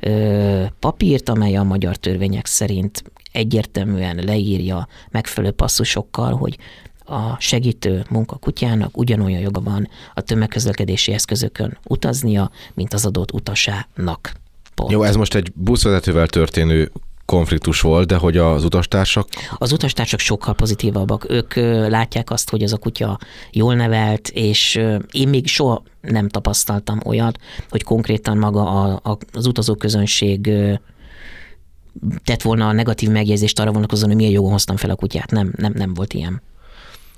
ö, 0.00 0.64
papírt, 0.78 1.28
amely 1.28 1.56
a 1.56 1.62
magyar 1.62 1.96
törvények 1.96 2.46
szerint 2.46 3.04
egyértelműen 3.34 4.16
leírja 4.24 4.88
megfelelő 5.10 5.52
passzusokkal, 5.52 6.36
hogy 6.36 6.58
a 7.04 7.40
segítő 7.40 8.04
munkakutyának 8.10 8.96
ugyanolyan 8.98 9.40
joga 9.40 9.60
van 9.60 9.88
a 10.14 10.20
tömegközlekedési 10.20 11.12
eszközökön 11.12 11.78
utaznia, 11.86 12.50
mint 12.74 12.92
az 12.92 13.06
adott 13.06 13.32
utasának. 13.32 14.32
Pont. 14.74 14.90
Jó, 14.90 15.02
ez 15.02 15.16
most 15.16 15.34
egy 15.34 15.52
buszvezetővel 15.54 16.26
történő 16.26 16.90
konfliktus 17.24 17.80
volt, 17.80 18.06
de 18.06 18.16
hogy 18.16 18.36
az 18.36 18.64
utastársak 18.64 19.28
Az 19.56 19.72
utastársak 19.72 20.20
sokkal 20.20 20.54
pozitívabbak. 20.54 21.30
Ők 21.30 21.54
látják 21.88 22.30
azt, 22.30 22.50
hogy 22.50 22.62
az 22.62 22.72
a 22.72 22.76
kutya 22.76 23.18
jól 23.50 23.74
nevelt, 23.74 24.28
és 24.28 24.80
én 25.10 25.28
még 25.28 25.46
soha 25.46 25.82
nem 26.00 26.28
tapasztaltam 26.28 27.00
olyat, 27.04 27.38
hogy 27.68 27.82
konkrétan 27.82 28.38
maga 28.38 28.82
a, 28.82 29.00
a, 29.10 29.18
az 29.32 29.46
utazóközönség 29.46 30.50
tett 32.24 32.42
volna 32.42 32.68
a 32.68 32.72
negatív 32.72 33.10
megjegyzést 33.10 33.60
arra 33.60 33.72
vonatkozóan, 33.72 34.08
hogy 34.08 34.16
milyen 34.16 34.32
jogon 34.32 34.50
hoztam 34.50 34.76
fel 34.76 34.90
a 34.90 34.94
kutyát. 34.94 35.30
Nem, 35.30 35.52
nem, 35.56 35.72
nem 35.76 35.94
volt 35.94 36.12
ilyen. 36.12 36.42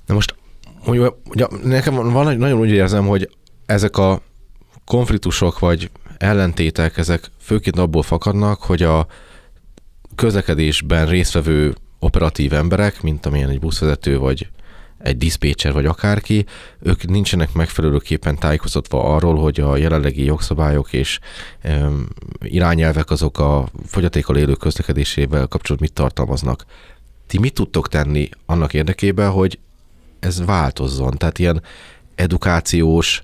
Na 0.05 0.13
most, 0.13 0.35
hogy, 0.79 1.13
ugye, 1.29 1.45
nekem 1.63 2.11
van, 2.11 2.37
nagyon 2.37 2.59
úgy 2.59 2.69
érzem, 2.69 3.07
hogy 3.07 3.29
ezek 3.65 3.97
a 3.97 4.21
konfliktusok, 4.85 5.59
vagy 5.59 5.89
ellentétek, 6.17 6.97
ezek 6.97 7.31
főként 7.39 7.77
abból 7.77 8.03
fakadnak, 8.03 8.61
hogy 8.61 8.83
a 8.83 9.07
közlekedésben 10.15 11.07
résztvevő 11.07 11.75
operatív 11.99 12.53
emberek, 12.53 13.01
mint 13.01 13.25
amilyen 13.25 13.49
egy 13.49 13.59
buszvezető 13.59 14.17
vagy 14.17 14.49
egy 14.97 15.17
diszpécser 15.17 15.73
vagy 15.73 15.85
akárki, 15.85 16.45
ők 16.79 17.07
nincsenek 17.07 17.53
megfelelőképpen 17.53 18.37
tájékoztatva 18.37 19.15
arról, 19.15 19.35
hogy 19.35 19.59
a 19.59 19.77
jelenlegi 19.77 20.23
jogszabályok 20.23 20.93
és 20.93 21.19
um, 21.63 22.07
irányelvek 22.39 23.09
azok 23.09 23.39
a 23.39 23.69
fogyatékkal 23.85 24.37
élő 24.37 24.53
közlekedésével 24.53 25.47
kapcsolatban 25.47 25.89
mit 25.89 25.93
tartalmaznak. 25.93 26.65
Ti 27.27 27.39
mit 27.39 27.53
tudtok 27.53 27.87
tenni 27.87 28.29
annak 28.45 28.73
érdekében, 28.73 29.31
hogy 29.31 29.59
ez 30.19 30.45
változzon? 30.45 31.11
Tehát 31.17 31.39
ilyen 31.39 31.61
edukációs 32.15 33.21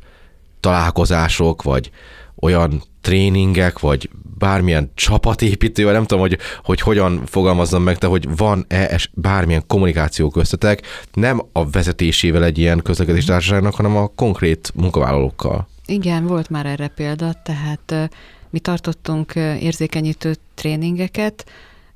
találkozások, 0.60 1.62
vagy 1.62 1.92
olyan 2.36 2.84
tréningek, 3.04 3.80
vagy 3.80 4.10
bármilyen 4.38 4.92
csapatépítő, 4.96 5.84
vagy 5.84 5.94
nem 5.94 6.06
tudom, 6.06 6.20
hogy, 6.20 6.38
hogy 6.64 6.82
hogyan 6.82 7.26
fogalmazzam 7.26 7.84
meg, 7.84 7.98
de 7.98 8.08
hogy 8.08 8.36
van-e 8.36 9.00
bármilyen 9.14 9.64
kommunikáció 9.68 10.30
köztetek, 10.30 10.82
nem 11.14 11.42
a 11.52 11.70
vezetésével 11.70 12.44
egy 12.44 12.58
ilyen 12.58 12.82
közlekedés 12.82 13.26
társaságnak, 13.26 13.76
hanem 13.76 13.96
a 13.96 14.08
konkrét 14.08 14.72
munkavállalókkal. 14.76 15.68
Igen, 15.86 16.26
volt 16.26 16.50
már 16.50 16.66
erre 16.66 16.88
példa, 16.88 17.34
tehát 17.44 18.10
mi 18.50 18.60
tartottunk 18.60 19.36
érzékenyítő 19.36 20.36
tréningeket, 20.54 21.46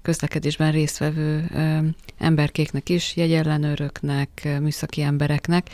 közlekedésben 0.01 0.71
résztvevő 0.71 1.49
emberkéknek 2.17 2.89
is, 2.89 3.15
jegyellenőröknek, 3.15 4.57
műszaki 4.61 5.01
embereknek, 5.01 5.69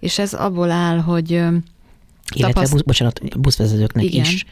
és 0.00 0.18
ez 0.18 0.32
abból 0.32 0.70
áll, 0.70 0.98
hogy 0.98 1.30
illetve, 1.30 2.52
tapaszt... 2.52 2.72
busz, 2.72 2.82
bocsánat, 2.82 3.40
buszvezetőknek 3.40 4.04
Igen. 4.04 4.24
is. 4.24 4.44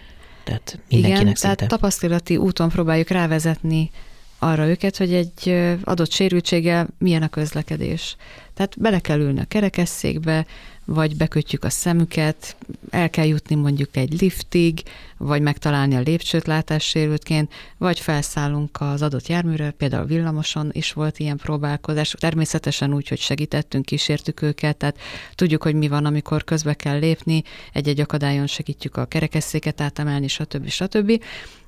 Tehát 0.44 0.78
mindenkinek 0.88 1.20
Igen, 1.22 1.34
szinte. 1.34 1.56
tehát 1.56 1.70
tapasztalati 1.70 2.36
úton 2.36 2.68
próbáljuk 2.68 3.08
rávezetni 3.08 3.90
arra 4.38 4.66
őket, 4.66 4.96
hogy 4.96 5.14
egy 5.14 5.54
adott 5.84 6.10
sérültséggel 6.10 6.88
milyen 6.98 7.22
a 7.22 7.28
közlekedés. 7.28 8.16
Tehát 8.54 8.80
bele 8.80 8.98
kell 8.98 9.18
ülni 9.18 9.40
a 9.40 9.44
kerekesszékbe, 9.44 10.46
vagy 10.84 11.16
bekötjük 11.16 11.64
a 11.64 11.70
szemüket, 11.70 12.56
el 12.90 13.10
kell 13.10 13.26
jutni 13.26 13.54
mondjuk 13.54 13.96
egy 13.96 14.20
liftig, 14.20 14.82
vagy 15.16 15.42
megtalálni 15.42 15.94
a 15.94 16.00
lépcsőt 16.00 16.46
látássérültként, 16.46 17.52
vagy 17.78 18.00
felszállunk 18.00 18.80
az 18.80 19.02
adott 19.02 19.26
járműre, 19.26 19.70
például 19.70 20.06
villamoson 20.06 20.68
is 20.72 20.92
volt 20.92 21.18
ilyen 21.18 21.36
próbálkozás, 21.36 22.14
természetesen 22.18 22.94
úgy, 22.94 23.08
hogy 23.08 23.18
segítettünk, 23.18 23.84
kísértük 23.84 24.42
őket, 24.42 24.76
tehát 24.76 24.98
tudjuk, 25.34 25.62
hogy 25.62 25.74
mi 25.74 25.88
van, 25.88 26.04
amikor 26.04 26.44
közbe 26.44 26.74
kell 26.74 26.98
lépni, 26.98 27.42
egy-egy 27.72 28.00
akadályon 28.00 28.46
segítjük 28.46 28.96
a 28.96 29.04
kerekesszéket 29.04 29.80
átemelni, 29.80 30.28
stb. 30.28 30.68
stb. 30.68 31.22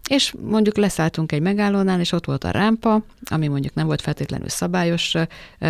És 0.08 0.34
mondjuk 0.40 0.76
leszálltunk 0.76 1.32
egy 1.32 1.40
megállónál, 1.40 2.00
és 2.00 2.12
ott 2.12 2.24
volt 2.24 2.44
a 2.44 2.50
rámpa, 2.50 3.02
ami 3.24 3.48
mondjuk 3.48 3.74
nem 3.74 3.86
volt 3.86 4.00
feltétlenül 4.00 4.48
szabályos 4.48 5.14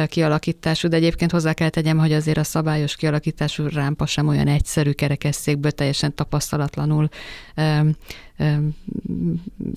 kialakítású, 0.06 0.88
de 0.88 0.96
egyébként 0.96 1.30
hozzá 1.30 1.52
kell 1.52 1.68
tegyem, 1.68 1.98
hogy 1.98 2.12
azért 2.12 2.38
a 2.38 2.44
szabályos 2.44 2.96
kialakítású 2.96 3.66
rámpa 3.68 4.06
sem 4.06 4.28
olyan 4.28 4.48
egyszerű 4.48 4.90
kerekesszékből, 4.90 5.70
teljesen 5.70 6.14
tapasztalatlanul 6.14 7.08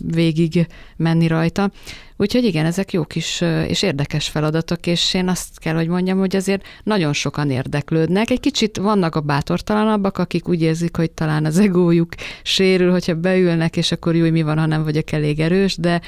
végig 0.06 0.68
menni 0.96 1.28
rajta. 1.28 1.72
Úgyhogy 2.18 2.44
igen, 2.44 2.66
ezek 2.66 2.94
jó 2.94 3.04
kis 3.04 3.42
és 3.68 3.82
érdekes 3.82 4.28
feladatok, 4.28 4.88
és 4.88 5.14
én 5.14 5.28
azt 5.28 5.60
kell, 5.60 5.76
hogy 5.76 5.88
mondjam, 5.88 6.20
hogy 6.20 6.36
azért 6.36 6.66
nagyon 6.84 7.14
sokan 7.14 7.52
érdeklődnek. 7.52 8.30
Egy 8.30 8.40
kicsit 8.40 8.78
vannak 8.78 9.16
a 9.16 9.22
bátortalanabbak, 9.22 10.18
akik 10.18 10.48
úgy 10.48 10.62
érzik, 10.62 10.96
hogy 10.96 11.12
talán 11.12 11.46
az 11.46 11.60
egójuk 11.60 12.14
sérül, 12.44 12.92
hogyha 12.92 13.16
beülnek, 13.16 13.78
és 13.78 13.92
akkor 13.92 14.16
jó, 14.16 14.32
mi 14.32 14.42
van, 14.42 14.58
ha 14.58 14.66
nem 14.66 14.84
vagyok 14.84 15.12
elég 15.12 15.40
erős, 15.40 15.78
de 15.78 16.02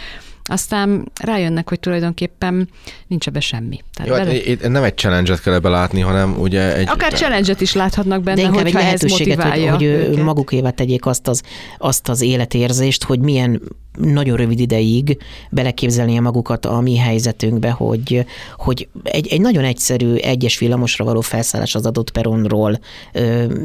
aztán 0.49 1.11
rájönnek, 1.21 1.69
hogy 1.69 1.79
tulajdonképpen 1.79 2.69
nincs 3.07 3.27
ebbe 3.27 3.39
semmi. 3.39 3.79
Tehát 3.93 4.11
Jó, 4.11 4.17
bele... 4.17 4.57
hát 4.61 4.69
nem 4.69 4.83
egy 4.83 4.97
challenge-et 4.97 5.41
kell 5.41 5.53
ebbe 5.53 5.69
látni, 5.69 5.99
hanem 5.99 6.39
ugye 6.39 6.75
egy... 6.75 6.87
Akár 6.89 7.13
challenge-et 7.13 7.61
is 7.61 7.73
láthatnak 7.73 8.23
benne, 8.23 8.41
De 8.41 8.47
hogy 8.47 8.67
egy 8.67 8.75
ez 8.75 9.01
motiválja 9.01 9.71
hogy, 9.75 10.05
hogy 10.07 10.23
magukévá 10.23 10.69
tegyék 10.69 11.05
azt 11.05 11.27
az, 11.27 11.41
azt 11.77 12.09
az 12.09 12.21
életérzést, 12.21 13.03
hogy 13.03 13.19
milyen 13.19 13.61
nagyon 13.97 14.37
rövid 14.37 14.59
ideig 14.59 15.17
beleképzelnie 15.51 16.21
magukat 16.21 16.65
a 16.65 16.79
mi 16.79 16.97
helyzetünkbe, 16.97 17.71
hogy, 17.71 18.25
hogy 18.57 18.87
egy, 19.03 19.27
egy 19.27 19.41
nagyon 19.41 19.63
egyszerű 19.63 20.15
egyes 20.15 20.57
villamosra 20.57 21.05
való 21.05 21.21
felszállás 21.21 21.75
az 21.75 21.85
adott 21.85 22.11
peronról 22.11 22.79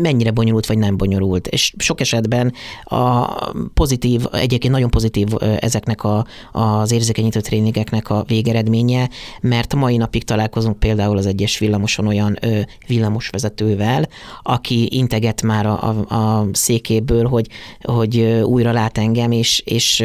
mennyire 0.00 0.30
bonyolult 0.30 0.66
vagy 0.66 0.78
nem 0.78 0.96
bonyolult. 0.96 1.46
És 1.46 1.74
sok 1.78 2.00
esetben 2.00 2.52
a 2.84 3.34
pozitív, 3.74 4.24
egyébként 4.32 4.72
nagyon 4.72 4.90
pozitív 4.90 5.28
ezeknek 5.58 6.04
a, 6.04 6.26
az 6.52 6.92
érzékenyítő 6.92 7.40
tréningeknek 7.40 8.10
a 8.10 8.24
végeredménye, 8.26 9.08
mert 9.40 9.74
mai 9.74 9.96
napig 9.96 10.24
találkozunk 10.24 10.78
például 10.78 11.16
az 11.16 11.26
egyes 11.26 11.58
villamoson 11.58 12.06
olyan 12.06 12.38
villamosvezetővel, 12.86 14.08
aki 14.42 14.88
integet 14.92 15.42
már 15.42 15.66
a, 15.66 15.82
a, 15.82 16.14
a 16.14 16.46
székéből, 16.52 17.26
hogy, 17.26 17.46
hogy 17.82 18.18
újra 18.44 18.72
lát 18.72 18.98
engem, 18.98 19.30
és, 19.30 19.62
és 19.64 20.04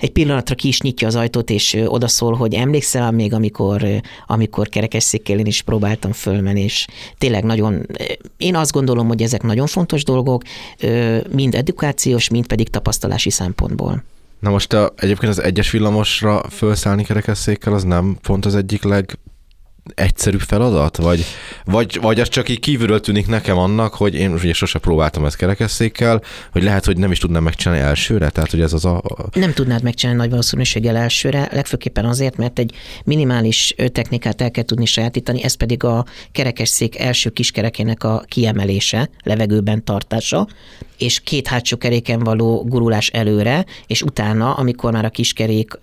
egy 0.00 0.10
pillanatra 0.10 0.54
ki 0.54 0.68
is 0.68 0.80
nyitja 0.80 1.06
az 1.06 1.14
ajtót, 1.14 1.50
és 1.50 1.82
odaszól, 1.86 2.34
hogy 2.34 2.54
emlékszel 2.54 3.10
még, 3.10 3.32
amikor, 3.32 3.86
amikor 4.26 4.68
kerekesszékkel 4.68 5.38
én 5.38 5.46
is 5.46 5.62
próbáltam 5.62 6.12
fölmenni, 6.12 6.60
és 6.62 6.86
tényleg 7.18 7.44
nagyon, 7.44 7.86
én 8.36 8.56
azt 8.56 8.72
gondolom, 8.72 9.06
hogy 9.06 9.22
ezek 9.22 9.42
nagyon 9.42 9.66
fontos 9.66 10.04
dolgok, 10.04 10.42
mind 11.32 11.54
edukációs, 11.54 12.28
mind 12.28 12.46
pedig 12.46 12.68
tapasztalási 12.68 13.30
szempontból. 13.30 14.02
Na 14.38 14.50
most 14.50 14.72
a, 14.72 14.92
egyébként 14.96 15.32
az 15.32 15.42
egyes 15.42 15.70
villamosra 15.70 16.42
felszállni 16.48 17.04
kerekesszékkel 17.04 17.72
az 17.72 17.84
nem 17.84 18.18
pont 18.22 18.46
az 18.46 18.54
egyik 18.54 18.82
leg 18.82 19.18
egyszerű 19.94 20.36
feladat? 20.36 20.96
Vagy, 20.96 21.24
vagy, 21.64 21.98
vagy 22.00 22.20
az 22.20 22.28
csak 22.28 22.48
így 22.48 22.60
kívülről 22.60 23.00
tűnik 23.00 23.26
nekem 23.26 23.58
annak, 23.58 23.94
hogy 23.94 24.14
én 24.14 24.32
ugye 24.32 24.52
sose 24.52 24.78
próbáltam 24.78 25.24
ezt 25.24 25.36
kerekesszékkel, 25.36 26.22
hogy 26.52 26.62
lehet, 26.62 26.84
hogy 26.84 26.96
nem 26.96 27.10
is 27.10 27.18
tudnám 27.18 27.42
megcsinálni 27.42 27.82
elsőre? 27.84 28.30
Tehát, 28.30 28.50
hogy 28.50 28.60
ez 28.60 28.72
az 28.72 28.84
a... 28.84 29.02
Nem 29.32 29.52
tudnád 29.52 29.82
megcsinálni 29.82 30.20
nagy 30.20 30.30
valószínűséggel 30.30 30.96
elsőre, 30.96 31.48
legfőképpen 31.52 32.04
azért, 32.04 32.36
mert 32.36 32.58
egy 32.58 32.74
minimális 33.04 33.74
technikát 33.92 34.40
el 34.40 34.50
kell 34.50 34.64
tudni 34.64 34.86
sajátítani, 34.86 35.42
ez 35.42 35.54
pedig 35.54 35.84
a 35.84 36.04
kerekesszék 36.32 36.98
első 36.98 37.30
kiskerekének 37.30 38.04
a 38.04 38.24
kiemelése, 38.28 39.10
levegőben 39.22 39.84
tartása, 39.84 40.48
és 40.98 41.20
két 41.20 41.46
hátsó 41.46 41.76
keréken 41.76 42.18
való 42.18 42.64
gurulás 42.68 43.08
előre, 43.08 43.64
és 43.86 44.02
utána, 44.02 44.54
amikor 44.54 44.92
már 44.92 45.04
a 45.04 45.10
kiskerék 45.10 45.78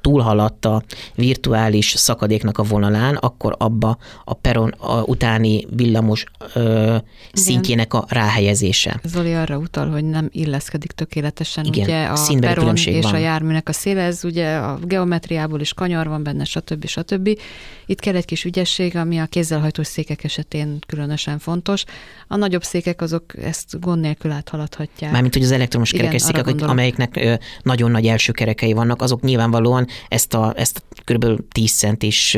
túlhaladt 0.00 0.64
a 0.64 0.82
virtuális 1.14 1.88
szakadéknak 1.96 2.58
a 2.58 2.62
vonalán, 2.62 3.14
akkor 3.14 3.54
abba 3.58 3.98
a 4.24 4.34
peron 4.34 4.68
a 4.78 5.02
utáni 5.02 5.66
villamos 5.70 6.24
ö, 6.54 6.96
szintjének 7.32 7.94
a 7.94 8.04
ráhelyezése. 8.08 9.00
Zoli 9.04 9.34
arra 9.34 9.56
utal, 9.58 9.88
hogy 9.90 10.04
nem 10.04 10.28
illeszkedik 10.32 10.92
tökéletesen 10.92 11.64
Igen, 11.64 11.84
ugye 11.84 12.04
a 12.04 12.38
peron 12.40 12.76
és 12.76 13.04
van. 13.04 13.14
a 13.14 13.18
járműnek 13.18 13.68
a 13.68 13.72
széle, 13.72 14.02
ez 14.02 14.24
ugye 14.24 14.56
a 14.56 14.78
geometriából 14.82 15.60
is 15.60 15.74
kanyar 15.74 16.08
van 16.08 16.22
benne, 16.22 16.44
stb. 16.44 16.86
stb. 16.86 17.38
Itt 17.86 18.00
kell 18.00 18.14
egy 18.14 18.24
kis 18.24 18.44
ügyesség, 18.44 18.96
ami 18.96 19.18
a 19.18 19.26
kézzelhajtós 19.26 19.86
székek 19.86 20.24
esetén 20.24 20.78
különösen 20.86 21.38
fontos. 21.38 21.84
A 22.28 22.36
nagyobb 22.36 22.62
székek 22.62 23.00
azok 23.00 23.24
ezt 23.42 23.80
gond 23.80 24.00
nélkül 24.00 24.30
áthaladhatják. 24.30 25.12
Mármint, 25.12 25.34
hogy 25.34 25.42
az 25.42 25.50
elektromos 25.50 25.90
kerekesszékek, 25.90 26.46
amelyeknek 26.60 27.40
nagyon 27.62 27.90
nagy 27.90 28.06
első 28.06 28.32
kerekei 28.32 28.72
vannak, 28.72 29.02
azok 29.02 29.20
nyilvánvalóan 29.20 29.86
ezt 30.08 30.34
a, 30.34 30.52
ezt 30.56 30.82
a 30.90 31.12
kb. 31.12 31.40
10 31.52 31.72
centis 31.72 32.36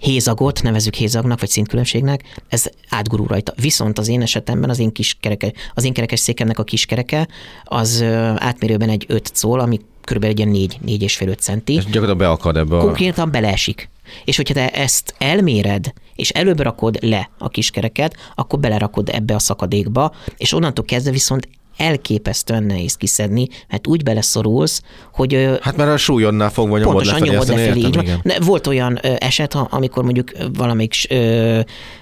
hézagot, 0.00 0.62
nevezük 0.62 0.94
hézagnak, 0.94 1.40
vagy 1.40 1.48
szintkülönbségnek, 1.48 2.42
ez 2.48 2.64
átgurul 2.88 3.26
rajta. 3.26 3.52
Viszont 3.60 3.98
az 3.98 4.08
én 4.08 4.22
esetemben 4.22 4.70
az 4.70 4.78
én, 4.78 4.92
kis 4.92 5.16
kereke, 5.20 5.52
az 5.74 5.84
én 5.84 5.92
kerekes 5.92 6.20
székemnek 6.20 6.58
a 6.58 6.64
kiskereke 6.64 7.28
az 7.64 8.02
átmérőben 8.36 8.88
egy 8.88 9.04
5 9.08 9.26
cól, 9.26 9.60
ami 9.60 9.80
kb. 10.02 10.24
egy 10.24 10.38
ilyen 10.38 10.50
4, 10.50 10.78
4 10.82 11.02
és 11.02 11.16
fél 11.16 11.28
5 11.28 11.40
centi. 11.40 11.72
És 11.72 11.84
gyakorlatilag 11.84 12.18
beakad 12.18 12.56
ebbe 12.56 12.76
a... 12.76 12.80
Konkrétan 12.80 13.30
beleesik. 13.30 13.88
És 14.24 14.36
hogyha 14.36 14.54
te 14.54 14.70
ezt 14.70 15.14
elméred, 15.18 15.92
és 16.14 16.30
előbb 16.30 16.60
rakod 16.60 16.98
le 17.00 17.30
a 17.38 17.48
kiskereket, 17.48 18.16
akkor 18.34 18.58
belerakod 18.58 19.08
ebbe 19.08 19.34
a 19.34 19.38
szakadékba, 19.38 20.14
és 20.36 20.52
onnantól 20.52 20.84
kezdve 20.84 21.10
viszont 21.10 21.48
elképesztően 21.80 22.62
nehéz 22.62 22.94
kiszedni, 22.94 23.48
mert 23.68 23.86
úgy 23.86 24.02
beleszorulsz, 24.02 24.82
hogy... 25.12 25.58
Hát 25.60 25.76
mert 25.76 25.90
a 25.90 25.96
súlyonnál 25.96 26.50
fogva 26.50 26.78
nyomod 26.78 26.92
pontosan 26.92 27.18
lefelé, 27.18 27.30
nyomod 27.30 27.48
lefelé, 27.48 27.80
értem, 27.80 28.02
így 28.02 28.18
van. 28.22 28.34
Volt 28.40 28.66
olyan 28.66 28.98
eset, 28.98 29.54
amikor 29.54 30.04
mondjuk 30.04 30.32
valamelyik 30.52 30.94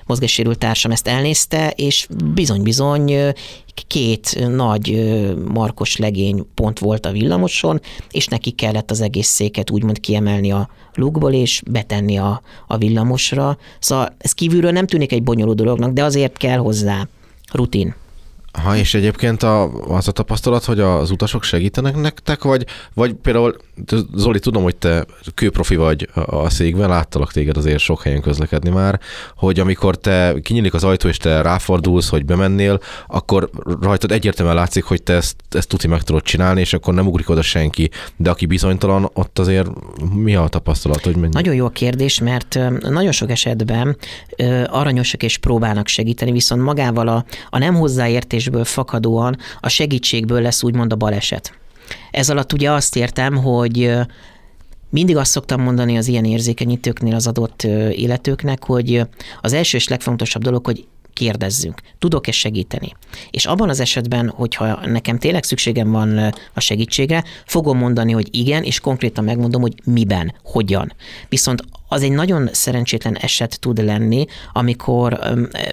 mozgássérült 0.06 0.58
társam 0.58 0.90
ezt 0.90 1.08
elnézte, 1.08 1.72
és 1.76 2.06
bizony-bizony 2.34 3.34
két 3.86 4.48
nagy 4.54 5.14
markos 5.52 5.96
legény 5.96 6.46
pont 6.54 6.78
volt 6.78 7.06
a 7.06 7.10
villamoson, 7.10 7.80
és 8.10 8.26
neki 8.26 8.50
kellett 8.50 8.90
az 8.90 9.00
egész 9.00 9.28
széket 9.28 9.70
úgymond 9.70 10.00
kiemelni 10.00 10.52
a 10.52 10.68
lukból, 10.94 11.32
és 11.32 11.62
betenni 11.70 12.18
a, 12.18 12.42
a 12.66 12.76
villamosra. 12.76 13.58
Szóval 13.78 14.16
ez 14.18 14.32
kívülről 14.32 14.70
nem 14.70 14.86
tűnik 14.86 15.12
egy 15.12 15.22
bonyolult 15.22 15.56
dolognak, 15.56 15.92
de 15.92 16.04
azért 16.04 16.36
kell 16.36 16.58
hozzá 16.58 17.08
rutin. 17.52 17.94
Ha, 18.62 18.76
és 18.76 18.94
egyébként 18.94 19.42
a, 19.42 19.70
az 19.82 20.08
a 20.08 20.12
tapasztalat, 20.12 20.64
hogy 20.64 20.80
az 20.80 21.10
utasok 21.10 21.42
segítenek 21.42 21.96
nektek, 21.96 22.42
vagy, 22.42 22.66
vagy 22.94 23.12
például, 23.12 23.56
Zoli, 24.14 24.38
tudom, 24.38 24.62
hogy 24.62 24.76
te 24.76 25.06
kőprofi 25.34 25.76
vagy 25.76 26.08
a 26.14 26.50
székben, 26.50 26.88
láttalak 26.88 27.32
téged 27.32 27.56
azért 27.56 27.78
sok 27.78 28.02
helyen 28.02 28.20
közlekedni 28.20 28.70
már, 28.70 29.00
hogy 29.36 29.60
amikor 29.60 29.96
te 29.96 30.34
kinyílik 30.42 30.74
az 30.74 30.84
ajtó, 30.84 31.08
és 31.08 31.16
te 31.16 31.42
ráfordulsz, 31.42 32.08
hogy 32.08 32.24
bemennél, 32.24 32.80
akkor 33.06 33.50
rajtad 33.80 34.12
egyértelműen 34.12 34.56
látszik, 34.56 34.84
hogy 34.84 35.02
te 35.02 35.12
ezt, 35.12 35.36
ezt 35.50 35.68
tuti 35.68 35.88
meg 35.88 36.02
tudod 36.02 36.22
csinálni, 36.22 36.60
és 36.60 36.72
akkor 36.72 36.94
nem 36.94 37.06
ugrik 37.06 37.30
oda 37.30 37.42
senki. 37.42 37.90
De 38.16 38.30
aki 38.30 38.46
bizonytalan, 38.46 39.10
ott 39.12 39.38
azért 39.38 39.70
mi 40.14 40.34
a 40.34 40.48
tapasztalat, 40.48 41.04
hogy 41.04 41.16
mennyi? 41.16 41.32
Nagyon 41.32 41.54
jó 41.54 41.64
a 41.64 41.70
kérdés, 41.70 42.20
mert 42.20 42.58
nagyon 42.80 43.12
sok 43.12 43.30
esetben 43.30 43.96
aranyosak 44.66 45.22
és 45.22 45.38
próbálnak 45.38 45.86
segíteni, 45.86 46.32
viszont 46.32 46.62
magával 46.62 47.08
a, 47.08 47.24
a 47.50 47.58
nem 47.58 47.74
hozzáértésből 48.48 48.64
fakadóan 48.64 49.36
a 49.60 49.68
segítségből 49.68 50.40
lesz 50.40 50.62
úgymond 50.62 50.92
a 50.92 50.96
baleset. 50.96 51.52
Ez 52.10 52.30
alatt 52.30 52.52
ugye 52.52 52.70
azt 52.70 52.96
értem, 52.96 53.36
hogy 53.36 53.90
mindig 54.90 55.16
azt 55.16 55.30
szoktam 55.30 55.62
mondani 55.62 55.96
az 55.96 56.08
ilyen 56.08 56.24
érzékenyítőknél 56.24 57.14
az 57.14 57.26
adott 57.26 57.62
illetőknek, 57.90 58.64
hogy 58.64 59.02
az 59.40 59.52
első 59.52 59.76
és 59.76 59.88
legfontosabb 59.88 60.42
dolog, 60.42 60.66
hogy 60.66 60.86
kérdezzünk, 61.18 61.80
tudok-e 61.98 62.32
segíteni? 62.32 62.92
És 63.30 63.46
abban 63.46 63.68
az 63.68 63.80
esetben, 63.80 64.28
hogyha 64.28 64.86
nekem 64.86 65.18
tényleg 65.18 65.44
szükségem 65.44 65.90
van 65.90 66.32
a 66.54 66.60
segítségre, 66.60 67.24
fogom 67.46 67.78
mondani, 67.78 68.12
hogy 68.12 68.28
igen, 68.30 68.62
és 68.62 68.80
konkrétan 68.80 69.24
megmondom, 69.24 69.60
hogy 69.60 69.74
miben, 69.84 70.34
hogyan. 70.42 70.92
Viszont 71.28 71.62
az 71.88 72.02
egy 72.02 72.10
nagyon 72.10 72.48
szerencsétlen 72.52 73.16
eset 73.16 73.60
tud 73.60 73.84
lenni, 73.84 74.24
amikor 74.52 75.18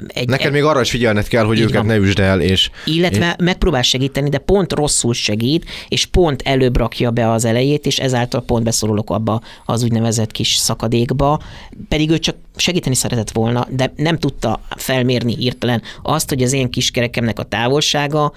egy... 0.08 0.30
Neked 0.30 0.52
még 0.52 0.64
arra 0.64 0.82
is 0.82 0.90
figyelned 0.90 1.28
kell, 1.28 1.44
hogy 1.44 1.60
őket 1.60 1.76
van. 1.76 1.86
ne 1.86 1.96
üsd 1.96 2.20
el, 2.20 2.42
és... 2.42 2.70
Illetve 2.86 3.36
és... 3.40 3.46
megpróbál 3.46 3.82
segíteni, 3.82 4.30
de 4.30 4.38
pont 4.38 4.74
rosszul 4.74 5.14
segít, 5.14 5.66
és 5.88 6.06
pont 6.06 6.42
előbb 6.42 6.78
rakja 6.78 7.12
be 7.12 7.32
az 7.32 7.46
elejét, 7.46 7.86
és 7.86 8.00
ezáltal 8.00 8.42
pont 8.42 8.64
beszorulok 8.64 9.10
abba 9.10 9.42
az 9.66 9.84
úgynevezett 9.84 10.32
kis 10.32 10.56
szakadékba, 10.56 11.42
pedig 11.88 12.10
ő 12.10 12.20
csak 12.20 12.36
segíteni 12.56 12.96
szeretett 12.96 13.32
volna, 13.32 13.68
de 13.70 13.94
nem 13.96 14.18
tudta 14.18 14.62
felmérni 14.76 15.36
hirtelen 15.36 15.82
azt, 16.02 16.30
hogy 16.30 16.44
az 16.44 16.54
én 16.54 16.70
kiskerekemnek 16.70 17.40
a 17.40 17.44
távolsága 17.44 18.34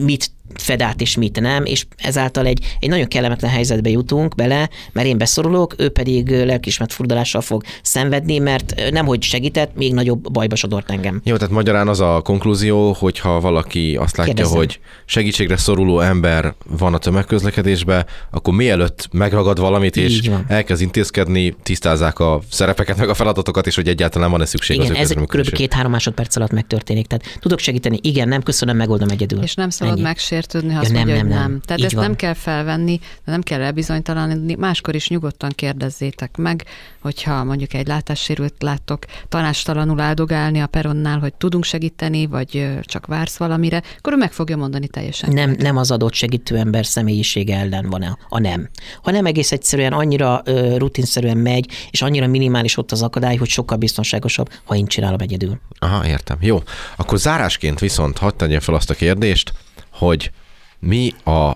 mit 0.00 0.30
fed 0.54 0.82
át 0.82 1.00
és 1.00 1.16
mit 1.16 1.40
nem, 1.40 1.64
és 1.64 1.86
ezáltal 1.96 2.46
egy, 2.46 2.76
egy 2.80 2.88
nagyon 2.88 3.06
kellemetlen 3.06 3.50
helyzetbe 3.50 3.90
jutunk 3.90 4.34
bele, 4.34 4.70
mert 4.92 5.06
én 5.06 5.18
beszorulok, 5.18 5.74
ő 5.78 5.88
pedig 5.88 6.28
lelkismert 6.28 6.92
furdalással 6.92 7.40
fog 7.40 7.62
szenvedni, 7.82 8.38
mert 8.38 8.74
nem 8.90 9.06
hogy 9.06 9.22
segített, 9.22 9.76
még 9.76 9.94
nagyobb 9.94 10.32
bajba 10.32 10.56
sodort 10.56 10.90
engem. 10.90 11.20
Jó, 11.24 11.36
tehát 11.36 11.52
magyarán 11.54 11.88
az 11.88 12.00
a 12.00 12.20
konklúzió, 12.24 12.92
hogyha 12.92 13.40
valaki 13.40 13.96
azt 13.96 14.16
látja, 14.16 14.34
Kérdezzem. 14.34 14.58
hogy 14.58 14.80
segítségre 15.04 15.56
szoruló 15.56 16.00
ember 16.00 16.54
van 16.66 16.94
a 16.94 16.98
tömegközlekedésbe, 16.98 18.06
akkor 18.30 18.54
mielőtt 18.54 19.08
megragad 19.12 19.58
valamit, 19.58 19.96
és 19.96 20.30
elkezd 20.48 20.82
intézkedni, 20.82 21.56
tisztázzák 21.62 22.18
a 22.18 22.40
szerepeket, 22.50 22.96
meg 22.96 23.08
a 23.08 23.14
feladatokat, 23.14 23.66
és 23.66 23.74
hogy 23.74 23.88
egyáltalán 23.88 24.30
van-e 24.30 24.44
szükség 24.44 24.76
igen, 24.76 24.90
az 24.90 24.96
ez 24.96 25.10
kb. 25.10 25.50
két-három 25.50 25.90
másodperc 25.90 26.36
alatt 26.36 26.50
megtörténik. 26.50 27.06
Tehát 27.06 27.38
tudok 27.40 27.58
segíteni, 27.58 27.98
igen, 28.02 28.28
nem, 28.28 28.42
köszönöm, 28.42 28.76
megoldom 28.76 29.08
egyedül. 29.08 29.42
És 29.42 29.54
nem 29.54 29.70
szabad 29.70 30.00
megsérteni 30.00 30.35
megsértődni, 30.36 30.68
ha 30.68 30.74
ja, 30.74 30.80
azt 30.80 30.92
nem, 30.92 30.98
mondja, 30.98 31.14
nem, 31.14 31.26
hogy 31.26 31.34
nem. 31.34 31.50
nem. 31.50 31.60
Tehát 31.60 31.78
Így 31.80 31.86
ezt 31.86 31.94
van. 31.94 32.04
nem 32.04 32.16
kell 32.16 32.34
felvenni, 32.34 32.98
de 33.24 33.32
nem 33.32 33.42
kell 33.42 33.60
elbizonytalanítani. 33.60 34.54
Máskor 34.54 34.94
is 34.94 35.08
nyugodtan 35.08 35.50
kérdezzétek 35.54 36.36
meg, 36.36 36.64
hogyha 37.00 37.44
mondjuk 37.44 37.74
egy 37.74 37.86
látássérült 37.86 38.54
láttok 38.58 39.04
tanástalanul 39.28 40.00
áldogálni 40.00 40.60
a 40.60 40.66
peronnál, 40.66 41.18
hogy 41.18 41.34
tudunk 41.34 41.64
segíteni, 41.64 42.26
vagy 42.26 42.68
csak 42.82 43.06
vársz 43.06 43.36
valamire, 43.36 43.82
akkor 43.98 44.12
ő 44.12 44.16
meg 44.16 44.32
fogja 44.32 44.56
mondani 44.56 44.88
teljesen. 44.88 45.32
Nem, 45.32 45.54
nem 45.58 45.76
az 45.76 45.90
adott 45.90 46.12
segítő 46.12 46.56
ember 46.56 46.86
személyisége 46.86 47.56
ellen 47.56 47.90
van 47.90 48.02
a, 48.02 48.18
a 48.28 48.38
nem. 48.38 48.68
Ha 49.02 49.10
nem 49.10 49.26
egész 49.26 49.52
egyszerűen 49.52 49.92
annyira 49.92 50.40
ö, 50.44 50.76
rutinszerűen 50.76 51.36
megy, 51.36 51.70
és 51.90 52.02
annyira 52.02 52.26
minimális 52.26 52.76
ott 52.76 52.92
az 52.92 53.02
akadály, 53.02 53.36
hogy 53.36 53.48
sokkal 53.48 53.78
biztonságosabb, 53.78 54.50
ha 54.64 54.74
én 54.74 54.86
csinálom 54.86 55.20
egyedül. 55.20 55.60
Aha, 55.78 56.06
értem. 56.06 56.36
Jó. 56.40 56.62
Akkor 56.96 57.18
zárásként 57.18 57.80
viszont 57.80 58.18
hadd 58.18 58.36
tegyem 58.36 58.60
fel 58.60 58.74
azt 58.74 58.90
a 58.90 58.94
kérdést, 58.94 59.52
hogy 59.98 60.30
mi 60.78 61.12
a 61.24 61.54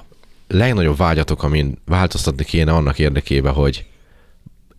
legnagyobb 0.49 0.97
vágyatok, 0.97 1.43
amin 1.43 1.79
változtatni 1.85 2.45
kéne 2.45 2.73
annak 2.73 2.99
érdekében, 2.99 3.53
hogy 3.53 3.87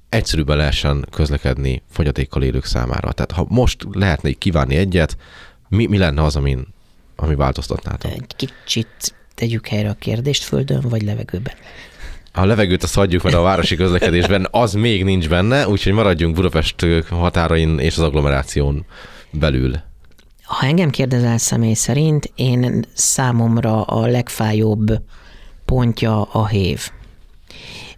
egyszerűbben 0.09 0.57
lehessen 0.57 1.05
közlekedni 1.11 1.81
fogyatékkal 1.89 2.43
élők 2.43 2.65
számára. 2.65 3.11
Tehát 3.11 3.31
ha 3.31 3.45
most 3.49 3.85
lehetne 3.91 4.31
kívánni 4.31 4.75
egyet, 4.75 5.17
mi, 5.69 5.85
mi 5.85 5.97
lenne 5.97 6.23
az, 6.23 6.35
amin, 6.35 6.67
ami 7.15 7.35
változtatnátok? 7.35 8.11
Egy 8.11 8.35
kicsit 8.35 9.15
tegyük 9.35 9.67
helyre 9.67 9.89
a 9.89 9.93
kérdést 9.93 10.43
földön 10.43 10.81
vagy 10.81 11.01
levegőben. 11.01 11.53
A 12.33 12.45
levegőt 12.45 12.83
azt 12.83 12.95
hagyjuk, 12.95 13.23
mert 13.23 13.35
a 13.35 13.41
városi 13.41 13.75
közlekedésben 13.75 14.47
az 14.51 14.73
még 14.73 15.03
nincs 15.03 15.29
benne, 15.29 15.67
úgyhogy 15.67 15.93
maradjunk 15.93 16.35
Budapest 16.35 16.85
határain 17.09 17.79
és 17.79 17.97
az 17.97 18.03
agglomeráción 18.03 18.85
belül. 19.31 19.81
Ha 20.51 20.65
engem 20.65 20.89
kérdezel 20.89 21.37
személy 21.37 21.73
szerint, 21.73 22.31
én 22.35 22.85
számomra 22.93 23.83
a 23.83 24.05
legfájóbb 24.05 25.01
pontja 25.65 26.21
a 26.21 26.47
hév. 26.47 26.89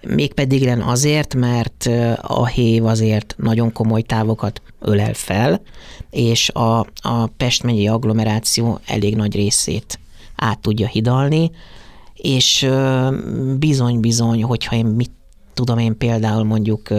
Mégpedig 0.02 0.64
len 0.64 0.82
azért, 0.82 1.36
mert 1.36 1.90
a 2.22 2.46
hév 2.46 2.86
azért 2.86 3.36
nagyon 3.38 3.72
komoly 3.72 4.02
távokat 4.02 4.62
ölel 4.80 5.14
fel, 5.14 5.62
és 6.10 6.50
a, 6.50 6.80
a 7.02 7.28
Pest 7.38 7.64
megyei 7.64 7.88
agglomeráció 7.88 8.80
elég 8.86 9.16
nagy 9.16 9.36
részét 9.36 10.00
át 10.36 10.60
tudja 10.60 10.88
hidalni, 10.88 11.52
és 12.14 12.70
bizony-bizony, 13.60 14.44
hogyha 14.44 14.76
én 14.76 14.86
mit 14.86 15.12
tudom 15.54 15.78
én 15.78 15.98
például 15.98 16.44
mondjuk 16.44 16.90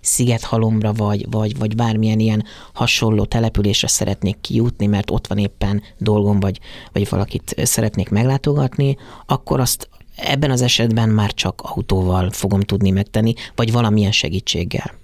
Szigethalomra 0.00 0.92
vagy, 0.92 1.30
vagy, 1.30 1.58
vagy 1.58 1.74
bármilyen 1.74 2.18
ilyen 2.18 2.44
hasonló 2.72 3.24
településre 3.24 3.88
szeretnék 3.88 4.40
kijutni, 4.40 4.86
mert 4.86 5.10
ott 5.10 5.26
van 5.26 5.38
éppen 5.38 5.82
dolgom, 5.98 6.40
vagy, 6.40 6.60
vagy 6.92 7.08
valakit 7.08 7.54
szeretnék 7.62 8.08
meglátogatni, 8.08 8.96
akkor 9.26 9.60
azt 9.60 9.88
ebben 10.16 10.50
az 10.50 10.62
esetben 10.62 11.08
már 11.08 11.34
csak 11.34 11.60
autóval 11.64 12.30
fogom 12.30 12.60
tudni 12.60 12.90
megtenni, 12.90 13.34
vagy 13.54 13.72
valamilyen 13.72 14.12
segítséggel. 14.12 14.94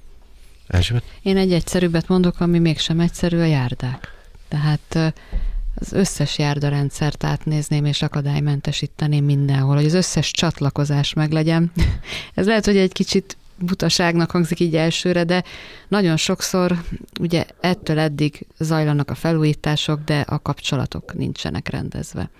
Erzsébet? 0.67 1.03
Én 1.23 1.37
egy 1.37 1.53
egyszerűbbet 1.53 2.09
mondok, 2.09 2.41
ami 2.41 2.59
mégsem 2.59 3.01
egyszerű, 3.01 3.39
a 3.39 3.45
járdák. 3.45 4.09
Tehát 4.49 5.15
az 5.81 5.93
összes 5.93 6.39
járdarendszert 6.39 7.25
átnézném 7.25 7.85
és 7.85 8.03
akadálymentesíteném 8.03 9.25
mindenhol, 9.25 9.75
hogy 9.75 9.85
az 9.85 9.95
összes 9.95 10.31
csatlakozás 10.31 11.13
meglegyen. 11.13 11.73
Ez 12.35 12.47
lehet, 12.47 12.65
hogy 12.65 12.77
egy 12.77 12.93
kicsit 12.93 13.37
butaságnak 13.61 14.31
hangzik 14.31 14.61
így 14.61 14.77
elsőre, 14.77 15.25
de 15.25 15.45
nagyon 15.89 16.17
sokszor 16.17 16.79
ugye 17.21 17.45
ettől 17.61 17.99
eddig 17.99 18.47
zajlanak 18.59 19.11
a 19.11 19.15
felújítások, 19.15 20.01
de 20.05 20.21
a 20.21 20.39
kapcsolatok 20.43 21.15
nincsenek 21.15 21.69
rendezve. 21.69 22.31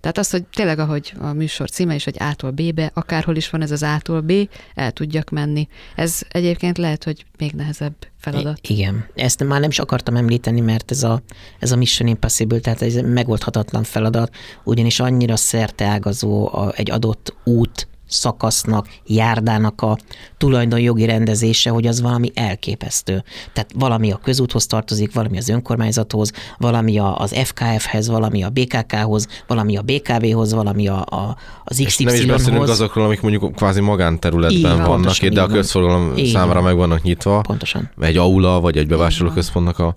Tehát 0.00 0.18
az, 0.18 0.30
hogy 0.30 0.44
tényleg, 0.44 0.78
ahogy 0.78 1.12
a 1.20 1.32
műsor 1.32 1.70
címe 1.70 1.94
is, 1.94 2.04
hogy 2.04 2.16
A-tól 2.18 2.50
B-be, 2.50 2.90
akárhol 2.94 3.36
is 3.36 3.50
van 3.50 3.62
ez 3.62 3.70
az 3.70 3.82
A-tól 3.82 4.20
B, 4.20 4.32
el 4.74 4.90
tudjak 4.90 5.30
menni. 5.30 5.68
Ez 5.96 6.20
egyébként 6.28 6.78
lehet, 6.78 7.04
hogy 7.04 7.24
még 7.38 7.52
nehezebb 7.52 7.94
feladat. 8.16 8.58
I- 8.68 8.72
igen, 8.72 9.06
ezt 9.14 9.44
már 9.44 9.60
nem 9.60 9.70
is 9.70 9.78
akartam 9.78 10.16
említeni, 10.16 10.60
mert 10.60 10.90
ez 10.90 11.02
a, 11.02 11.22
ez 11.58 11.72
a 11.72 11.76
Mission 11.76 12.08
Impossible, 12.08 12.58
tehát 12.58 12.82
ez 12.82 12.94
megoldhatatlan 12.94 13.82
feladat, 13.82 14.34
ugyanis 14.64 15.00
annyira 15.00 15.36
szerteágazó 15.36 16.54
a, 16.54 16.72
egy 16.74 16.90
adott 16.90 17.34
út, 17.44 17.88
szakasznak, 18.10 18.88
járdának 19.06 19.82
a 19.82 19.98
tulajdonjogi 20.38 21.04
rendezése, 21.04 21.70
hogy 21.70 21.86
az 21.86 22.00
valami 22.00 22.30
elképesztő. 22.34 23.24
Tehát 23.52 23.70
valami 23.74 24.12
a 24.12 24.16
közúthoz 24.16 24.66
tartozik, 24.66 25.14
valami 25.14 25.38
az 25.38 25.48
önkormányzathoz, 25.48 26.32
valami 26.58 26.98
az 26.98 27.34
FKF-hez, 27.44 28.08
valami 28.08 28.42
a 28.42 28.48
BKK-hoz, 28.48 29.26
valami 29.46 29.76
a 29.76 29.82
BKV-hoz, 29.82 30.52
valami 30.52 30.88
a, 30.88 30.98
a, 30.98 31.36
az 31.64 31.82
XY-hoz. 31.84 32.14
Nem 32.14 32.24
is 32.24 32.26
beszélünk 32.26 32.68
azokról, 32.68 33.04
amik 33.04 33.20
mondjuk 33.20 33.54
kvázi 33.54 33.80
magánterületben 33.80 34.58
így, 34.58 34.62
vannak, 34.62 34.86
pontosan, 34.86 35.34
de 35.34 35.42
a 35.42 35.46
közforgalom 35.46 36.12
számára 36.32 36.60
meg 36.60 36.76
vannak 36.76 37.02
nyitva. 37.02 37.40
Pontosan. 37.40 37.90
Egy 38.00 38.16
aula, 38.16 38.60
vagy 38.60 38.76
egy 38.76 38.86
bevásárlóközpontnak 38.86 39.78
a 39.78 39.94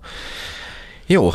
jó, 1.06 1.30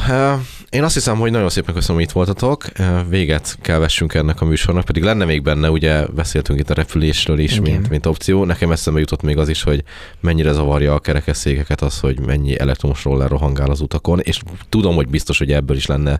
én 0.69 0.83
azt 0.83 0.93
hiszem, 0.93 1.17
hogy 1.17 1.31
nagyon 1.31 1.49
szépen 1.49 1.73
köszönöm, 1.73 1.95
hogy 1.95 2.05
itt 2.05 2.13
voltatok. 2.13 2.65
Véget 3.09 3.57
kell 3.61 3.77
vessünk 3.77 4.13
ennek 4.13 4.41
a 4.41 4.45
műsornak, 4.45 4.85
pedig 4.85 5.03
lenne 5.03 5.25
még 5.25 5.43
benne, 5.43 5.69
ugye 5.69 6.05
beszéltünk 6.05 6.59
itt 6.59 6.69
a 6.69 6.73
repülésről 6.73 7.39
is, 7.39 7.59
mint, 7.59 7.89
mint 7.89 8.05
opció. 8.05 8.43
Nekem 8.45 8.71
eszembe 8.71 8.99
jutott 8.99 9.21
még 9.21 9.37
az 9.37 9.49
is, 9.49 9.63
hogy 9.63 9.83
mennyire 10.19 10.51
zavarja 10.51 10.93
a 10.93 10.99
kerekesszékeket 10.99 11.81
az, 11.81 11.99
hogy 11.99 12.19
mennyi 12.19 12.59
elektromos 12.59 13.03
roller 13.03 13.29
rohangál 13.29 13.69
az 13.69 13.81
utakon, 13.81 14.19
és 14.19 14.39
tudom, 14.69 14.95
hogy 14.95 15.07
biztos, 15.07 15.37
hogy 15.37 15.51
ebből 15.51 15.77
is 15.77 15.85
lenne 15.85 16.19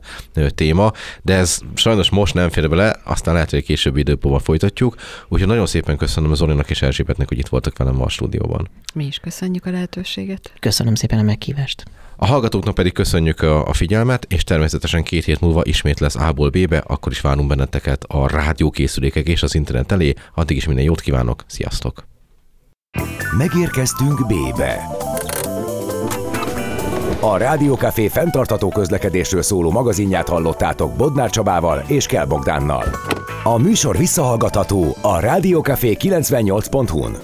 téma, 0.56 0.92
de 1.22 1.36
ez 1.36 1.60
sajnos 1.74 2.10
most 2.10 2.34
nem 2.34 2.50
fér 2.50 2.70
bele, 2.70 3.00
aztán 3.04 3.34
lehet, 3.34 3.50
hogy 3.50 3.64
későbbi 3.64 4.00
időpontban 4.00 4.42
folytatjuk. 4.44 4.96
Úgyhogy 5.28 5.48
nagyon 5.48 5.66
szépen 5.66 5.98
köszönöm 5.98 6.32
az 6.32 6.38
Zolinak 6.38 6.70
és 6.70 6.82
Erzsébetnek, 6.82 7.28
hogy 7.28 7.40
itt 7.40 7.48
voltak 7.48 7.78
velem 7.78 8.02
a 8.02 8.10
stúdióban. 8.10 8.70
Mi 8.94 9.06
is 9.06 9.18
köszönjük 9.18 9.66
a 9.66 9.72
lehetőséget. 9.72 10.54
Köszönöm 10.60 10.96
szépen 10.96 11.20
a 11.20 11.24
meghívást. 11.24 11.84
A 12.22 12.26
hallgatóknak 12.26 12.76
pedig 12.76 12.94
köszönjük 12.94 13.42
a, 13.42 13.74
figyelmet, 13.74 14.26
és 14.30 14.44
természetesen 14.44 15.04
két 15.04 15.26
hét 15.26 15.40
múlva 15.40 15.62
ismét 15.64 16.00
lesz 16.00 16.16
A-ból 16.16 16.50
B-be, 16.50 16.78
akkor 16.78 17.12
is 17.12 17.22
várunk 17.22 17.48
benneteket 17.48 18.04
a 18.08 18.28
rádiókészülékek 18.28 19.28
és 19.28 19.44
az 19.44 19.56
internet 19.56 19.92
elé. 19.92 20.14
Addig 20.36 20.58
is 20.58 20.66
minden 20.66 20.86
jót 20.86 21.02
kívánok, 21.02 21.44
sziasztok! 21.48 22.04
Megérkeztünk 23.38 24.28
B-be. 24.28 24.88
A 27.22 27.38
Rádiókafé 27.38 28.08
fenntartató 28.08 28.70
közlekedésről 28.70 29.42
szóló 29.42 29.72
magazinját 29.72 30.30
hallottátok 30.30 30.96
Bodnár 30.96 31.30
Csabával 31.30 31.84
és 31.88 32.06
Kell 32.06 32.26
Bogdánnal. 32.26 32.84
A 33.44 33.58
műsor 33.58 33.98
visszahallgatható 33.98 34.96
a 35.02 35.20
rádiókafé 35.20 35.98
98.hu-n. 36.00 37.18